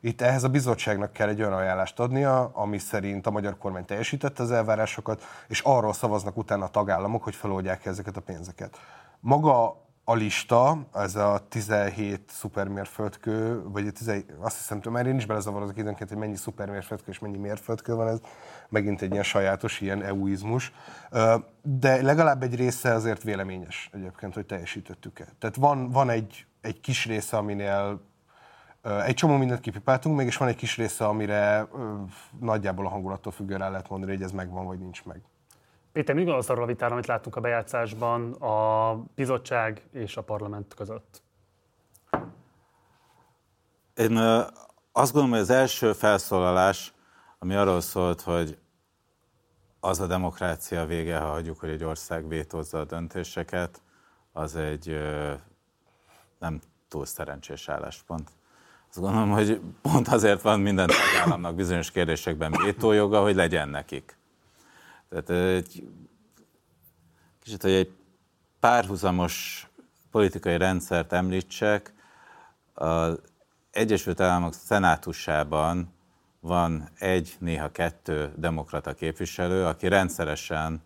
Itt 0.00 0.20
ehhez 0.20 0.44
a 0.44 0.48
bizottságnak 0.48 1.12
kell 1.12 1.28
egy 1.28 1.40
olyan 1.40 1.52
ajánlást 1.52 2.00
adnia, 2.00 2.50
ami 2.54 2.78
szerint 2.78 3.26
a 3.26 3.30
magyar 3.30 3.58
kormány 3.58 3.84
teljesítette 3.84 4.42
az 4.42 4.50
elvárásokat, 4.50 5.22
és 5.48 5.60
arról 5.60 5.92
szavaznak 5.92 6.36
utána 6.36 6.64
a 6.64 6.68
tagállamok, 6.68 7.22
hogy 7.22 7.34
feloldják 7.34 7.86
ezeket 7.86 8.16
a 8.16 8.20
pénzeket. 8.20 8.78
Maga 9.20 9.86
a 10.08 10.14
lista, 10.14 10.86
ez 10.94 11.16
a 11.16 11.46
17 11.48 12.30
szupermérföldkő, 12.30 13.62
vagy 13.62 13.86
a 13.86 13.90
10, 13.90 14.24
azt 14.38 14.56
hiszem, 14.56 14.80
már 14.92 15.06
én 15.06 15.16
is 15.16 15.26
belezavarodok 15.26 15.76
időnként, 15.76 16.08
hogy 16.08 16.18
mennyi 16.18 16.36
szupermérföldkő 16.36 17.10
és 17.10 17.18
mennyi 17.18 17.36
mérföldkő 17.36 17.94
van, 17.94 18.08
ez 18.08 18.20
megint 18.68 19.02
egy 19.02 19.10
ilyen 19.10 19.22
sajátos, 19.22 19.80
ilyen 19.80 20.02
euizmus. 20.02 20.72
De 21.62 22.02
legalább 22.02 22.42
egy 22.42 22.54
része 22.54 22.92
azért 22.92 23.22
véleményes 23.22 23.90
egyébként, 23.92 24.34
hogy 24.34 24.46
teljesítettük-e. 24.46 25.26
Tehát 25.38 25.56
van, 25.56 25.90
van 25.90 26.10
egy, 26.10 26.46
egy 26.60 26.80
kis 26.80 27.06
része, 27.06 27.36
aminél 27.36 28.00
egy 29.04 29.14
csomó 29.14 29.36
mindent 29.36 29.60
kipipáltunk, 29.60 30.16
mégis 30.16 30.36
van 30.36 30.48
egy 30.48 30.56
kis 30.56 30.76
része, 30.76 31.06
amire 31.06 31.68
nagyjából 32.40 32.86
a 32.86 32.90
hangulattól 32.90 33.32
függően 33.32 33.62
el 33.62 33.70
lehet 33.70 33.88
mondani, 33.88 34.12
hogy 34.12 34.22
ez 34.22 34.32
megvan, 34.32 34.66
vagy 34.66 34.78
nincs 34.78 35.04
meg. 35.04 35.22
Péter, 35.92 36.14
mi 36.14 36.22
gondolsz 36.22 36.48
arról 36.48 36.62
a 36.62 36.66
vitára, 36.66 36.92
amit 36.92 37.06
láttunk 37.06 37.36
a 37.36 37.40
bejátszásban 37.40 38.32
a 38.32 38.94
bizottság 39.14 39.88
és 39.92 40.16
a 40.16 40.22
parlament 40.22 40.74
között? 40.74 41.22
Én 43.94 44.16
azt 44.92 45.12
gondolom, 45.12 45.30
hogy 45.30 45.38
az 45.38 45.50
első 45.50 45.92
felszólalás, 45.92 46.94
ami 47.38 47.54
arról 47.54 47.80
szólt, 47.80 48.20
hogy 48.20 48.58
az 49.80 50.00
a 50.00 50.06
demokrácia 50.06 50.86
vége, 50.86 51.18
ha 51.18 51.28
hagyjuk, 51.28 51.58
hogy 51.58 51.68
egy 51.68 51.84
ország 51.84 52.28
vétózza 52.28 52.78
a 52.78 52.84
döntéseket, 52.84 53.82
az 54.32 54.56
egy 54.56 54.98
nem 56.38 56.60
túl 56.88 57.06
szerencsés 57.06 57.68
álláspont. 57.68 58.30
Azt 58.88 59.00
gondolom, 59.00 59.30
hogy 59.30 59.60
pont 59.82 60.08
azért 60.08 60.42
van 60.42 60.60
minden 60.60 60.86
tagállamnak 60.86 61.54
bizonyos 61.54 61.90
kérdésekben 61.90 62.50
vétójoga, 62.64 63.22
hogy 63.22 63.34
legyen 63.34 63.68
nekik. 63.68 64.17
Tehát 65.08 65.30
egy, 65.30 65.88
kicsit, 67.40 67.62
hogy 67.62 67.72
egy 67.72 67.96
párhuzamos 68.60 69.66
politikai 70.10 70.56
rendszert 70.56 71.12
említsek, 71.12 71.92
az 72.74 73.20
Egyesült 73.70 74.20
Államok 74.20 74.52
szenátusában 74.54 75.92
van 76.40 76.88
egy, 76.98 77.36
néha 77.38 77.70
kettő 77.70 78.32
demokrata 78.36 78.94
képviselő, 78.94 79.64
aki 79.64 79.88
rendszeresen 79.88 80.82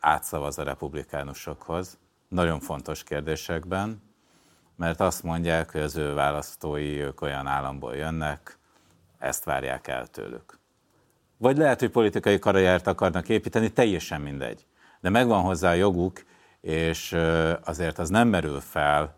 átszavaz 0.00 0.58
a 0.58 0.62
republikánusokhoz, 0.62 1.98
nagyon 2.28 2.60
fontos 2.60 3.02
kérdésekben, 3.02 4.02
mert 4.76 5.00
azt 5.00 5.22
mondják, 5.22 5.70
hogy 5.70 5.80
az 5.80 5.96
ő 5.96 6.14
választói, 6.14 7.00
ők 7.00 7.20
olyan 7.20 7.46
államból 7.46 7.96
jönnek, 7.96 8.58
ezt 9.18 9.44
várják 9.44 9.86
el 9.86 10.06
tőlük. 10.06 10.58
Vagy 11.36 11.56
lehet, 11.56 11.80
hogy 11.80 11.90
politikai 11.90 12.38
karriert 12.38 12.86
akarnak 12.86 13.28
építeni, 13.28 13.72
teljesen 13.72 14.20
mindegy. 14.20 14.66
De 15.00 15.08
megvan 15.08 15.42
hozzá 15.42 15.74
joguk, 15.74 16.24
és 16.60 17.12
azért 17.64 17.98
az 17.98 18.08
nem 18.08 18.28
merül 18.28 18.60
fel, 18.60 19.16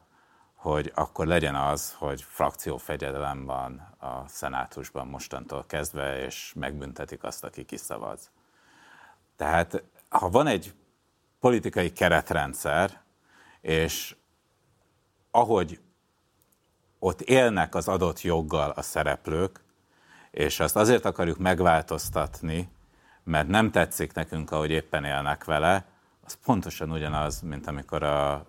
hogy 0.55 0.93
akkor 0.95 1.27
legyen 1.27 1.55
az, 1.55 1.95
hogy 1.99 2.23
frakciófegyelem 2.23 3.45
van 3.45 3.97
a 3.99 4.29
szenátusban 4.29 5.07
mostantól 5.07 5.65
kezdve, 5.67 6.25
és 6.25 6.53
megbüntetik 6.57 7.25
azt, 7.25 7.45
aki 7.45 7.65
kiszavaz. 7.65 8.31
Tehát 9.37 9.83
ha 10.09 10.31
van 10.31 10.47
egy 10.47 10.75
politikai 11.41 11.93
keretrendszer, 11.93 13.01
és 13.61 14.17
ahogy 15.31 15.81
ott 16.99 17.21
élnek 17.21 17.75
az 17.75 17.89
adott 17.89 18.21
joggal 18.21 18.71
a 18.71 18.83
szereplők, 18.83 19.65
és 20.37 20.61
azt 20.61 20.77
azért 20.77 21.05
akarjuk 21.05 21.39
megváltoztatni, 21.39 22.69
mert 23.25 23.49
nem 23.49 23.71
tetszik 23.71 24.13
nekünk, 24.13 24.51
ahogy 24.51 24.71
éppen 24.71 25.05
élnek 25.05 25.45
vele, 25.45 25.85
az 26.25 26.39
pontosan 26.45 26.91
ugyanaz, 26.91 27.41
mint 27.41 27.67
amikor 27.67 28.03
a 28.03 28.47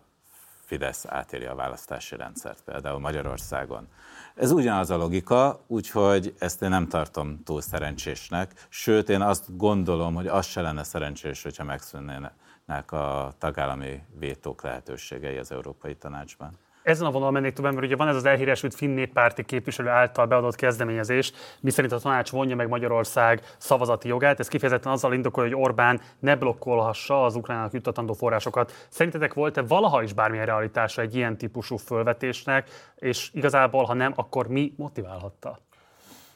Fidesz 0.65 1.05
átírja 1.07 1.51
a 1.51 1.55
választási 1.55 2.15
rendszert, 2.15 2.61
például 2.65 2.99
Magyarországon. 2.99 3.87
Ez 4.35 4.51
ugyanaz 4.51 4.89
a 4.89 4.97
logika, 4.97 5.59
úgyhogy 5.67 6.35
ezt 6.39 6.61
én 6.61 6.69
nem 6.69 6.87
tartom 6.87 7.43
túl 7.43 7.61
szerencsésnek, 7.61 8.65
sőt, 8.69 9.09
én 9.09 9.21
azt 9.21 9.57
gondolom, 9.57 10.13
hogy 10.13 10.27
az 10.27 10.45
se 10.45 10.61
lenne 10.61 10.83
szerencsés, 10.83 11.43
hogyha 11.43 11.63
megszűnnének 11.63 12.91
a 12.91 13.33
tagállami 13.37 14.03
vétók 14.19 14.61
lehetőségei 14.61 15.37
az 15.37 15.51
Európai 15.51 15.95
Tanácsban. 15.95 16.57
Ezen 16.87 17.07
a 17.07 17.11
vonalon 17.11 17.33
mennék 17.33 17.53
tovább, 17.53 17.73
mert 17.73 17.85
ugye 17.85 17.95
van 17.95 18.07
ez 18.07 18.15
az 18.15 18.25
elhíresült 18.25 18.75
finn 18.75 18.93
néppárti 18.93 19.43
képviselő 19.43 19.89
által 19.89 20.25
beadott 20.25 20.55
kezdeményezés, 20.55 21.31
miszerint 21.59 21.93
a 21.93 21.99
tanács 21.99 22.29
vonja 22.29 22.55
meg 22.55 22.67
Magyarország 22.67 23.41
szavazati 23.57 24.07
jogát. 24.07 24.39
Ez 24.39 24.47
kifejezetten 24.47 24.91
azzal 24.91 25.13
indokolja, 25.13 25.55
hogy 25.55 25.63
Orbán 25.63 26.01
ne 26.19 26.35
blokkolhassa 26.35 27.23
az 27.23 27.35
Ukrajnának 27.35 27.73
juttatandó 27.73 28.13
forrásokat. 28.13 28.71
Szerintetek 28.89 29.33
volt-e 29.33 29.61
valaha 29.61 30.03
is 30.03 30.13
bármilyen 30.13 30.45
realitása 30.45 31.01
egy 31.01 31.15
ilyen 31.15 31.37
típusú 31.37 31.77
fölvetésnek, 31.77 32.69
és 32.95 33.29
igazából, 33.33 33.83
ha 33.83 33.93
nem, 33.93 34.13
akkor 34.15 34.47
mi 34.47 34.73
motiválhatta? 34.77 35.59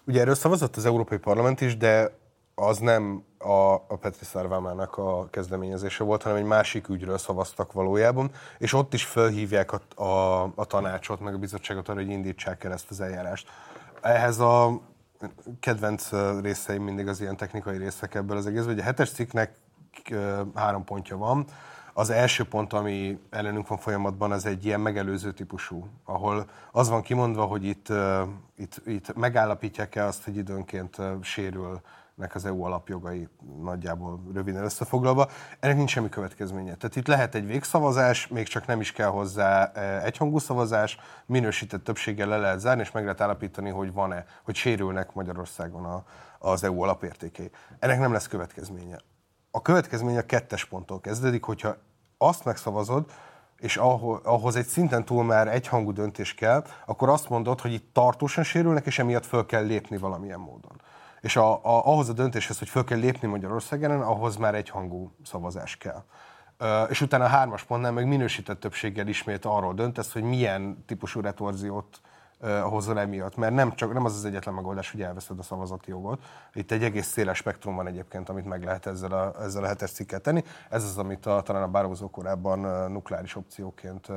Ugye 0.08 0.20
erről 0.20 0.36
szavazott 0.36 0.76
az 0.76 0.86
Európai 0.86 1.18
Parlament 1.18 1.62
is, 1.62 1.78
de 1.78 2.12
az 2.56 2.78
nem 2.78 3.24
a, 3.38 3.74
a 3.74 3.98
Petri 4.02 4.26
Szárvámának 4.26 4.98
a 4.98 5.30
kezdeményezése 5.30 6.04
volt, 6.04 6.24
hanem 6.24 6.38
egy 6.38 6.44
másik 6.44 6.90
ügyről 6.90 7.18
szavaztak 7.18 7.72
valójában, 7.72 8.32
és 8.58 8.74
ott 8.74 8.94
is 8.94 9.06
felhívják 9.06 9.72
a, 9.72 10.04
a, 10.04 10.44
a 10.56 10.66
tanácsot, 10.66 11.20
meg 11.20 11.34
a 11.34 11.38
bizottságot 11.38 11.90
arra, 11.90 12.00
hogy 12.00 12.10
indítsák 12.10 12.64
el 12.64 12.72
ezt 12.72 12.90
az 12.90 13.02
eljárást. 13.02 13.48
Ehhez 14.02 14.40
a 14.40 14.82
kedvenc 15.60 16.10
részeim 16.42 16.84
mindig 16.84 17.08
az 17.08 17.22
ilyen 17.22 17.38
technikai 17.38 17.78
részek 17.78 18.16
ebből 18.16 18.38
az 18.38 18.48
egész, 18.48 18.66
hogy 18.66 18.80
a 18.80 18.84
hetes 18.84 19.12
cikknek 19.12 19.60
három 20.56 20.84
pontja 20.84 21.18
van. 21.18 21.46
Az 21.94 22.10
első 22.10 22.44
pont, 22.44 22.74
ami 22.74 23.20
ellenünk 23.30 23.68
van 23.68 23.78
folyamatban, 23.78 24.32
az 24.32 24.46
egy 24.46 24.66
ilyen 24.66 24.80
megelőző 24.80 25.34
típusú, 25.34 25.88
ahol 26.06 26.50
az 26.72 26.90
van 26.90 27.02
kimondva, 27.02 27.46
hogy 27.46 27.66
itt, 27.66 27.88
itt, 28.56 28.82
itt 28.86 29.16
megállapítják-e 29.16 30.06
azt, 30.06 30.24
hogy 30.24 30.38
időnként 30.38 30.98
sérül 31.22 31.82
nek 32.22 32.36
az 32.36 32.46
EU 32.46 32.64
alapjogai 32.64 33.28
nagyjából 33.62 34.22
röviden 34.34 34.64
összefoglalva. 34.64 35.30
Ennek 35.60 35.76
nincs 35.76 35.90
semmi 35.90 36.10
következménye. 36.10 36.76
Tehát 36.76 36.96
itt 36.96 37.08
lehet 37.08 37.36
egy 37.36 37.46
végszavazás, 37.46 38.28
még 38.28 38.48
csak 38.48 38.68
nem 38.68 38.80
is 38.80 38.92
kell 38.92 39.08
hozzá 39.08 39.72
e, 39.74 40.04
egyhangú 40.04 40.40
szavazás, 40.40 40.98
minősített 41.26 41.84
többséggel 41.84 42.28
le 42.28 42.38
lehet 42.38 42.60
zárni, 42.60 42.82
és 42.82 42.92
meg 42.92 43.04
lehet 43.04 43.22
állapítani, 43.22 43.70
hogy 43.70 43.94
van-e, 43.94 44.26
hogy 44.44 44.56
sérülnek 44.56 45.14
Magyarországon 45.14 45.86
a, 45.86 46.04
az 46.40 46.64
EU 46.64 46.82
alapértékei. 46.82 47.52
Ennek 47.80 48.00
nem 48.00 48.12
lesz 48.12 48.28
következménye. 48.28 49.00
A 49.52 49.62
következménye 49.62 50.20
a 50.20 50.26
kettes 50.26 50.66
ponttól 50.66 51.00
kezdődik, 51.00 51.44
hogyha 51.44 51.76
azt 52.18 52.46
megszavazod, 52.46 53.06
és 53.58 53.78
ahhoz 54.24 54.56
egy 54.56 54.66
szinten 54.66 55.06
túl 55.06 55.24
már 55.24 55.48
egyhangú 55.48 55.92
döntés 55.92 56.34
kell, 56.34 56.66
akkor 56.86 57.10
azt 57.10 57.30
mondod, 57.30 57.62
hogy 57.62 57.74
itt 57.74 57.94
tartósan 57.94 58.44
sérülnek, 58.44 58.86
és 58.86 59.00
emiatt 59.00 59.26
föl 59.26 59.46
kell 59.46 59.66
lépni 59.66 59.98
valamilyen 59.98 60.40
módon 60.40 60.82
és 61.22 61.36
a, 61.36 61.54
a, 61.54 61.86
ahhoz 61.86 62.10
a 62.10 62.14
döntéshez, 62.14 62.60
hogy 62.60 62.70
föl 62.70 62.84
kell 62.84 63.00
lépni 63.00 63.28
Magyarországon, 63.28 64.02
ahhoz 64.02 64.36
már 64.36 64.56
egyhangú 64.56 65.16
szavazás 65.24 65.78
kell. 65.78 66.04
És 66.90 67.02
utána 67.02 67.24
a 67.24 67.28
hármas 67.28 67.64
pontnál 67.64 67.92
meg 67.92 68.08
minősített 68.08 68.60
többséggel 68.60 69.08
ismét 69.08 69.46
arról 69.46 69.74
döntesz, 69.74 70.14
hogy 70.14 70.24
milyen 70.24 70.84
típusú 70.88 71.22
retorziót 71.22 72.02
hozol 72.62 73.00
emiatt. 73.00 73.36
Mert 73.36 73.54
nem, 73.54 73.76
csak, 73.76 73.94
nem 73.94 74.06
az 74.06 74.16
az 74.16 74.26
egyetlen 74.26 74.54
megoldás, 74.54 74.92
hogy 74.92 75.02
elveszed 75.02 75.40
a 75.40 75.44
szavazati 75.44 75.90
jogot. 75.90 76.24
Itt 76.54 76.72
egy 76.72 76.84
egész 76.84 77.08
széles 77.08 77.38
spektrum 77.38 77.76
van 77.76 77.88
egyébként, 77.88 78.30
amit 78.30 78.46
meg 78.46 78.64
lehet 78.64 78.86
ezzel 78.86 79.12
a, 79.12 79.44
ezzel 79.44 79.64
a 79.64 79.68
hetes 79.68 79.92
cikkel 79.92 80.20
tenni. 80.20 80.44
Ez 80.70 80.84
az, 80.84 80.98
amit 80.98 81.26
a, 81.26 81.42
talán 81.42 81.64
a 81.64 81.68
bározó 81.68 82.10
korábban 82.10 82.92
nukleáris 82.92 83.36
opcióként 83.36 84.08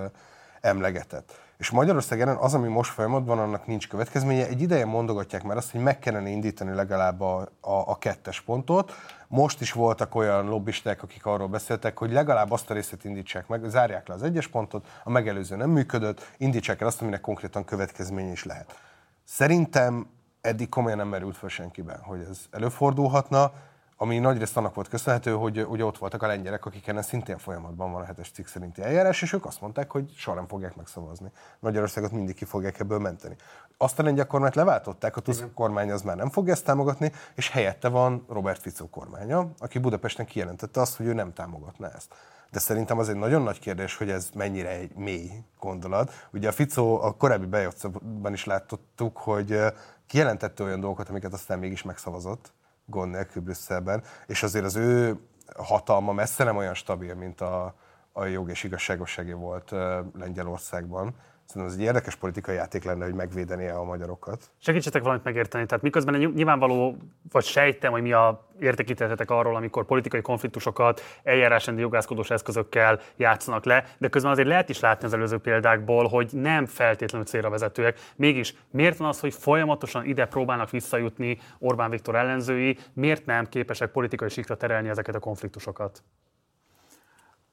emlegetett. 0.61 1.43
És 1.57 1.71
Magyarországon 1.71 2.29
az, 2.29 2.55
ami 2.55 2.69
most 2.69 2.93
folyamatban, 2.93 3.39
annak 3.39 3.67
nincs 3.67 3.89
következménye. 3.89 4.47
Egy 4.47 4.61
ideje 4.61 4.85
mondogatják 4.85 5.43
már 5.43 5.57
azt, 5.57 5.71
hogy 5.71 5.81
meg 5.81 5.99
kellene 5.99 6.29
indítani 6.29 6.75
legalább 6.75 7.21
a, 7.21 7.41
a, 7.61 7.73
a 7.73 7.99
kettes 7.99 8.41
pontot. 8.41 8.93
Most 9.29 9.61
is 9.61 9.73
voltak 9.73 10.15
olyan 10.15 10.47
lobbisták, 10.47 11.03
akik 11.03 11.27
arról 11.27 11.49
beszéltek, 11.49 11.99
hogy 11.99 12.13
legalább 12.13 12.51
azt 12.51 12.71
a 12.71 12.75
részét 12.75 13.05
indítsák 13.05 13.49
meg, 13.49 13.65
zárják 13.65 14.09
le 14.09 14.15
az 14.15 14.23
egyes 14.23 14.49
pontot, 14.49 14.87
a 15.05 15.11
megelőző 15.11 15.57
nem 15.57 15.71
működött, 15.71 16.33
indítsák 16.37 16.81
el 16.81 16.87
azt, 16.87 17.03
aminek 17.03 17.21
konkrétan 17.21 17.65
következménye 17.65 18.31
is 18.31 18.45
lehet. 18.45 18.79
Szerintem 19.25 20.07
eddig 20.41 20.69
komolyan 20.69 20.99
nem 20.99 21.09
merült 21.09 21.37
fel 21.37 21.49
senkiben, 21.49 22.01
hogy 22.03 22.21
ez 22.31 22.39
előfordulhatna 22.51 23.53
ami 23.97 24.18
nagyrészt 24.18 24.57
annak 24.57 24.74
volt 24.74 24.88
köszönhető, 24.88 25.32
hogy 25.32 25.66
ugye 25.68 25.84
ott 25.84 25.99
voltak 25.99 26.22
a 26.22 26.26
lengyelek, 26.26 26.64
akik 26.66 26.86
ennek 26.86 27.05
szintén 27.05 27.38
folyamatban 27.38 27.92
van 27.92 28.03
a 28.03 28.05
hetes 28.05 28.30
cikk 28.30 28.47
szerinti 28.47 28.82
eljárás, 28.82 29.22
és 29.22 29.32
ők 29.32 29.45
azt 29.45 29.61
mondták, 29.61 29.90
hogy 29.90 30.12
soha 30.16 30.36
nem 30.36 30.47
fogják 30.47 30.76
megszavazni. 30.76 31.30
Magyarországot 31.59 32.11
mindig 32.11 32.34
ki 32.34 32.45
fogják 32.45 32.80
ebből 32.80 32.99
menteni. 32.99 33.36
Azt 33.76 33.99
a 33.99 34.03
lengyel 34.03 34.26
kormányt 34.26 34.55
leváltották, 34.55 35.16
a 35.16 35.20
Tusk 35.20 35.55
kormány 35.55 35.90
az 35.90 36.03
már 36.03 36.16
nem 36.16 36.30
fogja 36.30 36.53
ezt 36.53 36.64
támogatni, 36.64 37.12
és 37.34 37.51
helyette 37.51 37.88
van 37.88 38.24
Robert 38.28 38.61
Fico 38.61 38.88
kormánya, 38.88 39.51
aki 39.59 39.78
Budapesten 39.78 40.26
kijelentette 40.26 40.80
azt, 40.80 40.97
hogy 40.97 41.07
ő 41.07 41.12
nem 41.12 41.32
támogatná 41.32 41.88
ezt. 41.88 42.14
De 42.51 42.59
szerintem 42.59 42.99
az 42.99 43.09
egy 43.09 43.16
nagyon 43.16 43.42
nagy 43.42 43.59
kérdés, 43.59 43.97
hogy 43.97 44.11
ez 44.11 44.30
mennyire 44.34 44.70
egy 44.70 44.95
mély 44.95 45.30
gondolat. 45.59 46.12
Ugye 46.32 46.49
a 46.49 46.53
Fico 46.53 47.01
a 47.03 47.12
korábbi 47.12 47.47
bejátszóban 47.47 48.32
is 48.32 48.45
láttuk, 48.45 49.16
hogy 49.16 49.61
kijelentette 50.07 50.62
olyan 50.62 50.80
dolgokat, 50.80 51.09
amiket 51.09 51.32
aztán 51.32 51.59
mégis 51.59 51.82
megszavazott 51.82 52.53
gond 52.87 53.11
nélkül 53.11 53.43
Brüsszelben, 53.43 54.03
és 54.26 54.43
azért 54.43 54.64
az 54.64 54.76
ő 54.76 55.18
hatalma 55.57 56.12
messze 56.12 56.45
nem 56.45 56.57
olyan 56.57 56.74
stabil, 56.74 57.14
mint 57.14 57.41
a, 57.41 57.74
a 58.12 58.24
jog 58.24 58.51
és 58.51 58.64
igazságosságé 58.64 59.32
volt 59.32 59.70
Lengyelországban. 60.18 61.14
Szerintem 61.47 61.72
ez 61.72 61.78
egy 61.80 61.86
érdekes 61.86 62.14
politikai 62.14 62.55
játék 62.55 62.84
lenne, 62.84 63.05
hogy 63.05 63.14
megvédenie 63.14 63.74
a 63.74 63.84
magyarokat. 63.84 64.51
Segítsetek 64.59 65.03
valamit 65.03 65.24
megérteni. 65.24 65.66
Tehát 65.66 65.82
miközben 65.82 66.14
nyilvánvaló, 66.14 66.97
vagy 67.32 67.45
sejtem, 67.45 67.92
hogy 67.92 68.03
mi 68.03 68.12
a 68.12 68.49
értekítetetek 68.61 69.30
arról, 69.30 69.57
amikor 69.57 69.84
politikai 69.84 70.20
konfliktusokat 70.20 71.01
eljárásrendi 71.22 71.80
jogászkodós 71.80 72.30
eszközökkel 72.30 73.01
játszanak 73.16 73.64
le, 73.64 73.84
de 73.99 74.09
közben 74.09 74.30
azért 74.30 74.49
lehet 74.49 74.68
is 74.68 74.80
látni 74.80 75.07
az 75.07 75.12
előző 75.12 75.38
példákból, 75.38 76.09
hogy 76.09 76.30
nem 76.32 76.66
feltétlenül 76.66 77.26
célra 77.26 77.51
vezetőek. 77.51 77.99
Mégis 78.16 78.55
miért 78.70 78.97
van 78.97 79.09
az, 79.09 79.20
hogy 79.20 79.34
folyamatosan 79.34 80.05
ide 80.05 80.26
próbálnak 80.26 80.70
visszajutni 80.70 81.38
Orbán 81.59 81.90
Viktor 81.90 82.14
ellenzői, 82.14 82.78
miért 82.92 83.26
nem 83.26 83.49
képesek 83.49 83.90
politikai 83.90 84.28
sikra 84.28 84.57
terelni 84.57 84.88
ezeket 84.88 85.14
a 85.14 85.18
konfliktusokat? 85.18 86.03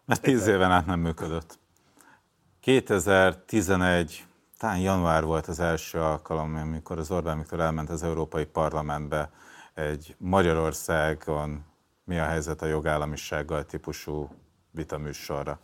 Mert 0.06 0.22
tíz 0.22 0.48
éven 0.48 0.72
át 0.72 0.86
nem 0.86 1.00
működött. 1.00 1.60
2011, 2.62 4.26
talán 4.58 4.80
január 4.80 5.24
volt 5.24 5.48
az 5.48 5.60
első 5.60 6.00
alkalom, 6.00 6.56
amikor 6.56 7.00
az 7.00 7.12
Orbán 7.12 7.38
Viktor 7.38 7.60
elment 7.60 7.90
az 7.90 8.04
Európai 8.04 8.46
Parlamentbe 8.46 9.32
egy 9.74 10.16
Magyarországon 10.18 11.66
mi 12.04 12.20
a 12.20 12.26
helyzet 12.26 12.62
a 12.62 12.66
jogállamisággal 12.66 13.66
típusú 13.66 14.30
vitaműsorra. 14.72 15.60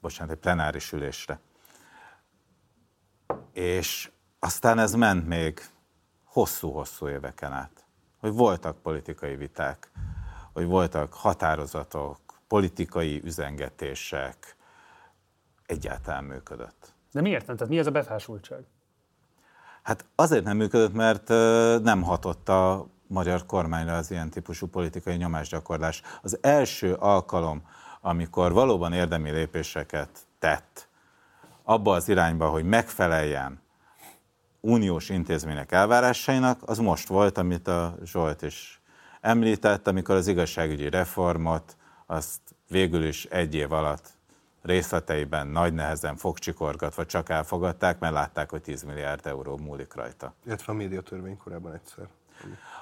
Bocsánat, 0.00 0.32
egy 0.32 0.38
plenáris 0.38 0.92
ülésre. 0.92 1.40
És 3.52 4.10
aztán 4.38 4.78
ez 4.78 4.94
ment 4.94 5.26
még 5.26 5.60
hosszú-hosszú 6.24 7.08
éveken 7.08 7.52
át. 7.52 7.84
Hogy 8.20 8.32
voltak 8.32 8.82
politikai 8.82 9.36
viták, 9.36 9.90
hogy 10.52 10.66
voltak 10.66 11.14
határozatok, 11.14 12.18
politikai 12.46 13.20
üzengetések, 13.24 14.56
egyáltalán 15.68 16.24
működött. 16.24 16.92
De 17.12 17.20
miért 17.20 17.46
nem? 17.46 17.56
Tehát 17.56 17.72
mi 17.72 17.78
ez 17.78 17.86
a 17.86 17.90
befásultság? 17.90 18.64
Hát 19.82 20.04
azért 20.14 20.44
nem 20.44 20.56
működött, 20.56 20.92
mert 20.92 21.28
nem 21.82 22.02
hatott 22.02 22.48
a 22.48 22.86
magyar 23.06 23.46
kormányra 23.46 23.96
az 23.96 24.10
ilyen 24.10 24.30
típusú 24.30 24.66
politikai 24.66 25.16
nyomásgyakorlás. 25.16 26.02
Az 26.22 26.38
első 26.40 26.94
alkalom, 26.94 27.62
amikor 28.00 28.52
valóban 28.52 28.92
érdemi 28.92 29.30
lépéseket 29.30 30.08
tett 30.38 30.88
abba 31.62 31.94
az 31.94 32.08
irányba, 32.08 32.48
hogy 32.48 32.64
megfeleljen 32.64 33.60
uniós 34.60 35.08
intézmények 35.08 35.72
elvárásainak, 35.72 36.60
az 36.66 36.78
most 36.78 37.08
volt, 37.08 37.38
amit 37.38 37.68
a 37.68 37.94
Zsolt 38.04 38.42
is 38.42 38.80
említett, 39.20 39.86
amikor 39.86 40.14
az 40.14 40.26
igazságügyi 40.26 40.88
reformot 40.88 41.76
azt 42.06 42.40
végül 42.68 43.04
is 43.04 43.24
egy 43.24 43.54
év 43.54 43.72
alatt 43.72 44.17
részleteiben 44.62 45.46
nagy 45.46 45.74
nehezen 45.74 46.16
fogcsikorgatva 46.16 47.06
csak 47.06 47.28
elfogadták, 47.28 47.98
mert 47.98 48.12
látták, 48.12 48.50
hogy 48.50 48.62
10 48.62 48.82
milliárd 48.82 49.26
euró 49.26 49.56
múlik 49.56 49.94
rajta. 49.94 50.34
Illetve 50.46 50.72
a 50.72 50.76
médiatörvény 50.76 51.36
korábban 51.36 51.74
egyszer. 51.74 52.08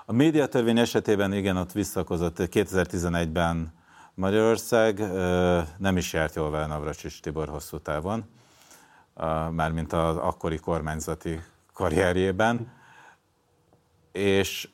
A 0.07 0.13
médiatörvény 0.13 0.79
esetében 0.79 1.33
igen, 1.33 1.57
ott 1.57 1.73
visszakozott 1.73 2.37
2011-ben 2.39 3.73
Magyarország, 4.15 4.99
nem 5.79 5.97
is 5.97 6.13
járt 6.13 6.35
jól 6.35 6.51
vele 6.51 6.67
Navracsics 6.67 7.21
Tibor 7.21 7.49
hosszú 7.49 7.79
távon, 7.79 8.25
mármint 9.51 9.93
az 9.93 10.17
akkori 10.17 10.59
kormányzati 10.59 11.41
karrierjében, 11.73 12.73
és 14.13 14.69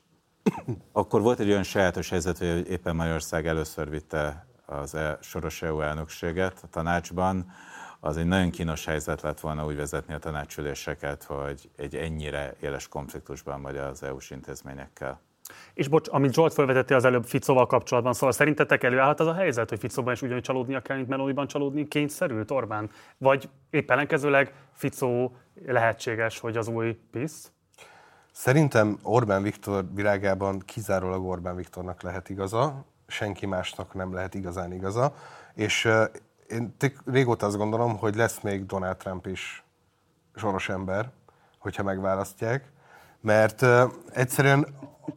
akkor 0.93 1.21
volt 1.21 1.41
egy 1.41 1.51
olyan 1.51 1.63
sajátos 1.63 2.09
helyzet, 2.09 2.39
hogy 2.39 2.71
éppen 2.71 2.97
Magyarország 2.97 3.47
először 3.47 3.91
vitte 3.91 4.47
az 4.67 4.95
e, 4.95 5.19
soros 5.21 5.63
EU 5.63 5.81
elnökséget 5.81 6.61
a 6.63 6.67
tanácsban, 6.67 7.53
az 8.01 8.17
egy 8.17 8.27
nagyon 8.27 8.51
kínos 8.51 8.85
helyzet 8.85 9.21
lett 9.21 9.41
volna 9.41 9.67
úgy 9.67 9.77
vezetni 9.77 10.15
a 10.15 10.19
tanácsüléseket, 10.19 11.25
hogy 11.25 11.71
egy 11.77 11.97
ennyire 11.97 12.55
éles 12.61 12.89
konfliktusban 12.89 13.63
vagy 13.63 13.77
az 13.77 14.03
EU-s 14.03 14.31
intézményekkel. 14.31 15.21
És 15.75 15.89
bocs, 15.89 16.09
amit 16.11 16.35
Zsolt 16.35 16.53
felvetette 16.53 16.97
az 16.97 17.05
előbb 17.05 17.25
Ficóval 17.25 17.67
kapcsolatban, 17.67 18.13
szóval 18.13 18.33
szerintetek 18.33 18.83
előállhat 18.83 19.21
az 19.21 19.27
a 19.27 19.35
helyzet, 19.35 19.69
hogy 19.69 19.79
Ficóban 19.79 20.13
is 20.13 20.23
ugyanúgy 20.23 20.43
csalódnia 20.43 20.81
kell, 20.81 20.97
mint 20.97 21.09
Meloniban 21.09 21.47
csalódni 21.47 21.89
kényszerült 21.89 22.51
Orbán? 22.51 22.91
Vagy 23.19 23.49
épp 23.71 23.91
ellenkezőleg 23.91 24.55
Ficó 24.73 25.37
lehetséges, 25.67 26.39
hogy 26.39 26.57
az 26.57 26.69
új 26.69 26.99
PISZ? 27.11 27.53
Szerintem 28.33 28.99
Orbán 29.03 29.43
Viktor 29.43 29.85
virágában 29.95 30.59
kizárólag 30.59 31.25
Orbán 31.25 31.57
Viktornak 31.57 32.03
lehet 32.03 32.29
igaza, 32.29 32.85
senki 33.13 33.47
másnak 33.47 33.95
nem 33.95 34.15
lehet 34.15 34.35
igazán 34.35 34.73
igaza, 34.73 35.15
és 35.55 35.89
én 36.49 36.75
régóta 37.05 37.47
azt 37.47 37.57
gondolom, 37.57 37.99
hogy 37.99 38.15
lesz 38.15 38.41
még 38.41 38.67
Donald 38.67 38.97
Trump 38.97 39.27
is 39.27 39.65
soros 40.35 40.69
ember, 40.69 41.11
hogyha 41.59 41.83
megválasztják, 41.83 42.73
mert 43.21 43.67
egyszerűen 44.13 44.67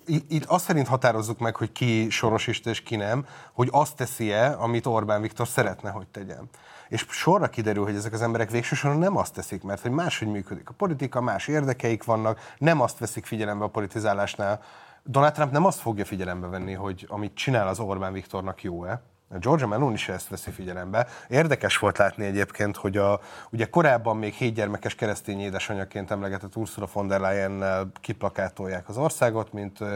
itt 0.05 0.45
azt 0.45 0.65
szerint 0.65 0.87
határozzuk 0.87 1.39
meg, 1.39 1.55
hogy 1.55 1.71
ki 1.71 2.09
sorosista 2.09 2.69
és 2.69 2.83
ki 2.83 2.95
nem, 2.95 3.25
hogy 3.53 3.67
azt 3.71 3.95
teszi-e, 3.95 4.55
amit 4.57 4.85
Orbán 4.85 5.21
Viktor 5.21 5.47
szeretne, 5.47 5.89
hogy 5.89 6.07
tegyen. 6.07 6.49
És 6.89 7.05
sorra 7.09 7.47
kiderül, 7.47 7.83
hogy 7.83 7.95
ezek 7.95 8.13
az 8.13 8.21
emberek 8.21 8.49
végsősorban 8.49 8.99
nem 8.99 9.17
azt 9.17 9.33
teszik, 9.33 9.63
mert 9.63 9.81
hogy 9.81 9.91
máshogy 9.91 10.27
működik 10.27 10.69
a 10.69 10.73
politika, 10.73 11.21
más 11.21 11.47
érdekeik 11.47 12.03
vannak, 12.03 12.39
nem 12.57 12.81
azt 12.81 12.97
veszik 12.97 13.25
figyelembe 13.25 13.63
a 13.63 13.69
politizálásnál. 13.69 14.61
Donald 15.07 15.33
Trump 15.33 15.51
nem 15.51 15.65
azt 15.65 15.79
fogja 15.79 16.05
figyelembe 16.05 16.47
venni, 16.47 16.73
hogy 16.73 17.05
amit 17.09 17.35
csinál 17.35 17.67
az 17.67 17.79
Orbán 17.79 18.13
Viktornak 18.13 18.63
jó-e, 18.63 19.01
Georgia 19.39 19.67
Meloni 19.67 19.93
is 19.93 20.09
ezt 20.09 20.29
veszi 20.29 20.51
figyelembe. 20.51 21.07
Érdekes 21.27 21.77
volt 21.77 21.97
látni 21.97 22.25
egyébként, 22.25 22.75
hogy 22.75 22.97
a, 22.97 23.19
ugye 23.51 23.65
korábban 23.65 24.17
még 24.17 24.33
hét 24.33 24.53
gyermekes 24.53 24.95
keresztény 24.95 25.39
édesanyaként 25.39 26.11
emlegetett 26.11 26.55
Ursula 26.55 26.87
von 26.93 27.07
der 27.07 27.19
leyen 27.19 27.63
kiplakátolják 28.01 28.89
az 28.89 28.97
országot, 28.97 29.53
mint 29.53 29.81
ö, 29.81 29.95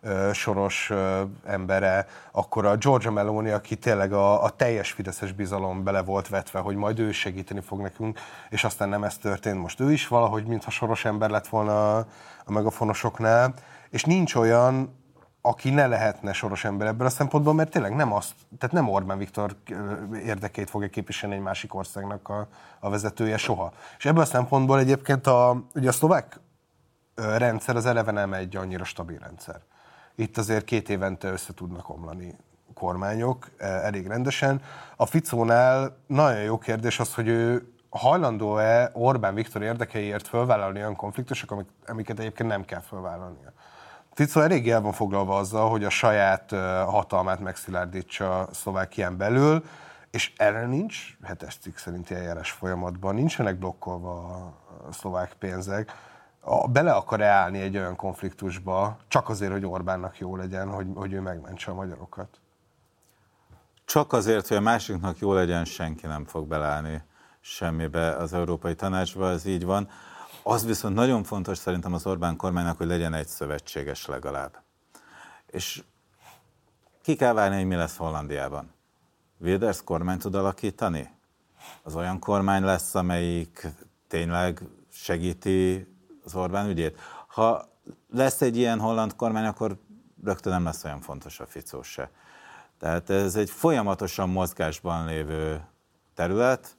ö, 0.00 0.30
soros 0.32 0.90
ö, 0.90 1.22
embere, 1.44 2.06
akkor 2.32 2.66
a 2.66 2.76
Georgia 2.76 3.10
Meloni, 3.10 3.50
aki 3.50 3.76
tényleg 3.76 4.12
a, 4.12 4.44
a 4.44 4.50
teljes 4.50 4.92
fideszes 4.92 5.32
bizalom 5.32 5.84
bele 5.84 6.02
volt 6.02 6.28
vetve, 6.28 6.58
hogy 6.58 6.76
majd 6.76 6.98
ő 6.98 7.12
segíteni 7.12 7.60
fog 7.60 7.80
nekünk, 7.80 8.18
és 8.50 8.64
aztán 8.64 8.88
nem 8.88 9.04
ez 9.04 9.18
történt. 9.18 9.60
Most 9.60 9.80
ő 9.80 9.92
is 9.92 10.08
valahogy, 10.08 10.44
mintha 10.44 10.70
soros 10.70 11.04
ember 11.04 11.30
lett 11.30 11.46
volna 11.46 11.96
a, 11.96 12.06
megafonosoknál, 12.50 13.54
és 13.90 14.04
nincs 14.04 14.34
olyan, 14.34 14.98
aki 15.40 15.70
ne 15.70 15.86
lehetne 15.86 16.32
soros 16.32 16.64
ember 16.64 16.86
ebből 16.86 17.06
a 17.06 17.10
szempontból, 17.10 17.54
mert 17.54 17.70
tényleg 17.70 17.94
nem 17.94 18.12
azt, 18.12 18.34
tehát 18.58 18.74
nem 18.74 18.88
Orbán 18.88 19.18
Viktor 19.18 19.56
érdekét 20.24 20.70
fogja 20.70 20.88
képviselni 20.88 21.34
egy 21.34 21.42
másik 21.42 21.74
országnak 21.74 22.28
a, 22.28 22.48
a 22.80 22.90
vezetője 22.90 23.36
soha. 23.36 23.72
És 23.98 24.04
ebből 24.04 24.22
a 24.22 24.26
szempontból 24.26 24.78
egyébként 24.78 25.26
a, 25.26 25.64
ugye 25.74 25.88
a 25.88 25.92
szlovák 25.92 26.40
rendszer 27.14 27.76
az 27.76 27.86
eleve 27.86 28.10
nem 28.10 28.32
egy 28.32 28.56
annyira 28.56 28.84
stabil 28.84 29.18
rendszer. 29.18 29.60
Itt 30.14 30.38
azért 30.38 30.64
két 30.64 30.88
évente 30.88 31.28
össze 31.28 31.54
tudnak 31.54 31.88
omlani 31.88 32.36
kormányok 32.74 33.50
elég 33.58 34.06
rendesen. 34.06 34.62
A 34.96 35.06
Ficónál 35.06 35.96
nagyon 36.06 36.42
jó 36.42 36.58
kérdés 36.58 37.00
az, 37.00 37.14
hogy 37.14 37.28
ő 37.28 37.72
hajlandó-e 37.90 38.90
Orbán 38.92 39.34
Viktor 39.34 39.62
érdekeiért 39.62 40.28
fölvállalni 40.28 40.78
olyan 40.78 40.96
konfliktusok, 40.96 41.64
amiket 41.86 42.18
egyébként 42.18 42.48
nem 42.48 42.64
kell 42.64 42.80
fölvállalnia. 42.80 43.52
Fico 44.20 44.40
elég 44.40 44.70
el 44.70 44.80
van 44.80 44.92
foglalva 44.92 45.36
azzal, 45.36 45.70
hogy 45.70 45.84
a 45.84 45.90
saját 45.90 46.50
hatalmát 46.86 47.40
megszilárdítsa 47.40 48.48
Szlovákián 48.52 49.16
belül, 49.16 49.64
és 50.10 50.32
erre 50.36 50.66
nincs 50.66 51.16
hetes 51.22 51.56
cikk 51.60 51.76
szerinti 51.76 52.14
eljárás 52.14 52.50
folyamatban, 52.50 53.14
nincsenek 53.14 53.58
blokkolva 53.58 54.18
a 54.88 54.92
szlovák 54.92 55.32
pénzek. 55.38 55.92
A, 56.40 56.68
bele 56.68 56.92
akar-e 56.92 57.26
állni 57.26 57.60
egy 57.60 57.76
olyan 57.76 57.96
konfliktusba, 57.96 58.96
csak 59.08 59.28
azért, 59.28 59.52
hogy 59.52 59.66
Orbánnak 59.66 60.18
jó 60.18 60.36
legyen, 60.36 60.68
hogy, 60.68 60.86
hogy 60.94 61.12
ő 61.12 61.20
megmentse 61.20 61.70
a 61.70 61.74
magyarokat? 61.74 62.40
Csak 63.84 64.12
azért, 64.12 64.48
hogy 64.48 64.56
a 64.56 64.60
másiknak 64.60 65.18
jó 65.18 65.32
legyen, 65.32 65.64
senki 65.64 66.06
nem 66.06 66.24
fog 66.24 66.46
beleállni 66.48 67.02
semmibe 67.40 68.16
az 68.16 68.32
Európai 68.32 68.74
Tanácsba, 68.74 69.30
ez 69.30 69.46
így 69.46 69.64
van. 69.64 69.88
Az 70.42 70.66
viszont 70.66 70.94
nagyon 70.94 71.24
fontos 71.24 71.58
szerintem 71.58 71.92
az 71.92 72.06
Orbán 72.06 72.36
kormánynak, 72.36 72.76
hogy 72.76 72.86
legyen 72.86 73.14
egy 73.14 73.26
szövetséges 73.26 74.06
legalább. 74.06 74.62
És 75.46 75.82
ki 77.02 77.16
kell 77.16 77.32
várni, 77.32 77.56
hogy 77.56 77.66
mi 77.66 77.74
lesz 77.74 77.96
Hollandiában. 77.96 78.72
Wilders 79.38 79.82
kormány 79.82 80.18
tud 80.18 80.34
alakítani? 80.34 81.10
Az 81.82 81.96
olyan 81.96 82.18
kormány 82.18 82.62
lesz, 82.62 82.94
amelyik 82.94 83.66
tényleg 84.08 84.62
segíti 84.92 85.86
az 86.24 86.34
Orbán 86.34 86.68
ügyét. 86.68 86.98
Ha 87.26 87.68
lesz 88.12 88.40
egy 88.40 88.56
ilyen 88.56 88.80
holland 88.80 89.16
kormány, 89.16 89.44
akkor 89.44 89.76
rögtön 90.24 90.52
nem 90.52 90.64
lesz 90.64 90.84
olyan 90.84 91.00
fontos 91.00 91.40
a 91.40 91.46
Ficó 91.46 91.82
se. 91.82 92.10
Tehát 92.78 93.10
ez 93.10 93.36
egy 93.36 93.50
folyamatosan 93.50 94.28
mozgásban 94.28 95.06
lévő 95.06 95.64
terület, 96.14 96.76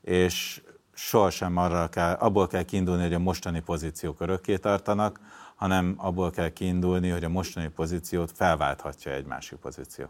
és 0.00 0.62
sohasem 0.98 1.56
arra 1.56 1.88
kell, 1.88 2.12
abból 2.12 2.46
kell 2.46 2.62
kiindulni, 2.62 3.02
hogy 3.02 3.14
a 3.14 3.18
mostani 3.18 3.60
pozíciók 3.60 4.20
örökké 4.20 4.56
tartanak, 4.56 5.20
hanem 5.54 5.94
abból 5.96 6.30
kell 6.30 6.48
kiindulni, 6.48 7.08
hogy 7.08 7.24
a 7.24 7.28
mostani 7.28 7.68
pozíciót 7.68 8.32
felválthatja 8.32 9.12
egy 9.12 9.26
másik 9.26 9.58
pozíció. 9.58 10.06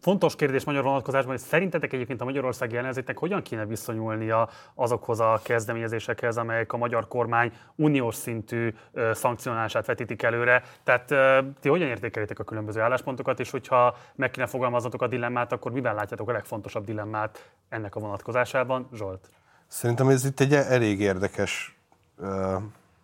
Fontos 0.00 0.36
kérdés 0.36 0.64
magyar 0.64 0.82
vonatkozásban, 0.82 1.30
hogy 1.30 1.44
szerintetek 1.44 1.92
egyébként 1.92 2.20
a 2.20 2.24
magyarországi 2.24 2.76
ellenzéknek 2.76 3.18
hogyan 3.18 3.42
kéne 3.42 3.66
viszonyulnia 3.66 4.48
azokhoz 4.74 5.20
a 5.20 5.40
kezdeményezésekhez, 5.44 6.36
amelyek 6.36 6.72
a 6.72 6.76
magyar 6.76 7.08
kormány 7.08 7.52
uniós 7.74 8.14
szintű 8.14 8.74
szankcionálását 9.12 9.86
vetítik 9.86 10.22
előre. 10.22 10.62
Tehát 10.82 11.14
ti 11.60 11.68
hogyan 11.68 11.88
értékelitek 11.88 12.38
a 12.38 12.44
különböző 12.44 12.80
álláspontokat, 12.80 13.40
és 13.40 13.50
hogyha 13.50 13.96
meg 14.14 14.30
kéne 14.30 14.46
fogalmazatok 14.46 15.02
a 15.02 15.06
dilemmát, 15.06 15.52
akkor 15.52 15.72
miben 15.72 15.94
látjátok 15.94 16.28
a 16.28 16.32
legfontosabb 16.32 16.84
dilemmát 16.84 17.50
ennek 17.68 17.94
a 17.94 18.00
vonatkozásában? 18.00 18.88
Zsolt. 18.94 19.30
Szerintem 19.74 20.08
ez 20.08 20.24
itt 20.24 20.40
egy 20.40 20.54
elég 20.54 21.00
érdekes 21.00 21.78
uh, 22.18 22.62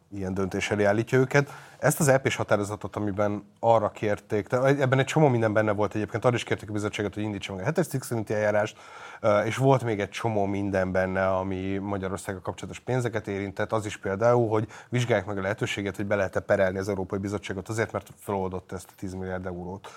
ilyen 0.09 0.35
döntés 0.35 0.71
elé 0.71 0.85
állítja 0.85 1.19
őket. 1.19 1.51
Ezt 1.79 2.01
az 2.01 2.09
EP-s 2.09 2.37
határozatot, 2.37 2.97
amiben 2.97 3.45
arra 3.61 3.91
kérték, 3.91 4.47
de 4.47 4.57
ebben 4.57 4.99
egy 4.99 5.05
csomó 5.05 5.29
minden 5.29 5.53
benne 5.53 5.73
volt 5.73 5.95
egyébként, 5.95 6.25
arra 6.25 6.35
is 6.35 6.45
kérték 6.45 6.69
a 6.69 6.73
bizottságot, 6.73 7.15
hogy 7.15 7.23
indítsa 7.23 7.53
meg 7.53 7.63
a 7.63 7.65
hetes 7.65 7.87
cikk 7.87 8.03
szerinti 8.03 8.35
eljárást, 8.35 8.77
és 9.45 9.57
volt 9.57 9.85
még 9.85 10.01
egy 10.01 10.09
csomó 10.09 10.45
minden 10.45 10.93
benne, 10.93 11.29
ami 11.29 11.79
Magyarországgal 11.79 12.43
kapcsolatos 12.43 12.81
pénzeket 12.81 13.29
érintett, 13.29 13.73
az 13.73 13.87
is 13.87 13.97
például, 13.97 14.49
hogy 14.49 14.69
vizsgálják 14.89 15.27
meg 15.27 15.39
a 15.39 15.43
lehetőséget, 15.43 15.97
hogy 15.97 16.07
be 16.07 16.15
lehet-e 16.15 16.41
perelni 16.41 16.79
az 16.79 16.89
Európai 16.89 17.19
Bizottságot 17.19 17.69
azért, 17.69 17.93
mert 17.93 18.09
feloldott 18.19 18.73
ezt 18.73 18.89
a 18.91 18.95
10 18.97 19.15
milliárd 19.15 19.47
eurót. 19.47 19.89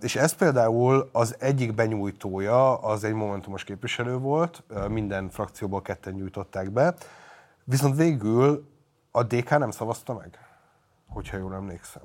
És 0.00 0.16
ez 0.16 0.32
például 0.32 1.08
az 1.12 1.36
egyik 1.38 1.74
benyújtója, 1.74 2.78
az 2.78 3.04
egy 3.04 3.12
momentumos 3.12 3.64
képviselő 3.64 4.16
volt, 4.16 4.62
minden 4.88 5.30
frakcióból 5.30 5.82
ketten 5.82 6.12
nyújtották 6.12 6.70
be, 6.70 6.94
viszont 7.64 7.96
végül 7.96 8.68
a 9.10 9.22
DK 9.22 9.58
nem 9.58 9.70
szavazta 9.70 10.14
meg, 10.14 10.38
hogyha 11.08 11.36
jól 11.36 11.54
emlékszem. 11.54 12.02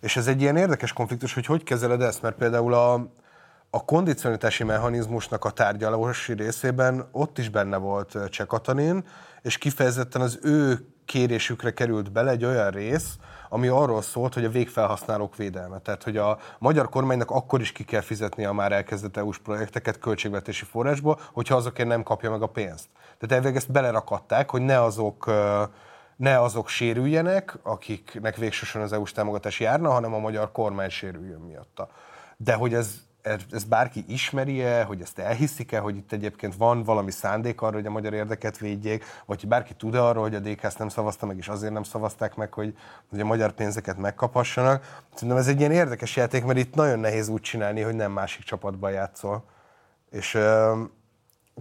És 0.00 0.16
ez 0.16 0.26
egy 0.26 0.40
ilyen 0.40 0.56
érdekes 0.56 0.92
konfliktus, 0.92 1.34
hogy 1.34 1.46
hogy 1.46 1.62
kezeled 1.62 2.00
ezt, 2.02 2.22
mert 2.22 2.36
például 2.36 2.74
a, 2.74 3.06
a 3.74 3.84
kondicionitási 3.84 4.64
mechanizmusnak 4.64 5.44
a 5.44 5.50
tárgyalási 5.50 6.32
részében 6.32 7.08
ott 7.12 7.38
is 7.38 7.48
benne 7.48 7.76
volt 7.76 8.18
Cseh 8.28 8.46
Katalin, 8.46 9.04
és 9.42 9.58
kifejezetten 9.58 10.20
az 10.20 10.38
ő 10.42 10.86
kérésükre 11.04 11.72
került 11.72 12.12
bele 12.12 12.30
egy 12.30 12.44
olyan 12.44 12.70
rész, 12.70 13.16
ami 13.48 13.68
arról 13.68 14.02
szólt, 14.02 14.34
hogy 14.34 14.44
a 14.44 14.50
végfelhasználók 14.50 15.36
védelme. 15.36 15.78
Tehát, 15.78 16.02
hogy 16.02 16.16
a 16.16 16.38
magyar 16.58 16.88
kormánynak 16.88 17.30
akkor 17.30 17.60
is 17.60 17.72
ki 17.72 17.84
kell 17.84 18.00
fizetni 18.00 18.44
a 18.44 18.52
már 18.52 18.72
elkezdett 18.72 19.16
EU-s 19.16 19.38
projekteket 19.38 19.98
költségvetési 19.98 20.64
forrásból, 20.64 21.20
hogyha 21.32 21.56
azokért 21.56 21.88
nem 21.88 22.02
kapja 22.02 22.30
meg 22.30 22.42
a 22.42 22.46
pénzt. 22.46 22.88
Tehát 23.18 23.44
elvég 23.44 23.56
ezt 23.56 23.72
belerakadták, 23.72 24.50
hogy 24.50 24.62
ne 24.62 24.82
azok 24.82 25.30
ne 26.16 26.40
azok 26.40 26.68
sérüljenek, 26.68 27.58
akiknek 27.62 28.36
végsősorban 28.36 28.90
az 28.90 28.92
EU-s 28.92 29.12
támogatás 29.12 29.60
járna, 29.60 29.90
hanem 29.90 30.14
a 30.14 30.18
magyar 30.18 30.52
kormány 30.52 30.90
sérüljön 30.90 31.40
miatta. 31.40 31.88
De 32.36 32.54
hogy 32.54 32.74
ez 32.74 33.10
ez 33.50 33.64
bárki 33.64 34.04
ismeri-e, 34.08 34.82
hogy 34.82 35.00
ezt 35.00 35.18
elhiszik-e, 35.18 35.78
hogy 35.78 35.96
itt 35.96 36.12
egyébként 36.12 36.56
van 36.56 36.82
valami 36.82 37.10
szándék 37.10 37.60
arra, 37.60 37.74
hogy 37.74 37.86
a 37.86 37.90
magyar 37.90 38.12
érdeket 38.12 38.58
védjék, 38.58 39.04
vagy 39.26 39.40
hogy 39.40 39.48
bárki 39.48 39.74
tud 39.74 39.94
arról, 39.94 40.22
hogy 40.22 40.34
a 40.34 40.38
DK 40.38 40.62
ezt 40.62 40.78
nem 40.78 40.88
szavazta 40.88 41.26
meg, 41.26 41.36
és 41.36 41.48
azért 41.48 41.72
nem 41.72 41.82
szavazták 41.82 42.34
meg, 42.34 42.52
hogy, 42.52 42.76
hogy 43.10 43.20
a 43.20 43.24
magyar 43.24 43.52
pénzeket 43.52 43.98
megkaphassanak. 43.98 45.02
Szerintem 45.14 45.38
ez 45.38 45.48
egy 45.48 45.58
ilyen 45.58 45.72
érdekes 45.72 46.16
játék, 46.16 46.44
mert 46.44 46.58
itt 46.58 46.74
nagyon 46.74 46.98
nehéz 46.98 47.28
úgy 47.28 47.40
csinálni, 47.40 47.80
hogy 47.80 47.94
nem 47.94 48.12
másik 48.12 48.44
csapatban 48.44 48.90
játszol. 48.90 49.44
És 50.10 50.38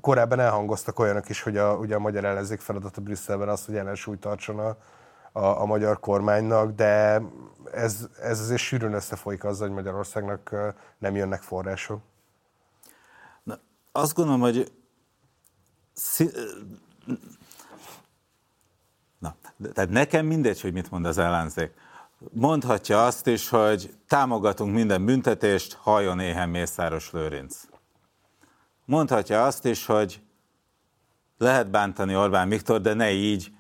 korábban 0.01 0.39
elhangoztak 0.39 0.99
olyanok 0.99 1.30
is, 1.30 1.41
hogy 1.41 1.57
a, 1.57 1.74
ugye 1.74 1.95
a 1.95 1.99
magyar 1.99 2.26
ellenzék 2.26 2.59
feladata 2.59 3.01
Brüsszelben 3.01 3.49
az, 3.49 3.66
hogy 3.66 3.76
ellensúlyt 3.76 4.20
tartson 4.20 4.59
a, 4.59 4.78
a, 5.32 5.45
a 5.45 5.65
magyar 5.65 5.99
kormánynak, 5.99 6.71
de 6.71 7.21
ez, 7.71 8.07
ez 8.21 8.39
azért 8.39 8.61
sűrűn 8.61 8.93
összefolyik 8.93 9.43
azzal, 9.43 9.67
hogy 9.67 9.75
Magyarországnak 9.75 10.55
nem 10.97 11.15
jönnek 11.15 11.41
források. 11.41 12.01
Na, 13.43 13.59
azt 13.91 14.13
gondolom, 14.13 14.41
hogy 14.41 14.71
Na, 19.19 19.36
tehát 19.73 19.89
nekem 19.89 20.25
mindegy, 20.25 20.61
hogy 20.61 20.73
mit 20.73 20.91
mond 20.91 21.05
az 21.05 21.17
ellenzék. 21.17 21.71
Mondhatja 22.32 23.05
azt 23.05 23.27
is, 23.27 23.49
hogy 23.49 23.95
támogatunk 24.07 24.73
minden 24.73 25.05
büntetést, 25.05 25.73
halljon 25.73 26.19
éhen 26.19 26.49
Mészáros 26.49 27.11
Lőrinc. 27.11 27.61
Mondhatja 28.86 29.45
azt 29.45 29.65
is, 29.65 29.86
hogy 29.86 30.21
lehet 31.38 31.69
bántani 31.69 32.15
Orbán 32.15 32.49
Viktor, 32.49 32.82
de 32.82 32.93
ne 32.93 33.11
így, 33.11 33.51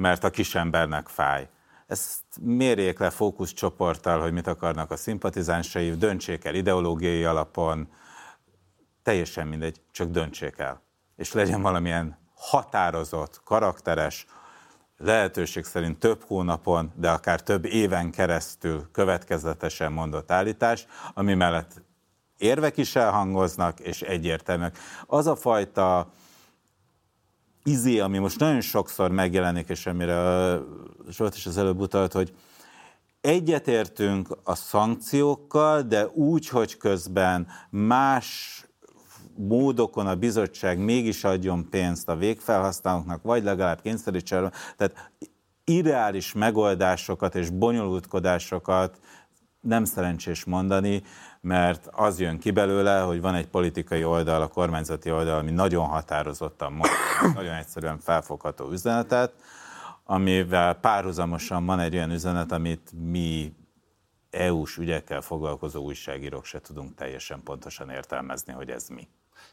mert 0.00 0.24
a 0.24 0.30
kisembernek 0.30 1.08
fáj. 1.08 1.48
Ezt 1.86 2.22
mérjék 2.40 2.98
le 2.98 3.10
fókuszcsoporttal, 3.10 4.20
hogy 4.20 4.32
mit 4.32 4.46
akarnak 4.46 4.90
a 4.90 4.96
szimpatizánsai, 4.96 5.96
döntsék 5.96 6.44
el 6.44 6.54
ideológiai 6.54 7.24
alapon, 7.24 7.88
teljesen 9.02 9.46
mindegy, 9.46 9.80
csak 9.90 10.10
döntsék 10.10 10.58
el. 10.58 10.82
És 11.16 11.32
legyen 11.32 11.62
valamilyen 11.62 12.18
határozott, 12.34 13.40
karakteres, 13.44 14.26
lehetőség 14.96 15.64
szerint 15.64 15.98
több 15.98 16.22
hónapon, 16.26 16.92
de 16.94 17.10
akár 17.10 17.42
több 17.42 17.64
éven 17.64 18.10
keresztül 18.10 18.88
következetesen 18.92 19.92
mondott 19.92 20.30
állítás, 20.30 20.86
ami 21.14 21.34
mellett 21.34 21.82
érvek 22.36 22.76
is 22.76 22.96
elhangoznak, 22.96 23.80
és 23.80 24.02
egyértelműek. 24.02 24.78
Az 25.06 25.26
a 25.26 25.36
fajta 25.36 26.10
izé, 27.64 27.98
ami 27.98 28.18
most 28.18 28.38
nagyon 28.38 28.60
sokszor 28.60 29.10
megjelenik, 29.10 29.68
és 29.68 29.86
amire 29.86 30.58
Zsolt 31.10 31.34
is 31.34 31.46
az 31.46 31.58
előbb 31.58 31.80
utalt, 31.80 32.12
hogy 32.12 32.32
egyetértünk 33.20 34.38
a 34.44 34.54
szankciókkal, 34.54 35.82
de 35.82 36.06
úgy, 36.06 36.48
hogy 36.48 36.76
közben 36.76 37.46
más 37.70 38.60
módokon 39.36 40.06
a 40.06 40.14
bizottság 40.14 40.78
mégis 40.78 41.24
adjon 41.24 41.68
pénzt 41.70 42.08
a 42.08 42.16
végfelhasználóknak, 42.16 43.22
vagy 43.22 43.42
legalább 43.44 43.80
kényszerítsen. 43.80 44.52
Tehát 44.76 45.12
ideális 45.64 46.32
megoldásokat 46.32 47.34
és 47.34 47.50
bonyolultkodásokat 47.50 49.00
nem 49.60 49.84
szerencsés 49.84 50.44
mondani, 50.44 51.02
mert 51.40 51.88
az 51.90 52.20
jön 52.20 52.38
ki 52.38 52.50
belőle, 52.50 53.00
hogy 53.00 53.20
van 53.20 53.34
egy 53.34 53.46
politikai 53.46 54.04
oldal, 54.04 54.42
a 54.42 54.48
kormányzati 54.48 55.10
oldal, 55.10 55.38
ami 55.38 55.50
nagyon 55.50 55.86
határozottan 55.86 56.72
mond, 56.72 56.90
nagyon 57.34 57.54
egyszerűen 57.54 57.98
felfogható 57.98 58.70
üzenetet, 58.70 59.32
amivel 60.04 60.74
párhuzamosan 60.74 61.66
van 61.66 61.80
egy 61.80 61.94
olyan 61.94 62.10
üzenet, 62.10 62.52
amit 62.52 62.92
mi 63.10 63.54
EU-s 64.30 64.76
ügyekkel 64.76 65.20
foglalkozó 65.20 65.82
újságírók 65.82 66.44
se 66.44 66.60
tudunk 66.60 66.94
teljesen 66.94 67.42
pontosan 67.42 67.90
értelmezni, 67.90 68.52
hogy 68.52 68.70
ez 68.70 68.88
mi. 68.88 69.08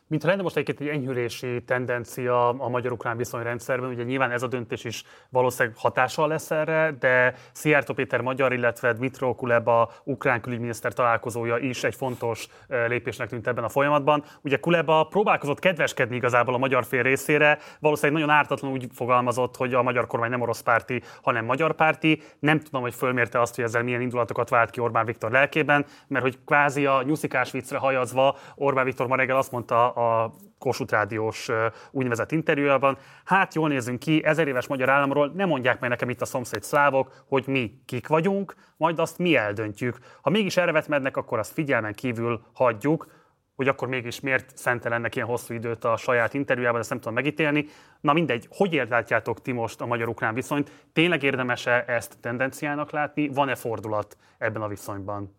Mint 0.09 0.23
lenne 0.23 0.41
most 0.41 0.57
egy 0.57 0.75
egy 0.79 0.87
enyhülési 0.87 1.63
tendencia 1.63 2.47
a 2.49 2.69
magyar-ukrán 2.69 3.17
viszonyrendszerben, 3.17 3.89
ugye 3.89 4.03
nyilván 4.03 4.31
ez 4.31 4.43
a 4.43 4.47
döntés 4.47 4.83
is 4.83 5.03
valószínűleg 5.29 5.77
hatással 5.77 6.27
lesz 6.27 6.51
erre, 6.51 6.95
de 6.99 7.33
Szijjártó 7.51 7.93
Péter 7.93 8.21
magyar, 8.21 8.53
illetve 8.53 8.93
Dmitro 8.93 9.35
Kuleba 9.35 9.91
ukrán 10.03 10.41
külügyminiszter 10.41 10.93
találkozója 10.93 11.57
is 11.57 11.83
egy 11.83 11.95
fontos 11.95 12.47
lépésnek 12.67 13.29
tűnt 13.29 13.47
ebben 13.47 13.63
a 13.63 13.69
folyamatban. 13.69 14.23
Ugye 14.41 14.57
Kuleba 14.57 15.03
próbálkozott 15.09 15.59
kedveskedni 15.59 16.15
igazából 16.15 16.53
a 16.53 16.57
magyar 16.57 16.85
fél 16.85 17.01
részére, 17.01 17.57
valószínűleg 17.79 18.21
nagyon 18.21 18.37
ártatlan 18.37 18.71
úgy 18.71 18.87
fogalmazott, 18.93 19.55
hogy 19.55 19.73
a 19.73 19.83
magyar 19.83 20.07
kormány 20.07 20.29
nem 20.29 20.41
orosz 20.41 20.61
párti, 20.61 21.01
hanem 21.21 21.45
magyar 21.45 21.75
párti. 21.75 22.21
Nem 22.39 22.59
tudom, 22.59 22.81
hogy 22.81 22.95
fölmérte 22.95 23.41
azt, 23.41 23.55
hogy 23.55 23.63
ezzel 23.63 23.83
milyen 23.83 24.01
indulatokat 24.01 24.49
vált 24.49 24.69
ki 24.69 24.79
Orbán 24.79 25.05
Viktor 25.05 25.31
lelkében, 25.31 25.85
mert 26.07 26.23
hogy 26.23 26.37
kvázi 26.45 26.85
a 26.85 27.01
nyuszikás 27.03 27.51
viccre 27.51 27.77
hajazva 27.77 28.37
Orbán 28.55 28.85
Viktor 28.85 29.07
ma 29.07 29.15
reggel 29.15 29.37
azt 29.37 29.51
mondta 29.51 29.95
a 29.97 30.33
Kossuth 30.59 30.91
Rádiós 30.91 31.49
úgynevezett 31.91 32.31
interjújában, 32.31 32.97
hát 33.25 33.55
jól 33.55 33.67
nézzünk 33.67 33.99
ki, 33.99 34.23
ezer 34.23 34.47
éves 34.47 34.67
magyar 34.67 34.89
államról, 34.89 35.31
nem 35.35 35.47
mondják 35.47 35.79
meg 35.79 35.89
nekem 35.89 36.09
itt 36.09 36.21
a 36.21 36.25
szomszéd 36.25 36.63
szlávok, 36.63 37.23
hogy 37.27 37.43
mi 37.47 37.81
kik 37.85 38.07
vagyunk, 38.07 38.55
majd 38.77 38.99
azt 38.99 39.17
mi 39.17 39.35
eldöntjük. 39.35 39.97
Ha 40.21 40.29
mégis 40.29 40.57
erre 40.57 40.71
vetmednek, 40.71 41.17
akkor 41.17 41.39
azt 41.39 41.53
figyelmen 41.53 41.93
kívül 41.93 42.41
hagyjuk, 42.53 43.07
hogy 43.55 43.67
akkor 43.67 43.87
mégis 43.87 44.19
miért 44.19 44.57
szentelennek 44.57 45.15
ilyen 45.15 45.27
hosszú 45.27 45.53
időt 45.53 45.83
a 45.83 45.97
saját 45.97 46.33
interjújában, 46.33 46.79
ezt 46.79 46.89
nem 46.89 46.97
tudom 46.97 47.13
megítélni. 47.13 47.65
Na 48.01 48.13
mindegy, 48.13 48.47
hogy 48.49 48.73
érteltjátok 48.73 49.41
ti 49.41 49.51
most 49.51 49.81
a 49.81 49.85
magyar-ukrán 49.85 50.33
viszonyt? 50.33 50.71
Tényleg 50.93 51.23
érdemes-e 51.23 51.83
ezt 51.87 52.17
tendenciának 52.21 52.91
látni? 52.91 53.27
Van-e 53.27 53.55
fordulat 53.55 54.17
ebben 54.37 54.61
a 54.61 54.67
viszonyban? 54.67 55.35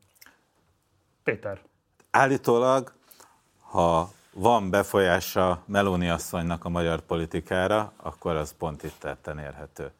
Péter. 1.23 1.59
Állítólag, 2.11 2.93
ha 3.61 4.11
van 4.39 4.71
befolyása 4.71 5.63
Meloni 5.67 6.09
asszonynak 6.09 6.65
a 6.65 6.69
magyar 6.69 7.01
politikára, 7.01 7.93
akkor 7.97 8.37
az 8.37 8.55
pont 8.59 8.83
itt 8.83 8.99
tetten 8.99 9.39
érhető. 9.39 9.93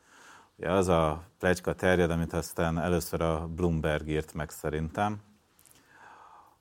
Ugye 0.57 0.71
az 0.71 0.89
a 0.89 1.23
plegyka 1.39 1.73
terjed, 1.73 2.11
amit 2.11 2.33
aztán 2.33 2.79
először 2.79 3.21
a 3.21 3.47
Bloomberg 3.47 4.09
írt 4.09 4.35
meg 4.35 4.51
szerintem, 4.51 5.21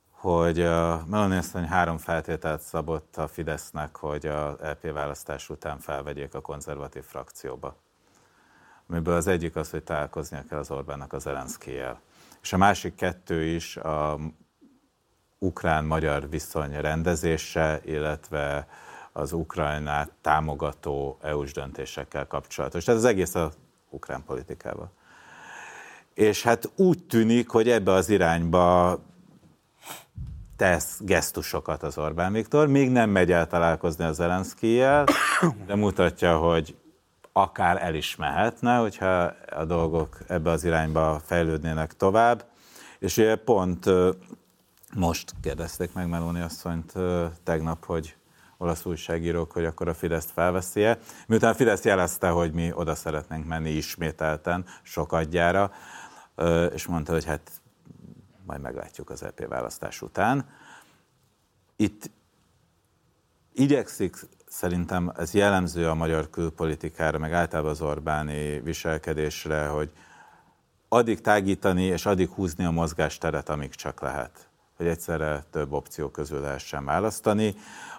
hogy 0.10 0.62
a 0.62 1.04
Meloni 1.06 1.36
asszony 1.36 1.68
három 1.68 1.98
feltételt 1.98 2.62
szabott 2.62 3.18
a 3.18 3.28
Fidesznek, 3.28 3.96
hogy 3.96 4.26
a 4.26 4.50
LP 4.50 4.92
választás 4.92 5.50
után 5.50 5.80
felvegyék 5.80 6.34
a 6.34 6.42
konzervatív 6.42 7.04
frakcióba. 7.04 7.76
Amiből 8.90 9.16
az 9.16 9.28
egyik 9.28 9.56
az, 9.56 9.70
hogy 9.70 9.84
találkoznia 9.84 10.44
kell 10.50 10.60
az 10.60 10.72
Orbánnak 10.72 11.14
az 11.14 11.22
Zelenszkijel. 11.22 12.02
És 12.42 12.54
a 12.54 12.58
másik 12.58 12.96
kettő 12.96 13.44
is 13.44 13.78
a 13.78 14.18
ukrán-magyar 15.40 16.30
viszony 16.30 16.82
rendezése, 16.82 17.82
illetve 17.86 18.68
az 19.12 19.32
Ukrajnát 19.32 20.12
támogató 20.22 21.18
EU-s 21.22 21.54
döntésekkel 21.54 22.28
kapcsolatos. 22.28 22.84
Tehát 22.84 23.00
az 23.00 23.06
egész 23.06 23.36
a 23.36 23.52
ukrán 23.90 24.24
politikával. 24.26 24.92
És 26.14 26.44
hát 26.44 26.72
úgy 26.76 27.04
tűnik, 27.04 27.50
hogy 27.50 27.70
ebbe 27.70 27.92
az 27.92 28.10
irányba 28.10 29.00
tesz 30.56 31.00
gesztusokat 31.00 31.84
az 31.84 31.98
Orbán 31.98 32.34
Viktor, 32.34 32.68
még 32.68 32.92
nem 32.92 33.10
megy 33.10 33.32
el 33.32 33.48
találkozni 33.48 34.06
az 34.06 34.16
Zelenszkijel, 34.16 35.04
de 35.66 35.76
mutatja, 35.76 36.38
hogy 36.38 36.76
akár 37.32 37.84
el 37.84 37.96
is 37.96 38.16
mehetne, 38.16 38.78
hogyha 38.78 39.34
a 39.56 39.66
dolgok 39.66 40.18
ebbe 40.28 40.50
az 40.50 40.64
irányba 40.64 41.22
fejlődnének 41.26 41.94
tovább. 41.94 42.46
És 43.00 43.18
ugye 43.18 43.36
pont 43.36 43.86
most 44.96 45.34
kérdezték 45.42 45.94
meg 45.94 46.10
Meloni 46.10 46.42
asszonyt 46.42 46.94
tegnap, 47.44 47.86
hogy 47.86 48.16
olasz 48.58 48.86
újságírók, 48.86 49.52
hogy 49.52 49.66
akkor 49.66 49.88
a 49.88 49.94
Fideszt 49.94 50.32
felveszi-e. 50.32 50.98
Miután 51.28 51.52
a 51.52 51.56
Fidesz 51.56 51.84
jelezte, 51.84 52.30
hogy 52.30 52.54
mi 52.54 52.72
oda 52.74 52.96
szeretnénk 52.96 53.46
menni 53.46 53.70
ismételten, 53.70 54.66
sokadjára, 54.82 55.72
és 56.74 56.86
mondta, 56.86 57.12
hogy 57.12 57.26
hát 57.26 57.52
majd 58.46 58.62
meglátjuk 58.62 59.10
az 59.10 59.24
EP 59.24 59.48
választás 59.48 60.02
után. 60.02 60.50
Itt 61.76 62.10
igyekszik 63.54 64.16
szerintem 64.48 65.12
ez 65.18 65.34
jellemző 65.34 65.90
a 65.90 65.94
magyar 65.94 66.30
külpolitikára, 66.30 67.18
meg 67.18 67.34
általában 67.34 67.72
az 67.72 67.82
Orbáni 67.82 68.60
viselkedésre, 68.60 69.68
hogy 69.68 69.92
addig 70.88 71.22
tágítani 71.22 71.84
és 71.84 72.06
addig 72.06 72.30
húzni 72.30 72.66
a 72.66 72.72
mozgásteret, 72.72 73.50
amíg 73.50 73.76
csak 73.76 74.02
lehet. 74.02 74.47
Hogy 74.78 74.88
egyszerre 74.88 75.44
több 75.52 75.72
opció 75.72 76.10
közül 76.10 76.40
lehessen 76.40 76.86
választani. 76.86 77.56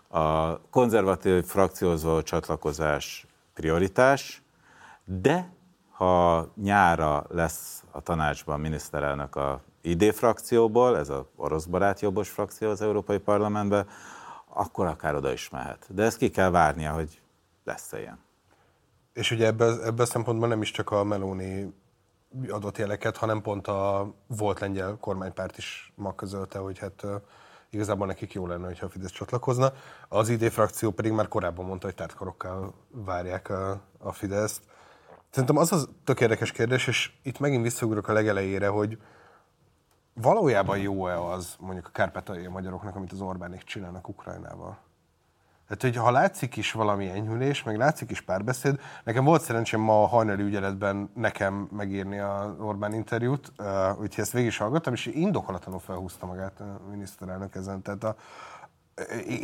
A 0.08 0.60
konzervatív 0.60 1.44
frakciózó 1.44 2.22
csatlakozás 2.22 3.26
prioritás, 3.54 4.42
de 5.04 5.52
ha 5.90 6.48
nyára 6.62 7.26
lesz 7.28 7.84
a 7.90 8.00
tanácsban 8.00 8.60
miniszterelnök 8.60 9.36
a 9.36 9.62
ID 9.80 10.14
frakcióból, 10.14 10.98
ez 10.98 11.08
az 11.08 11.22
orosz 11.36 11.64
barát 11.64 12.00
jobbos 12.00 12.28
frakció 12.28 12.70
az 12.70 12.80
Európai 12.80 13.18
Parlamentben, 13.18 13.86
akkor 14.48 14.86
akár 14.86 15.14
oda 15.14 15.32
is 15.32 15.48
mehet. 15.48 15.86
De 15.88 16.02
ezt 16.02 16.16
ki 16.16 16.30
kell 16.30 16.50
várnia, 16.50 16.92
hogy 16.92 17.20
lesz-e 17.64 18.00
ilyen. 18.00 18.18
És 19.12 19.30
ugye 19.30 19.46
ebben 19.46 19.82
ebbe 19.82 20.02
a 20.02 20.06
szempontból 20.06 20.48
nem 20.48 20.62
is 20.62 20.70
csak 20.70 20.90
a 20.90 21.04
Meloni 21.04 21.72
adott 22.48 22.78
jeleket, 22.78 23.16
hanem 23.16 23.42
pont 23.42 23.66
a 23.66 24.12
volt 24.26 24.60
lengyel 24.60 24.96
kormánypárt 25.00 25.56
is 25.56 25.92
ma 25.94 26.14
közölte, 26.14 26.58
hogy 26.58 26.78
hát 26.78 27.06
igazából 27.70 28.06
nekik 28.06 28.32
jó 28.32 28.46
lenne, 28.46 28.66
hogyha 28.66 28.86
a 28.86 28.88
Fidesz 28.88 29.10
csatlakozna. 29.10 29.72
Az 30.08 30.28
ID 30.28 30.50
frakció 30.50 30.90
pedig 30.90 31.12
már 31.12 31.28
korábban 31.28 31.64
mondta, 31.64 31.86
hogy 31.86 31.94
tártkarokkal 31.94 32.74
várják 32.90 33.48
a, 33.48 33.80
a 33.98 34.12
Fideszt. 34.12 34.62
Szerintem 35.30 35.56
az 35.56 35.72
az 35.72 35.88
tök 36.04 36.20
érdekes 36.20 36.52
kérdés, 36.52 36.86
és 36.86 37.12
itt 37.22 37.38
megint 37.38 37.62
visszaugrok 37.62 38.08
a 38.08 38.12
legelejére, 38.12 38.68
hogy 38.68 38.98
valójában 40.14 40.78
jó-e 40.78 41.20
az 41.20 41.56
mondjuk 41.58 41.86
a 41.86 41.90
kárpátai 41.90 42.46
magyaroknak, 42.46 42.96
amit 42.96 43.12
az 43.12 43.20
Orbánék 43.20 43.62
csinálnak 43.62 44.08
Ukrajnával? 44.08 44.78
Tehát, 45.68 45.82
hogy 45.82 45.96
ha 45.96 46.10
látszik 46.10 46.56
is 46.56 46.72
valami 46.72 47.08
enyhülés, 47.08 47.62
meg 47.62 47.76
látszik 47.76 48.10
is 48.10 48.20
párbeszéd, 48.20 48.80
nekem 49.04 49.24
volt 49.24 49.42
szerencsém 49.42 49.80
ma 49.80 50.02
a 50.02 50.06
hajnali 50.06 50.42
ügyeletben 50.42 51.10
nekem 51.14 51.68
megírni 51.72 52.18
a 52.18 52.56
Orbán 52.60 52.94
interjút, 52.94 53.52
úgyhogy 54.00 54.24
ezt 54.24 54.32
végig 54.32 54.48
is 54.48 54.56
hallgattam, 54.56 54.92
és 54.92 55.06
indokolatlanul 55.06 55.80
felhúzta 55.80 56.26
magát 56.26 56.60
a 56.60 56.80
miniszterelnök 56.90 57.54
ezen. 57.54 57.82
Tehát 57.82 58.04
a, 58.04 58.16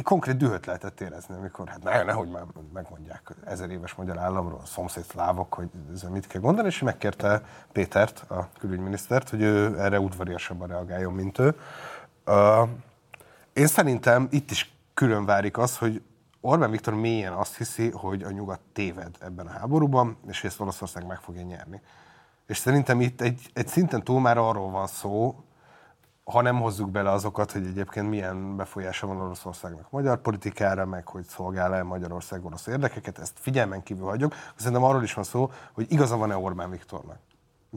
konkrét 0.02 0.36
dühöt 0.36 0.66
lehetett 0.66 1.00
érezni, 1.00 1.34
amikor 1.34 1.68
hát 1.68 1.82
ne, 1.82 2.02
nehogy 2.02 2.28
már 2.28 2.42
megmondják 2.72 3.34
ezer 3.44 3.70
éves 3.70 3.94
magyar 3.94 4.18
államról, 4.18 4.60
a 4.62 4.66
szomszéd 4.66 5.04
szlávok, 5.04 5.54
hogy 5.54 5.68
ezzel 5.92 6.10
mit 6.10 6.26
kell 6.26 6.40
gondolni, 6.40 6.68
és 6.68 6.78
megkérte 6.78 7.42
Pétert, 7.72 8.24
a 8.30 8.48
külügyminisztert, 8.58 9.30
hogy 9.30 9.42
ő 9.42 9.78
erre 9.78 10.00
udvariasabban 10.00 10.68
reagáljon, 10.68 11.12
mint 11.12 11.38
ő. 11.38 11.56
Uh, 12.26 12.68
én 13.52 13.66
szerintem 13.66 14.28
itt 14.30 14.50
is 14.50 14.74
külön 14.94 15.24
várik 15.24 15.58
az, 15.58 15.78
hogy 15.78 16.02
Orbán 16.46 16.70
Viktor 16.70 16.94
mélyen 16.94 17.32
azt 17.32 17.56
hiszi, 17.56 17.90
hogy 17.90 18.22
a 18.22 18.30
nyugat 18.30 18.60
téved 18.72 19.16
ebben 19.20 19.46
a 19.46 19.50
háborúban, 19.50 20.16
és 20.26 20.40
hogy 20.40 20.50
ezt 20.50 20.60
Oroszország 20.60 21.06
meg 21.06 21.20
fogja 21.20 21.42
nyerni. 21.42 21.80
És 22.46 22.56
szerintem 22.56 23.00
itt 23.00 23.20
egy, 23.20 23.50
egy 23.52 23.68
szinten 23.68 24.02
túl 24.02 24.20
már 24.20 24.38
arról 24.38 24.70
van 24.70 24.86
szó, 24.86 25.44
ha 26.24 26.42
nem 26.42 26.60
hozzuk 26.60 26.90
bele 26.90 27.10
azokat, 27.10 27.52
hogy 27.52 27.66
egyébként 27.66 28.08
milyen 28.08 28.56
befolyása 28.56 29.06
van 29.06 29.20
Oroszországnak 29.20 29.90
magyar 29.90 30.20
politikára, 30.20 30.86
meg 30.86 31.08
hogy 31.08 31.24
szolgál-e 31.24 31.82
Magyarország 31.82 32.44
orosz 32.44 32.66
érdekeket, 32.66 33.18
ezt 33.18 33.38
figyelmen 33.38 33.82
kívül 33.82 34.06
hagyjuk. 34.06 34.34
Szerintem 34.56 34.82
arról 34.82 35.02
is 35.02 35.14
van 35.14 35.24
szó, 35.24 35.50
hogy 35.72 35.92
igaza 35.92 36.16
van-e 36.16 36.36
Orbán 36.36 36.70
Viktornak. 36.70 37.18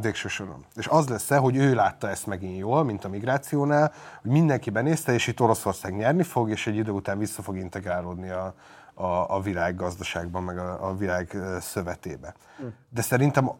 Végső 0.02 0.28
soron. 0.28 0.66
És 0.76 0.88
az 0.88 1.08
lesz-e, 1.08 1.38
hogy 1.38 1.56
ő 1.56 1.74
látta 1.74 2.10
ezt 2.10 2.26
megint 2.26 2.58
jól, 2.58 2.84
mint 2.84 3.06
a 3.06 3.10
migrációnál, 3.10 3.93
hogy 4.22 4.32
mindenki 4.32 4.70
benézte, 4.70 5.14
és 5.14 5.28
itt 5.28 5.41
Oroszország 5.41 5.95
nyerni 5.95 6.24
fog, 6.24 6.50
és 6.50 6.68
egy 6.68 6.76
idő 6.76 6.91
után 6.91 7.18
vissza 7.18 7.41
fog 7.41 7.58
integrálódni 7.58 8.30
a, 8.30 8.54
a, 8.93 9.36
a 9.36 9.41
világ 9.41 9.76
gazdaságban, 9.76 10.43
meg 10.43 10.58
a, 10.58 10.88
a 10.88 10.95
világ 10.95 11.38
szövetébe. 11.60 12.34
Hm. 12.58 12.66
De 12.89 13.02
szerintem 13.02 13.52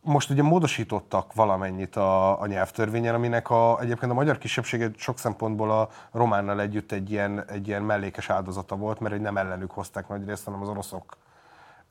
most 0.00 0.30
ugye 0.30 0.42
módosítottak 0.42 1.34
valamennyit 1.34 1.96
a, 1.96 2.40
a 2.40 2.46
nyelvtörvényen, 2.46 3.14
aminek 3.14 3.50
a, 3.50 3.80
egyébként 3.80 4.10
a 4.10 4.14
magyar 4.14 4.38
kisebbség 4.38 4.90
sok 4.96 5.18
szempontból 5.18 5.70
a 5.70 5.88
románnal 6.12 6.60
együtt 6.60 6.92
egy 6.92 7.10
ilyen, 7.10 7.44
egy 7.48 7.68
ilyen 7.68 7.82
mellékes 7.82 8.30
áldozata 8.30 8.76
volt, 8.76 9.00
mert 9.00 9.14
hogy 9.14 9.22
nem 9.22 9.36
ellenük 9.36 9.70
hozták 9.70 10.08
nagy 10.08 10.26
részt, 10.26 10.44
hanem 10.44 10.62
az 10.62 10.68
oroszok 10.68 11.16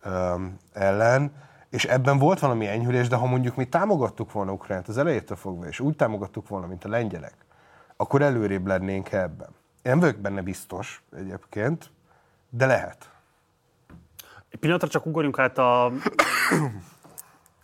ö, 0.01 0.35
ellen. 0.73 1.31
És 1.75 1.85
ebben 1.85 2.17
volt 2.17 2.39
valami 2.39 2.67
enyhülés, 2.67 3.07
de 3.07 3.15
ha 3.15 3.25
mondjuk 3.25 3.55
mi 3.55 3.65
támogattuk 3.65 4.31
volna 4.31 4.51
Ukránt 4.51 4.87
az 4.87 4.97
elejétől 4.97 5.37
fogva, 5.37 5.67
és 5.67 5.79
úgy 5.79 5.95
támogattuk 5.95 6.47
volna, 6.47 6.67
mint 6.67 6.83
a 6.83 6.89
lengyelek, 6.89 7.35
akkor 7.95 8.21
előrébb 8.21 8.67
lennénk 8.67 9.11
ebben. 9.11 9.49
Én 9.81 9.99
vagyok 9.99 10.17
benne 10.17 10.41
biztos 10.41 11.03
egyébként, 11.15 11.91
de 12.49 12.65
lehet. 12.65 13.09
Egy 14.49 14.59
pillanatra 14.59 14.87
csak 14.87 15.05
ugorjunk 15.05 15.39
át 15.39 15.57
a 15.57 15.91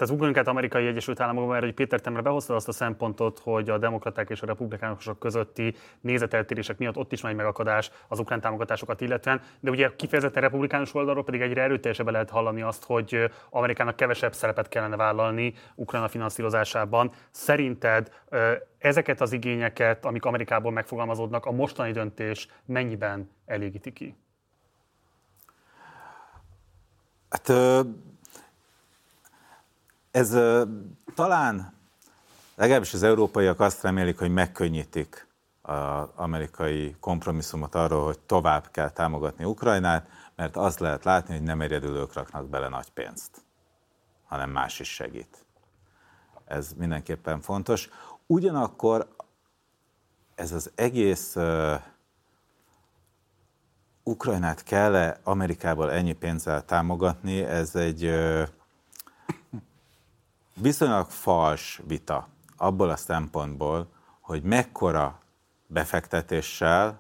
tehát 0.02 0.16
ugorjunk 0.16 0.40
át 0.40 0.48
amerikai 0.48 0.88
Egyesült 0.88 1.20
Államokban, 1.20 1.52
mert 1.52 1.64
hogy 1.64 1.74
Péter 1.74 2.02
Temre 2.02 2.22
behozta 2.22 2.56
azt 2.56 2.68
a 2.68 2.72
szempontot, 2.72 3.40
hogy 3.40 3.70
a 3.70 3.78
demokraták 3.78 4.30
és 4.30 4.42
a 4.42 4.46
republikánusok 4.46 5.20
közötti 5.20 5.76
nézeteltérések 6.00 6.78
miatt 6.78 6.98
ott 6.98 7.12
is 7.12 7.22
megy 7.22 7.36
megakadás 7.36 7.92
az 8.08 8.20
ukrán 8.20 8.42
támogatásokat 8.42 9.02
illetően, 9.02 9.42
de 9.60 9.70
ugye 9.70 9.96
kifejezetten 9.96 10.42
republikánus 10.42 10.94
oldalról 10.94 11.24
pedig 11.24 11.42
egyre 11.42 11.62
erőteljesebben 11.62 12.14
lehet 12.14 12.30
hallani 12.30 12.62
azt, 12.62 12.84
hogy 12.84 13.32
Amerikának 13.50 13.96
kevesebb 13.96 14.34
szerepet 14.34 14.68
kellene 14.68 14.96
vállalni 14.96 15.54
Ukrajna 15.76 16.08
finanszírozásában. 16.08 17.12
Szerinted 17.32 18.12
ezeket 18.78 19.22
az 19.22 19.32
igényeket, 19.32 20.06
amik 20.06 20.26
Amerikából 20.26 20.72
megfogalmazódnak, 20.72 21.46
a 21.46 21.52
mostani 21.52 21.92
döntés 21.92 22.48
mennyiben 22.66 23.30
elégíti 23.46 23.94
ki? 23.94 24.16
Hát 27.30 27.52
ez 30.12 30.38
talán 31.16 31.74
legalábbis 32.56 32.94
az 32.94 33.04
európaiak 33.04 33.60
azt 33.60 33.82
remélik, 33.82 34.20
hogy 34.20 34.32
megkönnyítik 34.32 35.28
az 35.62 36.08
amerikai 36.16 36.96
kompromisszumot 37.00 37.76
arról, 37.76 38.06
hogy 38.06 38.20
tovább 38.20 38.72
kell 38.72 38.90
támogatni 38.90 39.44
Ukrajnát, 39.44 40.08
mert 40.36 40.58
azt 40.58 40.80
lehet 40.80 41.04
látni, 41.04 41.34
hogy 41.34 41.44
nem 41.44 41.62
egyedül 41.62 41.96
ők 41.96 42.14
raknak 42.14 42.50
bele 42.50 42.68
nagy 42.68 42.90
pénzt, 42.90 43.42
hanem 44.26 44.50
más 44.50 44.80
is 44.80 44.94
segít. 44.94 45.46
Ez 46.46 46.74
mindenképpen 46.78 47.42
fontos. 47.42 47.90
Ugyanakkor 48.28 49.08
ez 50.36 50.52
az 50.52 50.72
egész 50.76 51.36
uh, 51.36 51.74
Ukrajnát 54.04 54.64
kell-e 54.64 55.20
Amerikából 55.24 55.92
ennyi 55.92 56.14
pénzzel 56.14 56.66
támogatni, 56.66 57.42
ez 57.42 57.76
egy 57.76 58.06
uh, 58.06 58.48
viszonylag 60.54 61.10
fals 61.10 61.82
vita 61.88 62.28
abból 62.58 62.90
a 62.90 62.96
szempontból, 62.96 63.88
hogy 64.20 64.44
mekkora 64.44 65.20
befektetéssel, 65.68 67.00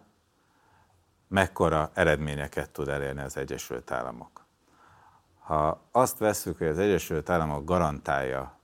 mekkora 1.27 1.91
eredményeket 1.93 2.69
tud 2.69 2.87
elérni 2.87 3.21
az 3.21 3.37
Egyesült 3.37 3.91
Államok. 3.91 4.45
Ha 5.39 5.81
azt 5.91 6.17
veszük, 6.17 6.57
hogy 6.57 6.67
az 6.67 6.79
Egyesült 6.79 7.29
Államok 7.29 7.65
garantálja 7.65 8.57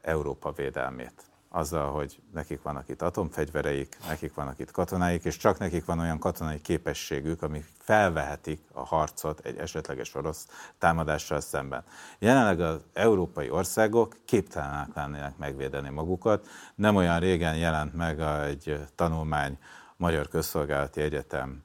Európa 0.00 0.52
védelmét, 0.52 1.29
azzal, 1.52 1.90
hogy 1.90 2.20
nekik 2.32 2.62
vannak 2.62 2.88
itt 2.88 3.02
atomfegyvereik, 3.02 3.96
nekik 4.08 4.34
vannak 4.34 4.58
itt 4.58 4.70
katonáik, 4.70 5.24
és 5.24 5.36
csak 5.36 5.58
nekik 5.58 5.84
van 5.84 5.98
olyan 5.98 6.18
katonai 6.18 6.60
képességük, 6.60 7.42
amik 7.42 7.64
felvehetik 7.78 8.60
a 8.72 8.86
harcot 8.86 9.40
egy 9.40 9.56
esetleges 9.56 10.14
orosz 10.14 10.46
támadással 10.78 11.40
szemben. 11.40 11.84
Jelenleg 12.18 12.60
az 12.60 12.80
európai 12.92 13.50
országok 13.50 14.16
képtelenek 14.24 14.94
lennének 14.94 15.36
megvédeni 15.36 15.88
magukat. 15.88 16.46
Nem 16.74 16.96
olyan 16.96 17.20
régen 17.20 17.56
jelent 17.56 17.94
meg 17.94 18.20
egy 18.20 18.86
tanulmány 18.94 19.58
Magyar 19.96 20.28
Közszolgálati 20.28 21.00
Egyetem 21.00 21.62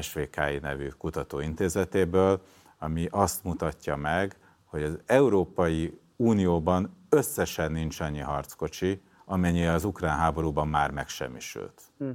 SVKI 0.00 0.58
nevű 0.60 0.88
kutatóintézetéből, 0.88 2.42
ami 2.78 3.08
azt 3.10 3.44
mutatja 3.44 3.96
meg, 3.96 4.36
hogy 4.64 4.82
az 4.82 4.98
Európai 5.06 6.00
Unióban 6.20 6.96
összesen 7.08 7.72
nincs 7.72 8.00
annyi 8.00 8.18
harckocsi, 8.18 9.02
amennyi 9.24 9.66
az 9.66 9.84
ukrán 9.84 10.18
háborúban 10.18 10.68
már 10.68 10.90
megsemmisült. 10.90 11.82
Hm. 11.98 12.10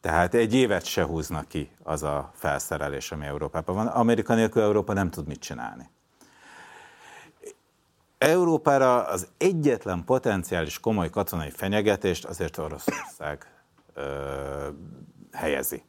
Tehát 0.00 0.34
egy 0.34 0.54
évet 0.54 0.84
se 0.84 1.04
húznak 1.04 1.48
ki 1.48 1.70
az 1.82 2.02
a 2.02 2.30
felszerelés, 2.34 3.12
ami 3.12 3.26
Európában 3.26 3.74
van. 3.74 3.86
Amerika 3.86 4.34
nélkül 4.34 4.62
Európa 4.62 4.92
nem 4.92 5.10
tud 5.10 5.26
mit 5.26 5.40
csinálni. 5.40 5.90
Európára 8.18 9.04
az 9.04 9.28
egyetlen 9.36 10.04
potenciális 10.04 10.80
komoly 10.80 11.10
katonai 11.10 11.50
fenyegetést 11.50 12.24
azért 12.24 12.58
Oroszország 12.58 13.46
ö, 13.94 14.68
helyezi. 15.32 15.84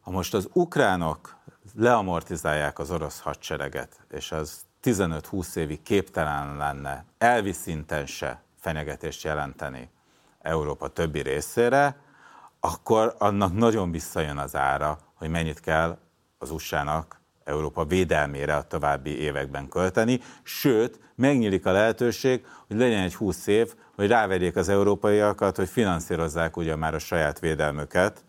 Ha 0.00 0.10
most 0.10 0.34
az 0.34 0.48
ukránok 0.52 1.36
leamortizálják 1.74 2.78
az 2.78 2.90
orosz 2.90 3.20
hadsereget, 3.20 4.06
és 4.10 4.32
az 4.32 4.63
15-20 4.84 5.56
évig 5.56 5.82
képtelen 5.82 6.56
lenne 6.56 7.04
elvi 7.18 7.52
szinten 7.52 8.06
se 8.06 8.42
fenyegetést 8.60 9.24
jelenteni 9.24 9.90
Európa 10.40 10.88
többi 10.88 11.20
részére, 11.20 11.96
akkor 12.60 13.14
annak 13.18 13.54
nagyon 13.54 13.90
visszajön 13.90 14.38
az 14.38 14.56
ára, 14.56 14.98
hogy 15.14 15.28
mennyit 15.28 15.60
kell 15.60 15.98
az 16.38 16.50
USA-nak 16.50 17.20
Európa 17.44 17.84
védelmére 17.84 18.56
a 18.56 18.62
további 18.62 19.18
években 19.18 19.68
költeni, 19.68 20.20
sőt, 20.42 21.00
megnyílik 21.14 21.66
a 21.66 21.72
lehetőség, 21.72 22.44
hogy 22.66 22.76
legyen 22.76 23.02
egy 23.02 23.14
20 23.14 23.46
év, 23.46 23.74
hogy 23.94 24.08
rávegyék 24.08 24.56
az 24.56 24.68
európaiakat, 24.68 25.56
hogy 25.56 25.68
finanszírozzák 25.68 26.56
ugye 26.56 26.76
már 26.76 26.94
a 26.94 26.98
saját 26.98 27.38
védelmüket, 27.38 28.24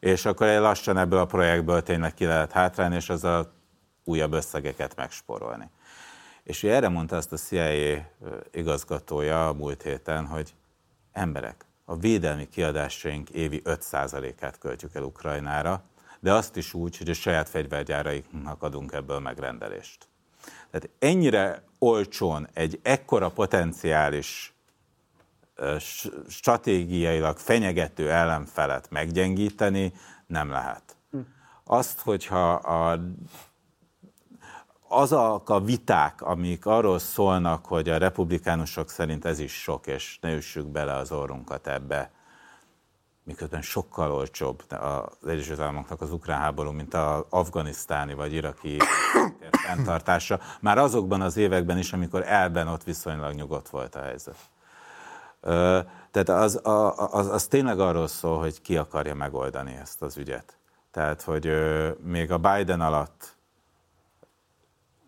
és 0.00 0.24
akkor 0.24 0.46
egy 0.46 0.60
lassan 0.60 0.98
ebből 0.98 1.18
a 1.18 1.26
projektből 1.26 1.82
tényleg 1.82 2.14
ki 2.14 2.24
lehet 2.24 2.52
hátrálni, 2.52 2.94
és 2.94 3.08
azzal 3.08 3.52
újabb 4.04 4.32
összegeket 4.32 4.96
megsporolni. 4.96 5.70
És 6.44 6.64
erre 6.64 6.88
mondta 6.88 7.16
azt 7.16 7.32
a 7.32 7.36
CIA 7.36 8.06
igazgatója 8.52 9.48
a 9.48 9.52
múlt 9.52 9.82
héten, 9.82 10.26
hogy 10.26 10.54
emberek, 11.12 11.64
a 11.84 11.96
védelmi 11.96 12.48
kiadásaink 12.48 13.30
évi 13.30 13.62
5%-át 13.64 14.58
költjük 14.58 14.94
el 14.94 15.02
Ukrajnára, 15.02 15.82
de 16.20 16.32
azt 16.32 16.56
is 16.56 16.74
úgy, 16.74 16.98
hogy 16.98 17.08
a 17.08 17.14
saját 17.14 17.48
fegyvergyárainknak 17.48 18.62
adunk 18.62 18.92
ebből 18.92 19.18
megrendelést. 19.18 20.08
Tehát 20.70 20.88
ennyire 20.98 21.62
olcsón 21.78 22.48
egy 22.52 22.80
ekkora 22.82 23.30
potenciális 23.30 24.54
stratégiailag 26.28 27.38
fenyegető 27.38 28.10
ellenfelet 28.10 28.90
meggyengíteni 28.90 29.92
nem 30.26 30.50
lehet. 30.50 30.96
Hm. 31.10 31.18
Azt, 31.64 32.00
hogyha 32.00 32.52
a 32.52 33.00
azok 34.92 35.50
a 35.50 35.60
viták, 35.60 36.22
amik 36.22 36.66
arról 36.66 36.98
szólnak, 36.98 37.66
hogy 37.66 37.88
a 37.88 37.98
republikánusok 37.98 38.90
szerint 38.90 39.24
ez 39.24 39.38
is 39.38 39.52
sok, 39.52 39.86
és 39.86 40.18
ne 40.20 40.34
üssük 40.34 40.66
bele 40.66 40.94
az 40.94 41.12
orrunkat 41.12 41.66
ebbe, 41.66 42.10
miközben 43.24 43.62
sokkal 43.62 44.12
olcsóbb 44.12 44.62
az 44.70 45.28
Egyesült 45.28 45.60
Államoknak 45.60 46.00
az 46.00 46.12
ukrán 46.12 46.38
háború, 46.38 46.70
mint 46.70 46.94
az 46.94 47.24
afganisztáni 47.28 48.14
vagy 48.14 48.32
iraki 48.32 48.76
fenntartása, 49.66 50.40
már 50.60 50.78
azokban 50.78 51.20
az 51.20 51.36
években 51.36 51.78
is, 51.78 51.92
amikor 51.92 52.22
elben 52.26 52.68
ott 52.68 52.84
viszonylag 52.84 53.34
nyugodt 53.34 53.68
volt 53.68 53.94
a 53.94 54.02
helyzet. 54.02 54.36
Tehát 56.10 56.28
az, 56.28 56.60
az, 57.10 57.26
az 57.26 57.46
tényleg 57.46 57.80
arról 57.80 58.06
szól, 58.06 58.38
hogy 58.38 58.62
ki 58.62 58.76
akarja 58.76 59.14
megoldani 59.14 59.78
ezt 59.80 60.02
az 60.02 60.16
ügyet. 60.16 60.56
Tehát, 60.90 61.22
hogy 61.22 61.50
még 62.02 62.30
a 62.30 62.38
Biden 62.38 62.80
alatt 62.80 63.31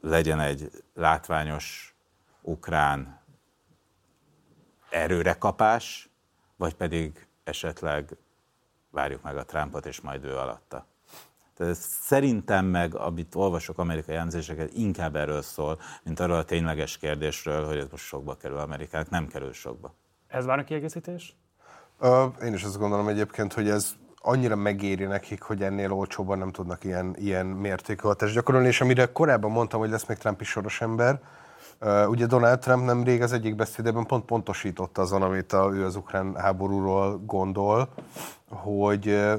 legyen 0.04 0.40
egy 0.40 0.70
látványos 0.94 1.94
ukrán 2.42 3.20
erőrekapás, 4.90 6.08
vagy 6.56 6.74
pedig 6.74 7.26
esetleg 7.44 8.16
várjuk 8.90 9.22
meg 9.22 9.36
a 9.36 9.44
Trumpot, 9.44 9.86
és 9.86 10.00
majd 10.00 10.24
ő 10.24 10.36
alatta. 10.36 10.86
Tehát 11.56 11.74
szerintem 11.76 12.66
meg, 12.66 12.94
amit 12.94 13.34
olvasok 13.34 13.78
amerikai 13.78 14.14
jelzéseket, 14.14 14.72
inkább 14.72 15.16
erről 15.16 15.42
szól, 15.42 15.78
mint 16.02 16.20
arról 16.20 16.36
a 16.36 16.44
tényleges 16.44 16.98
kérdésről, 16.98 17.66
hogy 17.66 17.76
ez 17.76 17.86
most 17.90 18.04
sokba 18.04 18.36
kerül 18.36 18.58
Amerikának, 18.58 19.10
nem 19.10 19.26
kerül 19.26 19.52
sokba. 19.52 19.94
Ez 20.26 20.44
várna 20.44 20.64
kiegészítés? 20.64 21.36
Uh, 22.00 22.34
én 22.42 22.52
is 22.52 22.64
azt 22.64 22.78
gondolom 22.78 23.08
egyébként, 23.08 23.52
hogy 23.52 23.68
ez 23.68 23.94
annyira 24.26 24.56
megéri 24.56 25.04
nekik, 25.04 25.42
hogy 25.42 25.62
ennél 25.62 25.92
olcsóban 25.92 26.38
nem 26.38 26.50
tudnak 26.50 26.84
ilyen, 26.84 27.14
ilyen 27.18 27.46
mértékű 27.46 28.02
hatást 28.02 28.34
gyakorolni, 28.34 28.66
és 28.66 28.80
amire 28.80 29.12
korábban 29.12 29.50
mondtam, 29.50 29.80
hogy 29.80 29.90
lesz 29.90 30.06
még 30.06 30.16
Trump 30.16 30.40
is 30.40 30.48
soros 30.48 30.80
ember, 30.80 31.20
Uh, 31.80 32.08
ugye 32.08 32.26
Donald 32.26 32.58
Trump 32.58 32.84
nem 32.84 33.04
rég 33.04 33.22
az 33.22 33.32
egyik 33.32 33.54
beszédében 33.54 34.06
pont 34.06 34.24
pontosította 34.24 35.02
azon, 35.02 35.22
amit 35.22 35.52
a, 35.52 35.70
ő 35.72 35.84
az 35.84 35.96
ukrán 35.96 36.34
háborúról 36.36 37.22
gondol, 37.26 37.88
hogy 38.48 39.08
uh, 39.08 39.32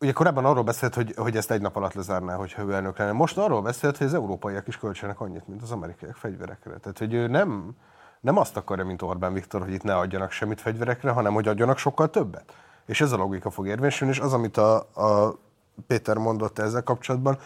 ugye 0.00 0.12
korábban 0.12 0.44
arról 0.44 0.62
beszélt, 0.62 0.94
hogy, 0.94 1.14
hogy 1.16 1.36
ezt 1.36 1.50
egy 1.50 1.60
nap 1.60 1.76
alatt 1.76 1.94
lezárná, 1.94 2.34
hogyha 2.34 2.62
ő 2.62 2.72
elnök 2.72 2.98
lenne. 2.98 3.12
Most 3.12 3.38
arról 3.38 3.62
beszélt, 3.62 3.96
hogy 3.96 4.06
az 4.06 4.14
európaiak 4.14 4.66
is 4.66 4.78
költsenek 4.78 5.20
annyit, 5.20 5.48
mint 5.48 5.62
az 5.62 5.70
amerikaiak 5.70 6.16
fegyverekre. 6.16 6.76
Tehát, 6.76 6.98
hogy 6.98 7.14
ő 7.14 7.26
nem, 7.26 7.76
nem 8.20 8.36
azt 8.36 8.56
akarja, 8.56 8.84
mint 8.84 9.02
Orbán 9.02 9.32
Viktor, 9.32 9.60
hogy 9.60 9.72
itt 9.72 9.82
ne 9.82 9.96
adjanak 9.96 10.30
semmit 10.30 10.60
fegyverekre, 10.60 11.10
hanem 11.10 11.32
hogy 11.32 11.48
adjanak 11.48 11.78
sokkal 11.78 12.10
többet. 12.10 12.54
És 12.86 13.00
ez 13.00 13.12
a 13.12 13.16
logika 13.16 13.50
fog 13.50 13.66
érvényesülni, 13.66 14.12
és 14.12 14.20
az, 14.20 14.32
amit 14.32 14.56
a, 14.56 14.76
a 14.76 15.38
Péter 15.86 16.16
mondott 16.16 16.58
ezzel 16.58 16.82
kapcsolatban, 16.82 17.38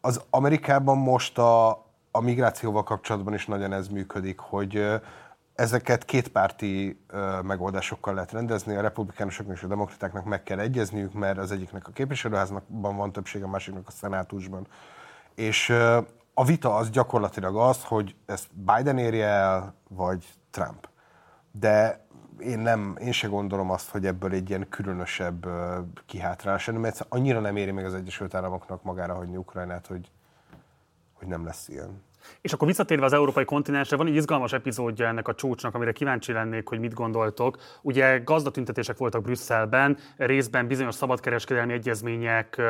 az 0.00 0.20
Amerikában 0.30 0.98
most 0.98 1.38
a, 1.38 1.70
a 2.10 2.20
migrációval 2.20 2.82
kapcsolatban 2.82 3.34
is 3.34 3.46
nagyon 3.46 3.72
ez 3.72 3.88
működik, 3.88 4.38
hogy 4.38 5.00
ezeket 5.54 6.04
kétpárti 6.04 7.04
megoldásokkal 7.42 8.14
lehet 8.14 8.32
rendezni, 8.32 8.76
a 8.76 8.80
republikánusoknak 8.80 9.56
és 9.56 9.62
a 9.62 9.66
demokratáknak 9.66 10.24
meg 10.24 10.42
kell 10.42 10.58
egyezniük, 10.58 11.12
mert 11.12 11.38
az 11.38 11.50
egyiknek 11.50 11.88
a 11.88 11.92
képviselőházban 11.92 12.96
van 12.96 13.12
többség, 13.12 13.42
a 13.42 13.48
másiknak 13.48 13.88
a 13.88 13.90
szenátusban. 13.90 14.66
És 15.34 15.70
a 16.34 16.44
vita 16.44 16.74
az 16.74 16.90
gyakorlatilag 16.90 17.56
az, 17.56 17.84
hogy 17.84 18.14
ezt 18.26 18.48
Biden 18.52 18.98
érje 18.98 19.26
el, 19.26 19.74
vagy 19.88 20.28
Trump. 20.50 20.88
De 21.50 22.03
én, 22.38 22.58
nem, 22.58 22.96
én 23.00 23.12
se 23.12 23.28
gondolom 23.28 23.70
azt, 23.70 23.90
hogy 23.90 24.06
ebből 24.06 24.32
egy 24.32 24.48
ilyen 24.48 24.68
különösebb 24.68 25.46
kihátrálás 26.06 26.66
lenne, 26.66 26.78
mert 26.78 27.06
annyira 27.08 27.40
nem 27.40 27.56
éri 27.56 27.70
meg 27.70 27.84
az 27.84 27.94
Egyesült 27.94 28.34
Államoknak 28.34 28.82
magára 28.82 29.14
hagyni 29.14 29.36
Ukrajnát, 29.36 29.86
hogy, 29.86 30.10
hogy 31.12 31.28
nem 31.28 31.44
lesz 31.44 31.68
ilyen. 31.68 32.02
És 32.40 32.52
akkor 32.52 32.66
visszatérve 32.66 33.04
az 33.04 33.12
európai 33.12 33.44
kontinensre, 33.44 33.96
van 33.96 34.06
egy 34.06 34.14
izgalmas 34.14 34.52
epizódja 34.52 35.06
ennek 35.06 35.28
a 35.28 35.34
csúcsnak, 35.34 35.74
amire 35.74 35.92
kíváncsi 35.92 36.32
lennék, 36.32 36.68
hogy 36.68 36.78
mit 36.78 36.94
gondoltok. 36.94 37.56
Ugye 37.82 38.18
gazdatüntetések 38.18 38.96
voltak 38.96 39.22
Brüsszelben, 39.22 39.98
részben 40.16 40.66
bizonyos 40.66 40.94
szabadkereskedelmi 40.94 41.72
egyezmények 41.72 42.62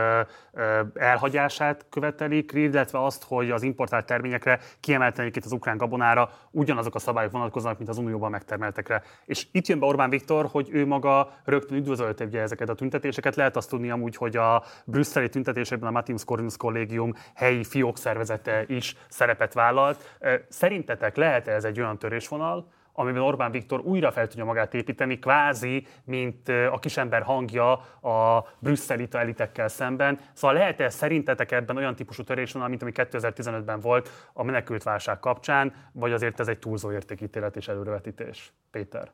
elhagyását 0.94 1.86
követelik, 1.90 2.52
illetve 2.54 3.04
azt, 3.04 3.24
hogy 3.24 3.50
az 3.50 3.62
importált 3.62 4.06
terményekre 4.06 4.60
kiemelten 4.80 5.26
itt 5.26 5.44
az 5.44 5.52
ukrán 5.52 5.76
gabonára 5.76 6.30
ugyanazok 6.50 6.94
a 6.94 6.98
szabályok 6.98 7.32
vonatkoznak, 7.32 7.76
mint 7.78 7.90
az 7.90 7.98
unióban 7.98 8.30
megtermeltekre. 8.30 9.02
És 9.26 9.46
itt 9.52 9.66
jön 9.66 9.78
be 9.78 9.86
Orbán 9.86 10.10
Viktor, 10.10 10.48
hogy 10.50 10.68
ő 10.72 10.86
maga 10.86 11.32
rögtön 11.44 11.78
üdvözölte 11.78 12.24
ugye 12.24 12.40
ezeket 12.40 12.68
a 12.68 12.74
tüntetéseket. 12.74 13.36
Lehet 13.36 13.56
azt 13.56 13.68
tudni 13.68 13.90
amúgy, 13.90 14.16
hogy 14.16 14.36
a 14.36 14.64
brüsszeli 14.84 15.28
tüntetésekben 15.28 15.88
a 15.88 15.92
Matinus 15.92 16.24
Corvinus 16.24 16.56
kollégium 16.56 17.14
helyi 17.34 17.64
fiók 17.64 17.98
szervezete 17.98 18.64
is 18.66 18.96
szerepel 19.08 19.43
szerepet 19.44 19.52
vállalt. 19.52 20.18
Szerintetek 20.48 21.16
lehet-e 21.16 21.52
ez 21.52 21.64
egy 21.64 21.80
olyan 21.80 21.98
törésvonal, 21.98 22.72
amiben 22.92 23.22
Orbán 23.22 23.50
Viktor 23.50 23.80
újra 23.80 24.12
fel 24.12 24.26
tudja 24.26 24.44
magát 24.44 24.74
építeni, 24.74 25.18
kvázi, 25.18 25.86
mint 26.04 26.48
a 26.48 26.78
kisember 26.80 27.22
hangja 27.22 27.72
a 28.00 28.46
brüsszeli 28.58 29.08
elitekkel 29.10 29.68
szemben. 29.68 30.18
Szóval 30.32 30.56
lehet-e 30.56 30.88
szerintetek 30.88 31.52
ebben 31.52 31.76
olyan 31.76 31.94
típusú 31.94 32.22
törésvonal, 32.22 32.68
mint 32.68 32.82
ami 32.82 32.92
2015-ben 32.94 33.80
volt 33.80 34.10
a 34.32 34.42
menekült 34.42 34.82
válság 34.82 35.18
kapcsán, 35.18 35.72
vagy 35.92 36.12
azért 36.12 36.40
ez 36.40 36.48
egy 36.48 36.58
túlzó 36.58 36.92
értékítélet 36.92 37.56
és 37.56 37.68
előrevetítés? 37.68 38.52
Péter. 38.70 39.10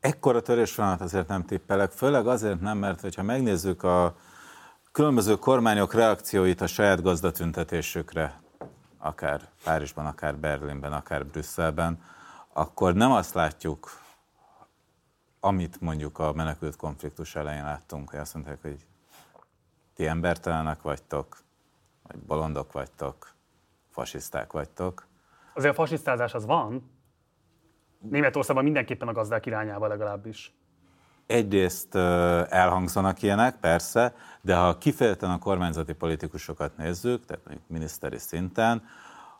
Ekkora 0.00 0.40
törésvonalat 0.40 1.00
azért 1.00 1.28
nem 1.28 1.44
tippelek, 1.44 1.90
főleg 1.90 2.26
azért 2.26 2.60
nem, 2.60 2.78
mert 2.78 3.00
hogyha 3.00 3.22
megnézzük 3.22 3.82
a 3.82 4.16
különböző 4.92 5.34
kormányok 5.34 5.94
reakcióit 5.94 6.60
a 6.60 6.66
saját 6.66 7.02
gazdatüntetésükre, 7.02 8.40
akár 9.00 9.48
Párizsban, 9.64 10.06
akár 10.06 10.36
Berlinben, 10.36 10.92
akár 10.92 11.26
Brüsszelben, 11.26 12.02
akkor 12.52 12.94
nem 12.94 13.12
azt 13.12 13.34
látjuk, 13.34 14.00
amit 15.40 15.80
mondjuk 15.80 16.18
a 16.18 16.32
menekült 16.32 16.76
konfliktus 16.76 17.34
elején 17.36 17.64
láttunk, 17.64 18.10
hogy 18.10 18.18
azt 18.18 18.34
mondták, 18.34 18.62
hogy 18.62 18.86
ti 19.94 20.06
embertelenek 20.06 20.82
vagytok, 20.82 21.38
vagy 22.02 22.18
bolondok 22.18 22.72
vagytok, 22.72 23.34
fasiszták 23.90 24.52
vagytok. 24.52 25.06
Azért 25.54 25.72
a 25.72 25.76
fasisztázás 25.76 26.34
az 26.34 26.46
van. 26.46 26.90
Németországban 27.98 28.64
mindenképpen 28.64 29.08
a 29.08 29.12
gazdák 29.12 29.46
irányába 29.46 29.86
legalábbis 29.86 30.54
egyrészt 31.30 31.94
elhangzanak 32.48 33.22
ilyenek, 33.22 33.56
persze, 33.56 34.14
de 34.40 34.56
ha 34.56 34.78
kifejezetten 34.78 35.30
a 35.30 35.38
kormányzati 35.38 35.92
politikusokat 35.92 36.76
nézzük, 36.76 37.24
tehát 37.24 37.44
mondjuk 37.44 37.68
miniszteri 37.68 38.18
szinten, 38.18 38.82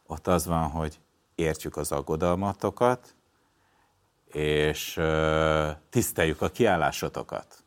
ott 0.07 0.27
az 0.27 0.47
van, 0.47 0.69
hogy 0.69 1.01
értjük 1.35 1.77
az 1.77 1.93
aggodalmatokat, 1.93 3.15
és 4.33 5.01
tiszteljük 5.91 6.43
a 6.43 6.49
kiállásotokat. 6.49 7.65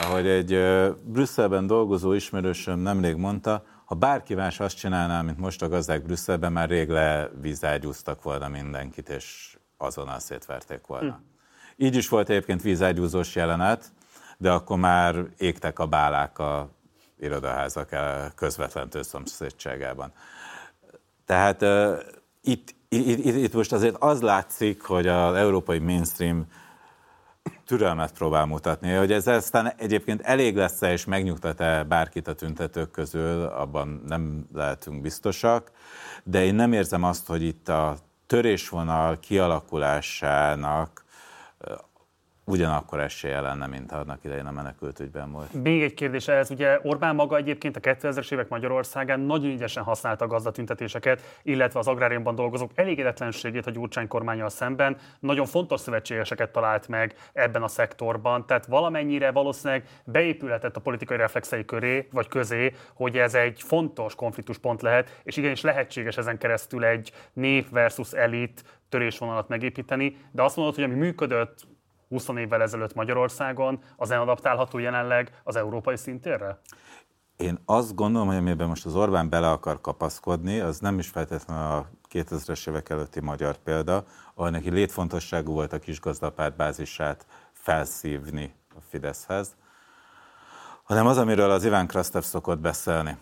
Ahogy 0.00 0.26
egy 0.26 0.58
Brüsszelben 1.02 1.66
dolgozó 1.66 2.12
ismerősöm 2.12 2.78
nemrég 2.78 3.16
mondta, 3.16 3.64
ha 3.84 3.94
bárki 3.94 4.34
más 4.34 4.60
azt 4.60 4.76
csinálná, 4.76 5.22
mint 5.22 5.38
most 5.38 5.62
a 5.62 5.68
gazdák 5.68 6.02
Brüsszelben, 6.02 6.52
már 6.52 6.68
rég 6.68 6.88
levízágyúztak 6.88 8.22
volna 8.22 8.48
mindenkit, 8.48 9.08
és 9.08 9.58
azonnal 9.76 10.18
szétverték 10.18 10.86
volna. 10.86 11.12
Hm. 11.12 11.33
Így 11.76 11.96
is 11.96 12.08
volt 12.08 12.28
egyébként 12.28 12.62
vízágyúzós 12.62 13.34
jelenet, 13.34 13.92
de 14.38 14.50
akkor 14.50 14.78
már 14.78 15.24
égtek 15.38 15.78
a 15.78 15.86
bálák 15.86 16.38
a 16.38 16.68
irodaházak 17.20 17.88
közvetlen 18.34 18.88
szomszédságában. 19.00 20.12
Tehát 21.26 21.62
uh, 21.62 21.98
itt, 22.40 22.74
itt, 22.88 23.24
itt, 23.24 23.34
itt 23.34 23.54
most 23.54 23.72
azért 23.72 23.96
az 23.98 24.20
látszik, 24.20 24.82
hogy 24.82 25.06
az 25.06 25.34
európai 25.34 25.78
mainstream 25.78 26.46
türelmet 27.66 28.12
próbál 28.12 28.46
mutatni. 28.46 28.92
Hogy 28.92 29.12
ez 29.12 29.26
aztán 29.26 29.72
egyébként 29.76 30.20
elég 30.20 30.56
lesz-e 30.56 30.92
és 30.92 31.04
megnyugtat-e 31.04 31.84
bárkit 31.84 32.28
a 32.28 32.34
tüntetők 32.34 32.90
közül, 32.90 33.42
abban 33.42 34.02
nem 34.06 34.46
lehetünk 34.54 35.00
biztosak, 35.00 35.70
de 36.24 36.44
én 36.44 36.54
nem 36.54 36.72
érzem 36.72 37.02
azt, 37.04 37.26
hogy 37.26 37.42
itt 37.42 37.68
a 37.68 37.96
törésvonal 38.26 39.18
kialakulásának 39.18 41.03
ugyanakkor 42.44 43.00
esélye 43.00 43.40
lenne, 43.40 43.66
mint 43.66 43.92
annak 43.92 44.24
idején 44.24 44.46
a 44.46 44.50
menekültügyben 44.50 45.32
volt. 45.32 45.62
Még 45.62 45.82
egy 45.82 45.94
kérdés 45.94 46.28
ehhez, 46.28 46.50
ugye 46.50 46.78
Orbán 46.82 47.14
maga 47.14 47.36
egyébként 47.36 47.76
a 47.76 47.80
2000-es 47.80 48.32
évek 48.32 48.48
Magyarországán 48.48 49.20
nagyon 49.20 49.50
ügyesen 49.50 49.82
használta 49.82 50.24
a 50.24 50.28
gazdatüntetéseket, 50.28 51.38
illetve 51.42 51.78
az 51.78 51.86
agráriumban 51.86 52.34
dolgozók 52.34 52.70
elégedetlenségét 52.74 53.66
a 53.66 53.70
Gyurcsány 53.70 54.08
kormányal 54.08 54.48
szemben. 54.48 54.96
Nagyon 55.20 55.46
fontos 55.46 55.80
szövetségeseket 55.80 56.50
talált 56.50 56.88
meg 56.88 57.14
ebben 57.32 57.62
a 57.62 57.68
szektorban, 57.68 58.46
tehát 58.46 58.66
valamennyire 58.66 59.30
valószínűleg 59.30 59.88
beépülhetett 60.04 60.76
a 60.76 60.80
politikai 60.80 61.16
reflexei 61.16 61.64
köré, 61.64 62.08
vagy 62.12 62.28
közé, 62.28 62.74
hogy 62.94 63.18
ez 63.18 63.34
egy 63.34 63.62
fontos 63.62 64.14
konfliktuspont 64.14 64.82
lehet, 64.82 65.20
és 65.22 65.36
igenis 65.36 65.60
lehetséges 65.60 66.16
ezen 66.16 66.38
keresztül 66.38 66.84
egy 66.84 67.12
nép 67.32 67.70
versus 67.70 68.12
elit 68.12 68.64
törésvonalat 68.88 69.48
megépíteni, 69.48 70.16
de 70.30 70.42
azt 70.42 70.56
mondod, 70.56 70.74
hogy 70.74 70.84
ami 70.84 70.94
működött 70.94 71.66
20 72.08 72.28
évvel 72.28 72.62
ezelőtt 72.62 72.94
Magyarországon, 72.94 73.78
az 73.96 74.10
adaptálható 74.10 74.78
jelenleg 74.78 75.40
az 75.44 75.56
európai 75.56 75.96
szintérre? 75.96 76.60
Én 77.36 77.58
azt 77.64 77.94
gondolom, 77.94 78.28
hogy 78.28 78.36
amiben 78.36 78.68
most 78.68 78.86
az 78.86 78.96
Orbán 78.96 79.28
bele 79.28 79.50
akar 79.50 79.80
kapaszkodni, 79.80 80.60
az 80.60 80.78
nem 80.78 80.98
is 80.98 81.08
feltétlenül 81.08 81.72
a 81.72 81.88
2000-es 82.12 82.68
évek 82.68 82.88
előtti 82.88 83.20
magyar 83.20 83.56
példa, 83.56 84.04
ahol 84.34 84.50
neki 84.50 84.70
létfontosságú 84.70 85.52
volt 85.52 85.72
a 85.72 85.78
kisgazdapárt 85.78 86.56
bázisát 86.56 87.26
felszívni 87.52 88.54
a 88.76 88.80
Fideszhez, 88.88 89.56
hanem 90.82 91.06
az, 91.06 91.18
amiről 91.18 91.50
az 91.50 91.64
Iván 91.64 91.86
Krasztev 91.86 92.22
szokott 92.22 92.58
beszélni, 92.58 93.16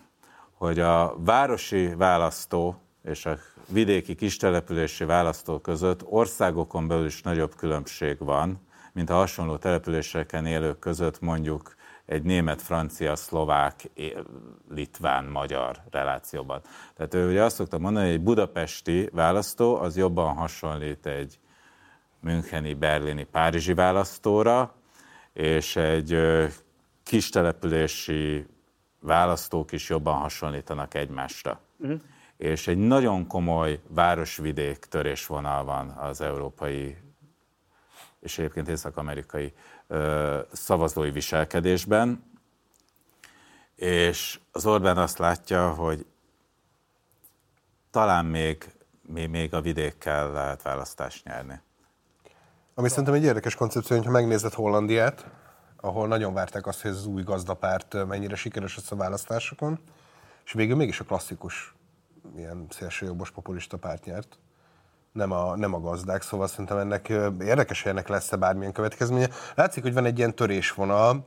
hogy 0.52 0.80
a 0.80 1.14
városi 1.18 1.94
választó 1.94 2.76
és 3.04 3.26
a 3.26 3.36
vidéki 3.68 4.14
kistelepülési 4.14 5.04
választó 5.04 5.58
között 5.58 6.04
országokon 6.04 6.88
belül 6.88 7.06
is 7.06 7.22
nagyobb 7.22 7.54
különbség 7.56 8.18
van, 8.18 8.60
mint 8.92 9.10
a 9.10 9.14
hasonló 9.14 9.56
településeken 9.56 10.46
élők 10.46 10.78
között 10.78 11.20
mondjuk 11.20 11.74
egy 12.06 12.22
német, 12.22 12.62
francia, 12.62 13.16
szlovák, 13.16 13.90
litván, 14.70 15.24
magyar 15.24 15.76
relációban. 15.90 16.60
Tehát 16.94 17.14
ő 17.14 17.28
ugye 17.28 17.42
azt 17.42 17.56
szokta 17.56 17.78
mondani, 17.78 18.06
hogy 18.06 18.14
egy 18.14 18.22
budapesti 18.22 19.08
választó 19.12 19.76
az 19.76 19.96
jobban 19.96 20.34
hasonlít 20.34 21.06
egy 21.06 21.38
müncheni, 22.20 22.74
berlini, 22.74 23.24
párizsi 23.24 23.74
választóra, 23.74 24.74
és 25.32 25.76
egy 25.76 26.18
kis 27.02 27.28
települési 27.28 28.46
választók 29.00 29.72
is 29.72 29.88
jobban 29.88 30.18
hasonlítanak 30.18 30.94
egymásra. 30.94 31.60
Uh-huh. 31.78 32.00
És 32.36 32.66
egy 32.66 32.78
nagyon 32.78 33.26
komoly 33.26 33.80
városvidék 33.88 34.76
törésvonal 34.76 35.64
van 35.64 35.88
az 35.88 36.20
európai 36.20 36.96
és 38.22 38.38
egyébként 38.38 38.68
észak-amerikai 38.68 39.52
szavazói 40.52 41.10
viselkedésben, 41.10 42.30
és 43.74 44.40
az 44.52 44.66
Orbán 44.66 44.96
azt 44.98 45.18
látja, 45.18 45.74
hogy 45.74 46.06
talán 47.90 48.24
még, 48.24 48.72
még, 49.02 49.54
a 49.54 49.60
vidékkel 49.60 50.32
lehet 50.32 50.62
választást 50.62 51.24
nyerni. 51.24 51.60
Ami 52.74 52.88
szerintem 52.88 53.14
egy 53.14 53.24
érdekes 53.24 53.54
koncepció, 53.54 53.96
hogyha 53.96 54.10
megnézed 54.10 54.52
Hollandiát, 54.52 55.26
ahol 55.76 56.08
nagyon 56.08 56.34
várták 56.34 56.66
azt, 56.66 56.80
hogy 56.82 56.90
ez 56.90 56.96
az 56.96 57.06
új 57.06 57.22
gazdapárt 57.22 58.06
mennyire 58.06 58.34
sikeres 58.34 58.76
lesz 58.76 58.92
a 58.92 58.96
választásokon, 58.96 59.80
és 60.44 60.52
végül 60.52 60.76
mégis 60.76 61.00
a 61.00 61.04
klasszikus 61.04 61.74
ilyen 62.36 62.66
szélsőjobbos 62.70 63.30
populista 63.30 63.76
párt 63.76 64.04
nyert 64.04 64.38
nem 65.12 65.32
a, 65.32 65.56
nem 65.56 65.74
a 65.74 65.80
gazdák, 65.80 66.22
szóval 66.22 66.46
szerintem 66.46 66.78
ennek 66.78 67.08
érdekes, 67.40 67.82
hogy 67.82 67.90
ennek 67.90 68.08
lesz-e 68.08 68.36
bármilyen 68.36 68.72
következménye. 68.72 69.28
Látszik, 69.54 69.82
hogy 69.82 69.94
van 69.94 70.04
egy 70.04 70.18
ilyen 70.18 70.34
törésvonal, 70.34 71.26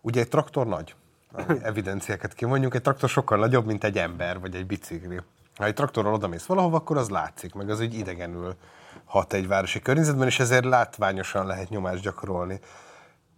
ugye 0.00 0.20
egy 0.20 0.28
traktor 0.28 0.66
nagy, 0.66 0.94
evidenciákat 1.62 2.32
kimondjuk, 2.32 2.74
egy 2.74 2.82
traktor 2.82 3.08
sokkal 3.08 3.38
nagyobb, 3.38 3.66
mint 3.66 3.84
egy 3.84 3.98
ember, 3.98 4.40
vagy 4.40 4.54
egy 4.54 4.66
bicikli. 4.66 5.20
Ha 5.56 5.64
egy 5.64 5.74
traktorral 5.74 6.14
odamész 6.14 6.44
valahova, 6.44 6.76
akkor 6.76 6.96
az 6.96 7.08
látszik, 7.08 7.54
meg 7.54 7.70
az 7.70 7.80
úgy 7.80 7.94
idegenül 7.94 8.54
hat 9.04 9.32
egy 9.32 9.48
városi 9.48 9.80
környezetben, 9.80 10.26
és 10.26 10.40
ezért 10.40 10.64
látványosan 10.64 11.46
lehet 11.46 11.68
nyomást 11.68 12.02
gyakorolni. 12.02 12.60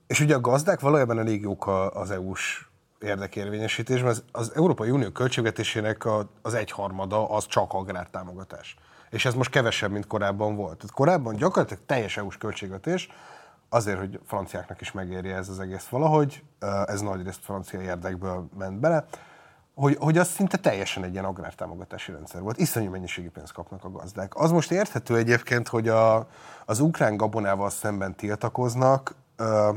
És 0.07 0.21
ugye 0.21 0.35
a 0.35 0.41
gazdák 0.41 0.81
valójában 0.81 1.19
elég 1.19 1.43
jók 1.43 1.67
az 1.93 2.11
EU-s 2.11 2.69
érdekérvényesítésben. 3.01 4.11
Az, 4.11 4.23
az 4.33 4.53
Európai 4.55 4.91
Unió 4.91 5.11
költségvetésének 5.11 6.05
a, 6.05 6.29
az 6.43 6.55
egyharmada 6.55 7.31
az 7.31 7.47
csak 7.47 7.73
agrártámogatás 7.73 8.77
és 9.11 9.25
ez 9.25 9.35
most 9.35 9.51
kevesebb, 9.51 9.91
mint 9.91 10.07
korábban 10.07 10.57
volt. 10.57 10.77
Tehát 10.77 10.95
korábban 10.95 11.37
gyakorlatilag 11.37 11.83
teljes 11.87 12.17
EU-s 12.17 12.39
költségvetés, 12.39 13.09
azért, 13.69 13.99
hogy 13.99 14.21
franciáknak 14.27 14.81
is 14.81 14.93
megérje 14.93 15.37
ez 15.37 15.49
az 15.49 15.61
egész 15.61 15.87
valahogy, 15.87 16.43
ez 16.87 17.01
nagy 17.01 17.25
részt 17.25 17.45
francia 17.45 17.81
érdekből 17.81 18.49
ment 18.59 18.81
bele, 18.81 19.05
hogy, 19.75 19.97
hogy 20.01 20.19
az 20.19 20.29
szinte 20.29 20.57
teljesen 20.57 21.05
egy 21.05 21.13
ilyen 21.13 21.25
agrártámogatási 21.25 22.13
rendszer 22.13 22.41
volt. 22.41 22.59
Iszonyú 22.59 22.91
mennyiségű 22.91 23.29
pénzt 23.31 23.53
kapnak 23.53 23.85
a 23.85 23.91
gazdák. 23.91 24.35
Az 24.37 24.51
most 24.51 24.71
érthető 24.71 25.17
egyébként, 25.17 25.69
hogy 25.69 25.89
a, 25.89 26.27
az 26.65 26.81
ukrán 26.81 27.17
gabonával 27.17 27.71
szemben 27.71 28.15
tiltakoznak, 28.15 29.15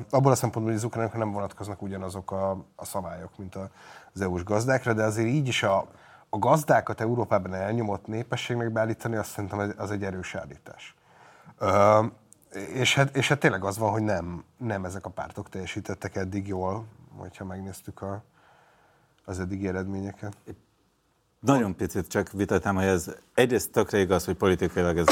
abból 0.09 0.31
a 0.31 0.35
szempontból, 0.35 0.73
hogy 0.73 0.75
az 0.75 0.83
ukránokra 0.83 1.17
nem 1.17 1.31
vonatkoznak 1.31 1.81
ugyanazok 1.81 2.31
a, 2.31 2.51
a 2.75 2.85
szabályok, 2.85 3.37
mint 3.37 3.55
az 4.13 4.21
EU-s 4.21 4.43
gazdákra, 4.43 4.93
de 4.93 5.03
azért 5.03 5.27
így 5.27 5.47
is 5.47 5.63
a, 5.63 5.87
a 6.33 6.39
gazdákat 6.39 7.01
Európában 7.01 7.53
elnyomott 7.53 8.07
népességnek 8.07 8.71
beállítani, 8.71 9.15
azt 9.15 9.29
szerintem 9.29 9.73
az 9.77 9.91
egy 9.91 10.03
erős 10.03 10.35
állítás. 10.35 10.95
Ö, 11.57 12.05
és, 12.73 12.95
hát, 12.95 13.15
és 13.15 13.27
hát 13.27 13.39
tényleg 13.39 13.63
az 13.63 13.77
van, 13.77 13.91
hogy 13.91 14.01
nem, 14.01 14.43
nem 14.57 14.85
ezek 14.85 15.05
a 15.05 15.09
pártok 15.09 15.49
teljesítettek 15.49 16.15
eddig 16.15 16.47
jól, 16.47 16.85
hogyha 17.17 17.45
megnéztük 17.45 18.01
a, 18.01 18.23
az 19.25 19.39
eddigi 19.39 19.67
eredményeket. 19.67 20.35
Nagyon 21.39 21.75
picit 21.75 22.07
csak 22.07 22.31
vitatám, 22.31 22.75
hogy 22.75 22.85
ez 22.85 23.15
egyrészt 23.33 23.71
tökre 23.71 23.99
igaz, 23.99 24.25
hogy 24.25 24.35
politikailag 24.35 24.97
ez 24.97 25.07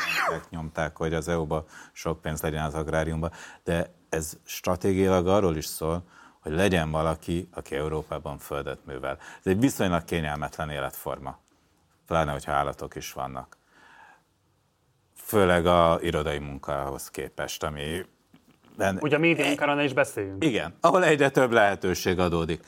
nyomták, 0.50 0.96
hogy 0.96 1.14
az 1.14 1.28
EU-ba 1.28 1.64
sok 1.92 2.20
pénz 2.20 2.40
legyen 2.40 2.64
az 2.64 2.74
agráriumban, 2.74 3.30
de 3.64 3.94
ez 4.08 4.38
stratégiailag 4.44 5.26
arról 5.26 5.56
is 5.56 5.66
szól, 5.66 6.04
hogy 6.48 6.56
legyen 6.56 6.90
valaki, 6.90 7.48
aki 7.54 7.74
Európában 7.74 8.38
földet 8.38 8.78
művel. 8.84 9.18
Ez 9.38 9.46
egy 9.46 9.60
viszonylag 9.60 10.04
kényelmetlen 10.04 10.70
életforma, 10.70 11.38
pláne, 12.06 12.32
hogyha 12.32 12.52
állatok 12.52 12.94
is 12.94 13.12
vannak. 13.12 13.56
Főleg 15.16 15.66
a 15.66 15.98
irodai 16.02 16.38
munkához 16.38 17.10
képest, 17.10 17.62
ami... 17.62 18.06
Ugye 19.00 19.16
a 19.16 19.18
média 19.18 19.46
munkára 19.46 19.82
is 19.82 19.92
beszéljünk. 19.92 20.44
Igen, 20.44 20.74
ahol 20.80 21.04
egyre 21.04 21.30
több 21.30 21.50
lehetőség 21.50 22.18
adódik. 22.18 22.64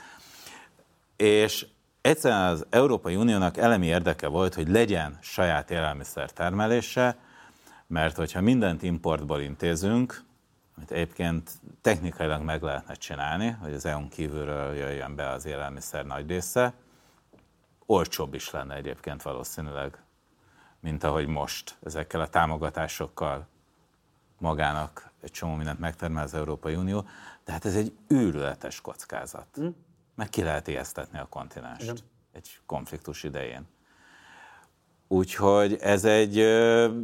És 1.17 1.67
egyszerűen 2.01 2.47
az 2.47 2.67
Európai 2.71 3.17
Uniónak 3.17 3.57
elemi 3.57 3.87
érdeke 3.87 4.27
volt, 4.27 4.55
hogy 4.55 4.69
legyen 4.69 5.19
saját 5.21 5.71
élelmiszer 5.71 6.31
termelése, 6.31 7.17
mert 7.87 8.17
hogyha 8.17 8.41
mindent 8.41 8.83
importból 8.83 9.41
intézünk, 9.41 10.25
amit 10.81 10.93
egyébként 10.93 11.51
technikailag 11.81 12.43
meg 12.43 12.63
lehetne 12.63 12.95
csinálni, 12.95 13.51
hogy 13.51 13.75
az 13.75 13.85
EU-n 13.85 14.09
kívülről 14.09 14.75
jöjjön 14.75 15.15
be 15.15 15.29
az 15.29 15.45
élelmiszer 15.45 16.05
nagy 16.07 16.29
része, 16.29 16.73
olcsóbb 17.87 18.35
is 18.35 18.51
lenne 18.51 18.75
egyébként 18.75 19.23
valószínűleg, 19.23 20.03
mint 20.81 21.05
ahogy 21.05 21.27
most 21.27 21.77
ezekkel 21.83 22.21
a 22.21 22.29
támogatásokkal 22.29 23.47
magának 24.39 25.11
egy 25.21 25.31
csomó 25.31 25.55
mindent 25.55 25.79
megtermel 25.79 26.25
az 26.25 26.35
Európai 26.35 26.75
Unió, 26.75 27.05
de 27.45 27.53
hát 27.53 27.65
ez 27.65 27.77
egy 27.77 27.97
őrületes 28.07 28.81
kockázat. 28.81 29.61
Mm. 29.61 29.69
Meg 30.15 30.29
ki 30.29 30.43
lehet 30.43 30.69
ijesztetni 30.69 31.19
a 31.19 31.27
kontinenst 31.29 31.83
Igen. 31.83 31.97
egy 32.33 32.61
konfliktus 32.67 33.23
idején. 33.23 33.67
Úgyhogy 35.13 35.77
ez 35.81 36.05
egy 36.05 36.47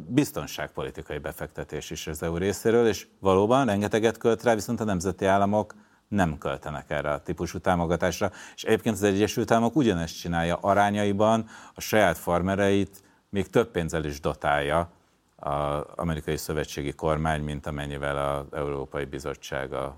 biztonságpolitikai 0.08 1.18
befektetés 1.18 1.90
is 1.90 2.06
az 2.06 2.22
EU 2.22 2.36
részéről, 2.36 2.86
és 2.86 3.06
valóban 3.20 3.66
rengeteget 3.66 4.18
költ 4.18 4.42
rá, 4.42 4.54
viszont 4.54 4.80
a 4.80 4.84
nemzeti 4.84 5.24
államok 5.24 5.74
nem 6.08 6.38
költenek 6.38 6.90
erre 6.90 7.12
a 7.12 7.22
típusú 7.22 7.58
támogatásra. 7.58 8.30
És 8.54 8.64
egyébként 8.64 8.94
az 8.94 9.02
Egyesült 9.02 9.50
Államok 9.50 9.76
ugyanezt 9.76 10.18
csinálja 10.18 10.56
arányaiban, 10.56 11.48
a 11.74 11.80
saját 11.80 12.18
farmereit 12.18 13.02
még 13.28 13.50
több 13.50 13.70
pénzzel 13.70 14.04
is 14.04 14.20
dotálja 14.20 14.90
az 15.36 15.82
amerikai 15.94 16.36
szövetségi 16.36 16.92
kormány, 16.92 17.42
mint 17.42 17.66
amennyivel 17.66 18.36
az 18.36 18.58
Európai 18.58 19.04
Bizottság 19.04 19.72
a 19.72 19.96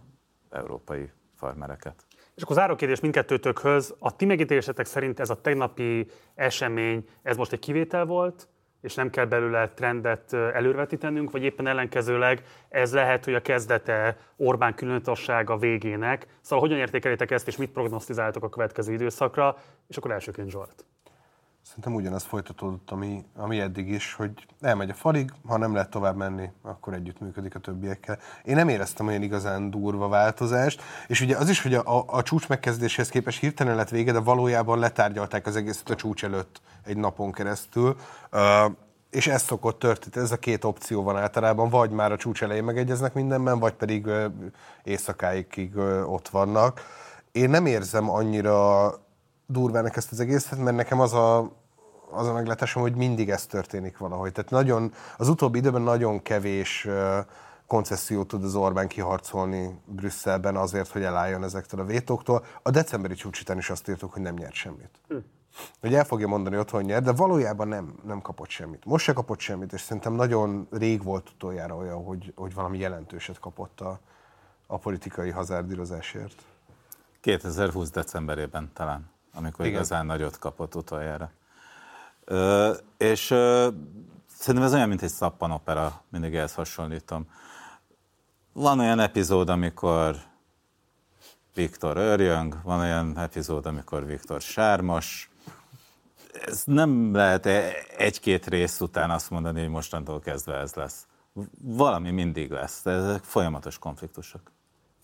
európai 0.50 1.10
farmereket. 1.36 2.07
És 2.38 2.44
akkor 2.44 2.56
záró 2.56 2.74
kérdés 2.74 3.00
mindkettőtökhöz. 3.00 3.94
A 3.98 4.16
ti 4.16 4.24
megítélésetek 4.24 4.86
szerint 4.86 5.20
ez 5.20 5.30
a 5.30 5.40
tegnapi 5.40 6.06
esemény, 6.34 7.04
ez 7.22 7.36
most 7.36 7.52
egy 7.52 7.58
kivétel 7.58 8.04
volt, 8.04 8.48
és 8.80 8.94
nem 8.94 9.10
kell 9.10 9.24
belőle 9.24 9.68
trendet 9.68 10.32
előrevetítenünk, 10.32 11.30
vagy 11.30 11.42
éppen 11.42 11.66
ellenkezőleg 11.66 12.42
ez 12.68 12.92
lehet, 12.92 13.24
hogy 13.24 13.34
a 13.34 13.42
kezdete 13.42 14.16
Orbán 14.36 14.74
különössága 14.74 15.56
végének. 15.56 16.26
Szóval 16.40 16.64
hogyan 16.64 16.78
értékelitek 16.78 17.30
ezt, 17.30 17.46
és 17.46 17.56
mit 17.56 17.70
prognosztizáltok 17.70 18.44
a 18.44 18.48
következő 18.48 18.92
időszakra, 18.92 19.56
és 19.88 19.96
akkor 19.96 20.10
elsőként 20.10 20.50
Zsolt. 20.50 20.84
Szerintem 21.62 21.94
ugyanaz 21.94 22.22
folytatódott, 22.22 22.90
ami, 22.90 23.24
ami 23.36 23.60
eddig 23.60 23.88
is, 23.88 24.14
hogy 24.14 24.46
elmegy 24.60 24.90
a 24.90 24.94
falig, 24.94 25.32
ha 25.46 25.56
nem 25.56 25.72
lehet 25.72 25.90
tovább 25.90 26.16
menni, 26.16 26.50
akkor 26.62 26.94
együttműködik 26.94 27.54
a 27.54 27.58
többiekkel. 27.58 28.18
Én 28.44 28.54
nem 28.54 28.68
éreztem 28.68 29.06
olyan 29.06 29.22
igazán 29.22 29.70
durva 29.70 30.08
változást, 30.08 30.82
és 31.06 31.20
ugye 31.20 31.36
az 31.36 31.48
is, 31.48 31.62
hogy 31.62 31.74
a, 31.74 32.04
a, 32.06 32.22
csúcs 32.22 32.48
megkezdéshez 32.48 33.08
képest 33.08 33.40
hirtelen 33.40 33.76
lett 33.76 33.88
vége, 33.88 34.12
de 34.12 34.18
valójában 34.20 34.78
letárgyalták 34.78 35.46
az 35.46 35.56
egészet 35.56 35.90
a 35.90 35.94
csúcs 35.94 36.24
előtt 36.24 36.60
egy 36.84 36.96
napon 36.96 37.32
keresztül. 37.32 37.96
Uh, 38.32 38.72
és 39.10 39.26
ez 39.26 39.42
szokott 39.42 39.78
történni, 39.78 40.24
ez 40.24 40.32
a 40.32 40.38
két 40.38 40.64
opció 40.64 41.02
van 41.02 41.16
általában, 41.16 41.68
vagy 41.68 41.90
már 41.90 42.12
a 42.12 42.16
csúcs 42.16 42.42
elején 42.42 42.64
megegyeznek 42.64 43.14
mindenben, 43.14 43.58
vagy 43.58 43.72
pedig 43.72 44.06
éjszakáig 44.82 45.76
ott 46.06 46.28
vannak. 46.28 46.80
Én 47.32 47.50
nem 47.50 47.66
érzem 47.66 48.10
annyira 48.10 48.90
durvának 49.50 49.96
ezt 49.96 50.12
az 50.12 50.20
egészet, 50.20 50.58
mert 50.58 50.76
nekem 50.76 51.00
az 51.00 51.12
a, 51.12 51.38
az 52.10 52.26
a 52.26 52.32
meglátásom, 52.32 52.82
hogy 52.82 52.94
mindig 52.94 53.30
ez 53.30 53.46
történik 53.46 53.98
valahogy. 53.98 54.32
Tehát 54.32 54.50
nagyon, 54.50 54.92
az 55.16 55.28
utóbbi 55.28 55.58
időben 55.58 55.82
nagyon 55.82 56.22
kevés 56.22 56.88
koncesziót 57.66 58.28
tud 58.28 58.44
az 58.44 58.54
Orbán 58.54 58.88
kiharcolni 58.88 59.80
Brüsszelben 59.84 60.56
azért, 60.56 60.90
hogy 60.90 61.02
elálljon 61.02 61.44
ezektől 61.44 61.80
a 61.80 61.84
vétóktól. 61.84 62.44
A 62.62 62.70
decemberi 62.70 63.14
csúcsitán 63.14 63.58
is 63.58 63.70
azt 63.70 63.88
írtuk, 63.88 64.12
hogy 64.12 64.22
nem 64.22 64.34
nyert 64.34 64.54
semmit. 64.54 64.90
Hm. 65.08 65.16
Hogy 65.80 65.94
el 65.94 66.04
fogja 66.04 66.26
mondani 66.26 66.58
otthon 66.58 66.82
nyert, 66.82 67.04
de 67.04 67.12
valójában 67.12 67.68
nem, 67.68 67.94
nem 68.06 68.20
kapott 68.20 68.48
semmit. 68.48 68.84
Most 68.84 69.04
se 69.04 69.12
kapott 69.12 69.38
semmit, 69.38 69.72
és 69.72 69.80
szerintem 69.80 70.12
nagyon 70.12 70.68
rég 70.70 71.02
volt 71.02 71.30
utoljára 71.30 71.76
olyan, 71.76 72.04
hogy, 72.04 72.32
hogy 72.36 72.54
valami 72.54 72.78
jelentőset 72.78 73.38
kapott 73.38 73.80
a, 73.80 74.00
a 74.66 74.78
politikai 74.78 75.30
hazárdírozásért. 75.30 76.42
2020 77.20 77.90
decemberében 77.90 78.70
talán 78.74 79.10
amikor 79.34 79.64
Igen. 79.64 79.76
igazán 79.76 80.06
nagyot 80.06 80.38
kapott 80.38 80.74
utoljára. 80.74 81.30
Ö, 82.24 82.74
és 82.96 83.30
ö, 83.30 83.68
szerintem 84.26 84.64
ez 84.68 84.74
olyan, 84.74 84.88
mint 84.88 85.02
egy 85.02 85.10
szappanopera, 85.10 86.02
mindig 86.08 86.34
ehhez 86.34 86.54
hasonlítom. 86.54 87.26
Van 88.52 88.78
olyan 88.78 89.00
epizód, 89.00 89.48
amikor 89.48 90.16
Viktor 91.54 91.96
örjöng, 91.96 92.56
van 92.62 92.80
olyan 92.80 93.18
epizód, 93.18 93.66
amikor 93.66 94.06
Viktor 94.06 94.40
sármos. 94.40 95.30
Ez 96.32 96.62
nem 96.64 97.14
lehet 97.14 97.46
e- 97.46 97.72
egy-két 97.96 98.46
rész 98.46 98.80
után 98.80 99.10
azt 99.10 99.30
mondani, 99.30 99.60
hogy 99.60 99.68
mostantól 99.68 100.20
kezdve 100.20 100.56
ez 100.56 100.74
lesz. 100.74 101.06
Valami 101.60 102.10
mindig 102.10 102.50
lesz, 102.50 102.86
ezek 102.86 103.22
folyamatos 103.24 103.78
konfliktusok. 103.78 104.52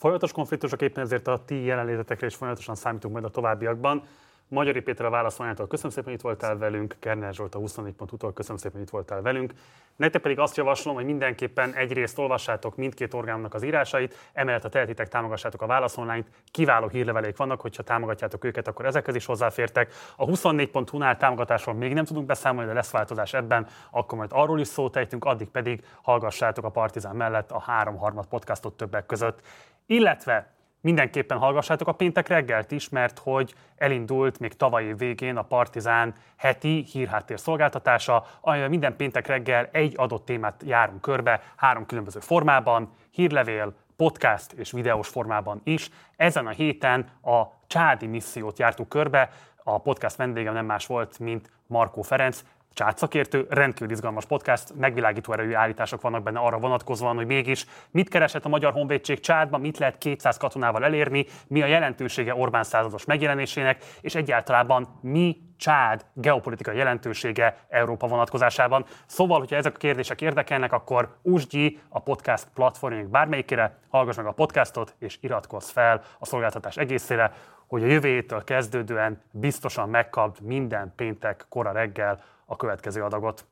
Folyamatos 0.05 0.33
konfliktusok 0.33 0.83
éppen 0.83 1.05
ezért 1.05 1.27
a 1.27 1.45
ti 1.45 1.65
jelenlétetekre 1.65 2.27
is 2.27 2.35
folyamatosan 2.35 2.75
számítunk 2.75 3.13
majd 3.13 3.25
a 3.25 3.31
továbbiakban. 3.31 4.03
Magyari 4.49 4.81
Péter 4.81 5.07
a 5.07 5.11
válaszolányától 5.11 5.67
köszönöm 5.67 5.91
szépen, 5.91 6.05
hogy 6.05 6.19
itt 6.19 6.25
voltál 6.25 6.59
velünk, 6.59 6.97
Kerner 6.99 7.35
Zsolt 7.35 7.55
a 7.55 7.59
24.hu-tól 7.59 8.33
köszönöm 8.33 8.57
szépen, 8.57 8.77
hogy 8.77 8.87
itt 8.87 8.93
voltál 8.93 9.23
velünk. 9.23 9.53
Nektek 9.97 10.23
pedig 10.23 10.39
azt 10.39 10.57
javaslom, 10.57 10.95
hogy 10.95 11.05
mindenképpen 11.05 11.75
egyrészt 11.75 12.19
olvassátok 12.19 12.77
mindkét 12.77 13.15
orgánumnak 13.15 13.55
az 13.55 13.63
írásait, 13.63 14.31
emellett 14.33 14.65
a 14.65 14.69
tehetitek 14.69 15.09
támogassátok 15.09 15.63
a 15.63 15.67
válaszolnányt, 15.67 16.29
kiváló 16.51 16.89
hírlevelék 16.89 17.37
vannak, 17.37 17.61
hogyha 17.61 17.83
támogatjátok 17.83 18.45
őket, 18.45 18.69
akkor 18.69 18.87
ezekhez 18.87 19.15
is 19.15 19.27
hozzáfértek. 19.27 19.93
A 20.17 20.25
24.hu-nál 20.25 21.17
támogatásról 21.17 21.75
még 21.75 21.93
nem 21.93 22.05
tudunk 22.05 22.27
beszámolni, 22.27 22.69
de 22.69 22.75
lesz 22.75 22.91
változás 22.91 23.35
ebben, 23.35 23.67
akkor 23.91 24.19
majd 24.19 24.31
arról 24.33 24.61
is 24.61 24.69
szót 24.69 24.97
ejtünk, 24.97 25.25
addig 25.25 25.49
pedig 25.49 25.85
hallgassátok 26.03 26.65
a 26.65 26.69
Partizán 26.69 27.17
mellett 27.17 27.51
a 27.51 27.61
három 27.61 27.97
harmad 27.97 28.27
podcastot 28.27 28.77
többek 28.77 29.07
között. 29.07 29.41
Illetve 29.87 30.55
Mindenképpen 30.85 31.39
hallgassátok 31.39 31.89
a 31.89 31.93
péntek 31.93 32.29
reggelt 32.29 32.71
is, 32.71 32.89
mert 32.89 33.19
hogy 33.19 33.55
elindult 33.77 34.39
még 34.39 34.57
tavalyi 34.57 34.93
végén 34.93 35.37
a 35.37 35.43
Partizán 35.43 36.15
heti 36.37 36.85
hírháttér 36.93 37.41
szolgáltatása, 37.41 38.27
amivel 38.41 38.69
minden 38.69 38.97
péntek 38.97 39.27
reggel 39.27 39.69
egy 39.73 39.95
adott 39.97 40.25
témát 40.25 40.63
járunk 40.67 41.01
körbe 41.01 41.43
három 41.57 41.87
különböző 41.87 42.21
formában, 42.21 42.93
hírlevél, 43.11 43.75
podcast 43.97 44.53
és 44.53 44.71
videós 44.71 45.09
formában 45.09 45.61
is. 45.65 45.91
Ezen 46.17 46.47
a 46.47 46.51
héten 46.51 47.09
a 47.23 47.43
csádi 47.67 48.07
missziót 48.07 48.59
jártuk 48.59 48.89
körbe, 48.89 49.31
a 49.63 49.79
podcast 49.79 50.17
vendége 50.17 50.51
nem 50.51 50.67
más 50.67 50.87
volt, 50.87 51.19
mint 51.19 51.51
Markó 51.67 52.03
Ferenc, 52.03 52.45
csátszakértő, 52.75 53.47
rendkívül 53.51 53.93
izgalmas 53.93 54.27
podcast, 54.27 54.75
megvilágító 54.75 55.33
erejű 55.33 55.55
állítások 55.55 56.01
vannak 56.01 56.23
benne 56.23 56.39
arra 56.39 56.59
vonatkozóan, 56.59 57.17
hogy 57.17 57.27
mégis 57.27 57.67
mit 57.91 58.09
keresett 58.09 58.45
a 58.45 58.49
Magyar 58.49 58.73
Honvédség 58.73 59.21
Csádban, 59.21 59.61
mit 59.61 59.79
lehet 59.79 59.99
200 59.99 60.37
katonával 60.37 60.85
elérni, 60.85 61.27
mi 61.47 61.63
a 61.63 61.67
jelentősége 61.67 62.35
Orbán 62.35 62.65
százados 62.65 63.05
megjelenésének, 63.05 63.85
és 64.01 64.15
egyáltalán 64.15 64.87
mi 65.01 65.37
Csád 65.57 66.05
geopolitikai 66.13 66.77
jelentősége 66.77 67.57
Európa 67.69 68.07
vonatkozásában. 68.07 68.85
Szóval, 69.07 69.39
hogyha 69.39 69.57
ezek 69.57 69.75
a 69.75 69.79
kérdések 69.79 70.21
érdekelnek, 70.21 70.73
akkor 70.73 71.17
úsd 71.23 71.53
a 71.89 72.01
podcast 72.01 72.47
platformjának 72.55 73.11
bármelyikére, 73.11 73.79
hallgass 73.89 74.17
meg 74.17 74.27
a 74.27 74.33
podcastot, 74.33 74.95
és 74.99 75.19
iratkozz 75.21 75.71
fel 75.71 76.03
a 76.19 76.27
szolgáltatás 76.27 76.77
egészére, 76.77 77.33
hogy 77.67 77.83
a 77.83 77.87
jövő 77.87 78.27
kezdődően 78.45 79.21
biztosan 79.31 79.89
megkapd 79.89 80.41
minden 80.41 80.93
péntek 80.97 81.47
kora 81.49 81.73
reggel 81.73 82.23
a 82.47 82.57
következő 82.57 83.03
adagot. 83.03 83.47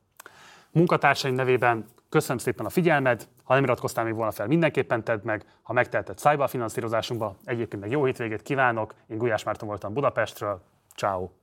Munkatársaim 0.71 1.33
nevében 1.33 1.85
köszönöm 2.09 2.37
szépen 2.37 2.65
a 2.65 2.69
figyelmed, 2.69 3.27
ha 3.43 3.53
nem 3.53 3.63
iratkoztál 3.63 4.03
még 4.03 4.13
volna 4.13 4.31
fel, 4.31 4.47
mindenképpen 4.47 5.03
tedd 5.03 5.19
meg, 5.23 5.45
ha 5.61 5.73
megteheted 5.73 6.17
szájba 6.17 6.43
a 6.43 6.47
finanszírozásunkba, 6.47 7.35
egyébként 7.45 7.81
meg 7.81 7.91
jó 7.91 8.05
hétvégét 8.05 8.41
kívánok, 8.41 8.93
én 9.07 9.17
Gulyás 9.17 9.43
Márton 9.43 9.67
voltam 9.67 9.93
Budapestről, 9.93 10.61
ciao. 10.95 11.42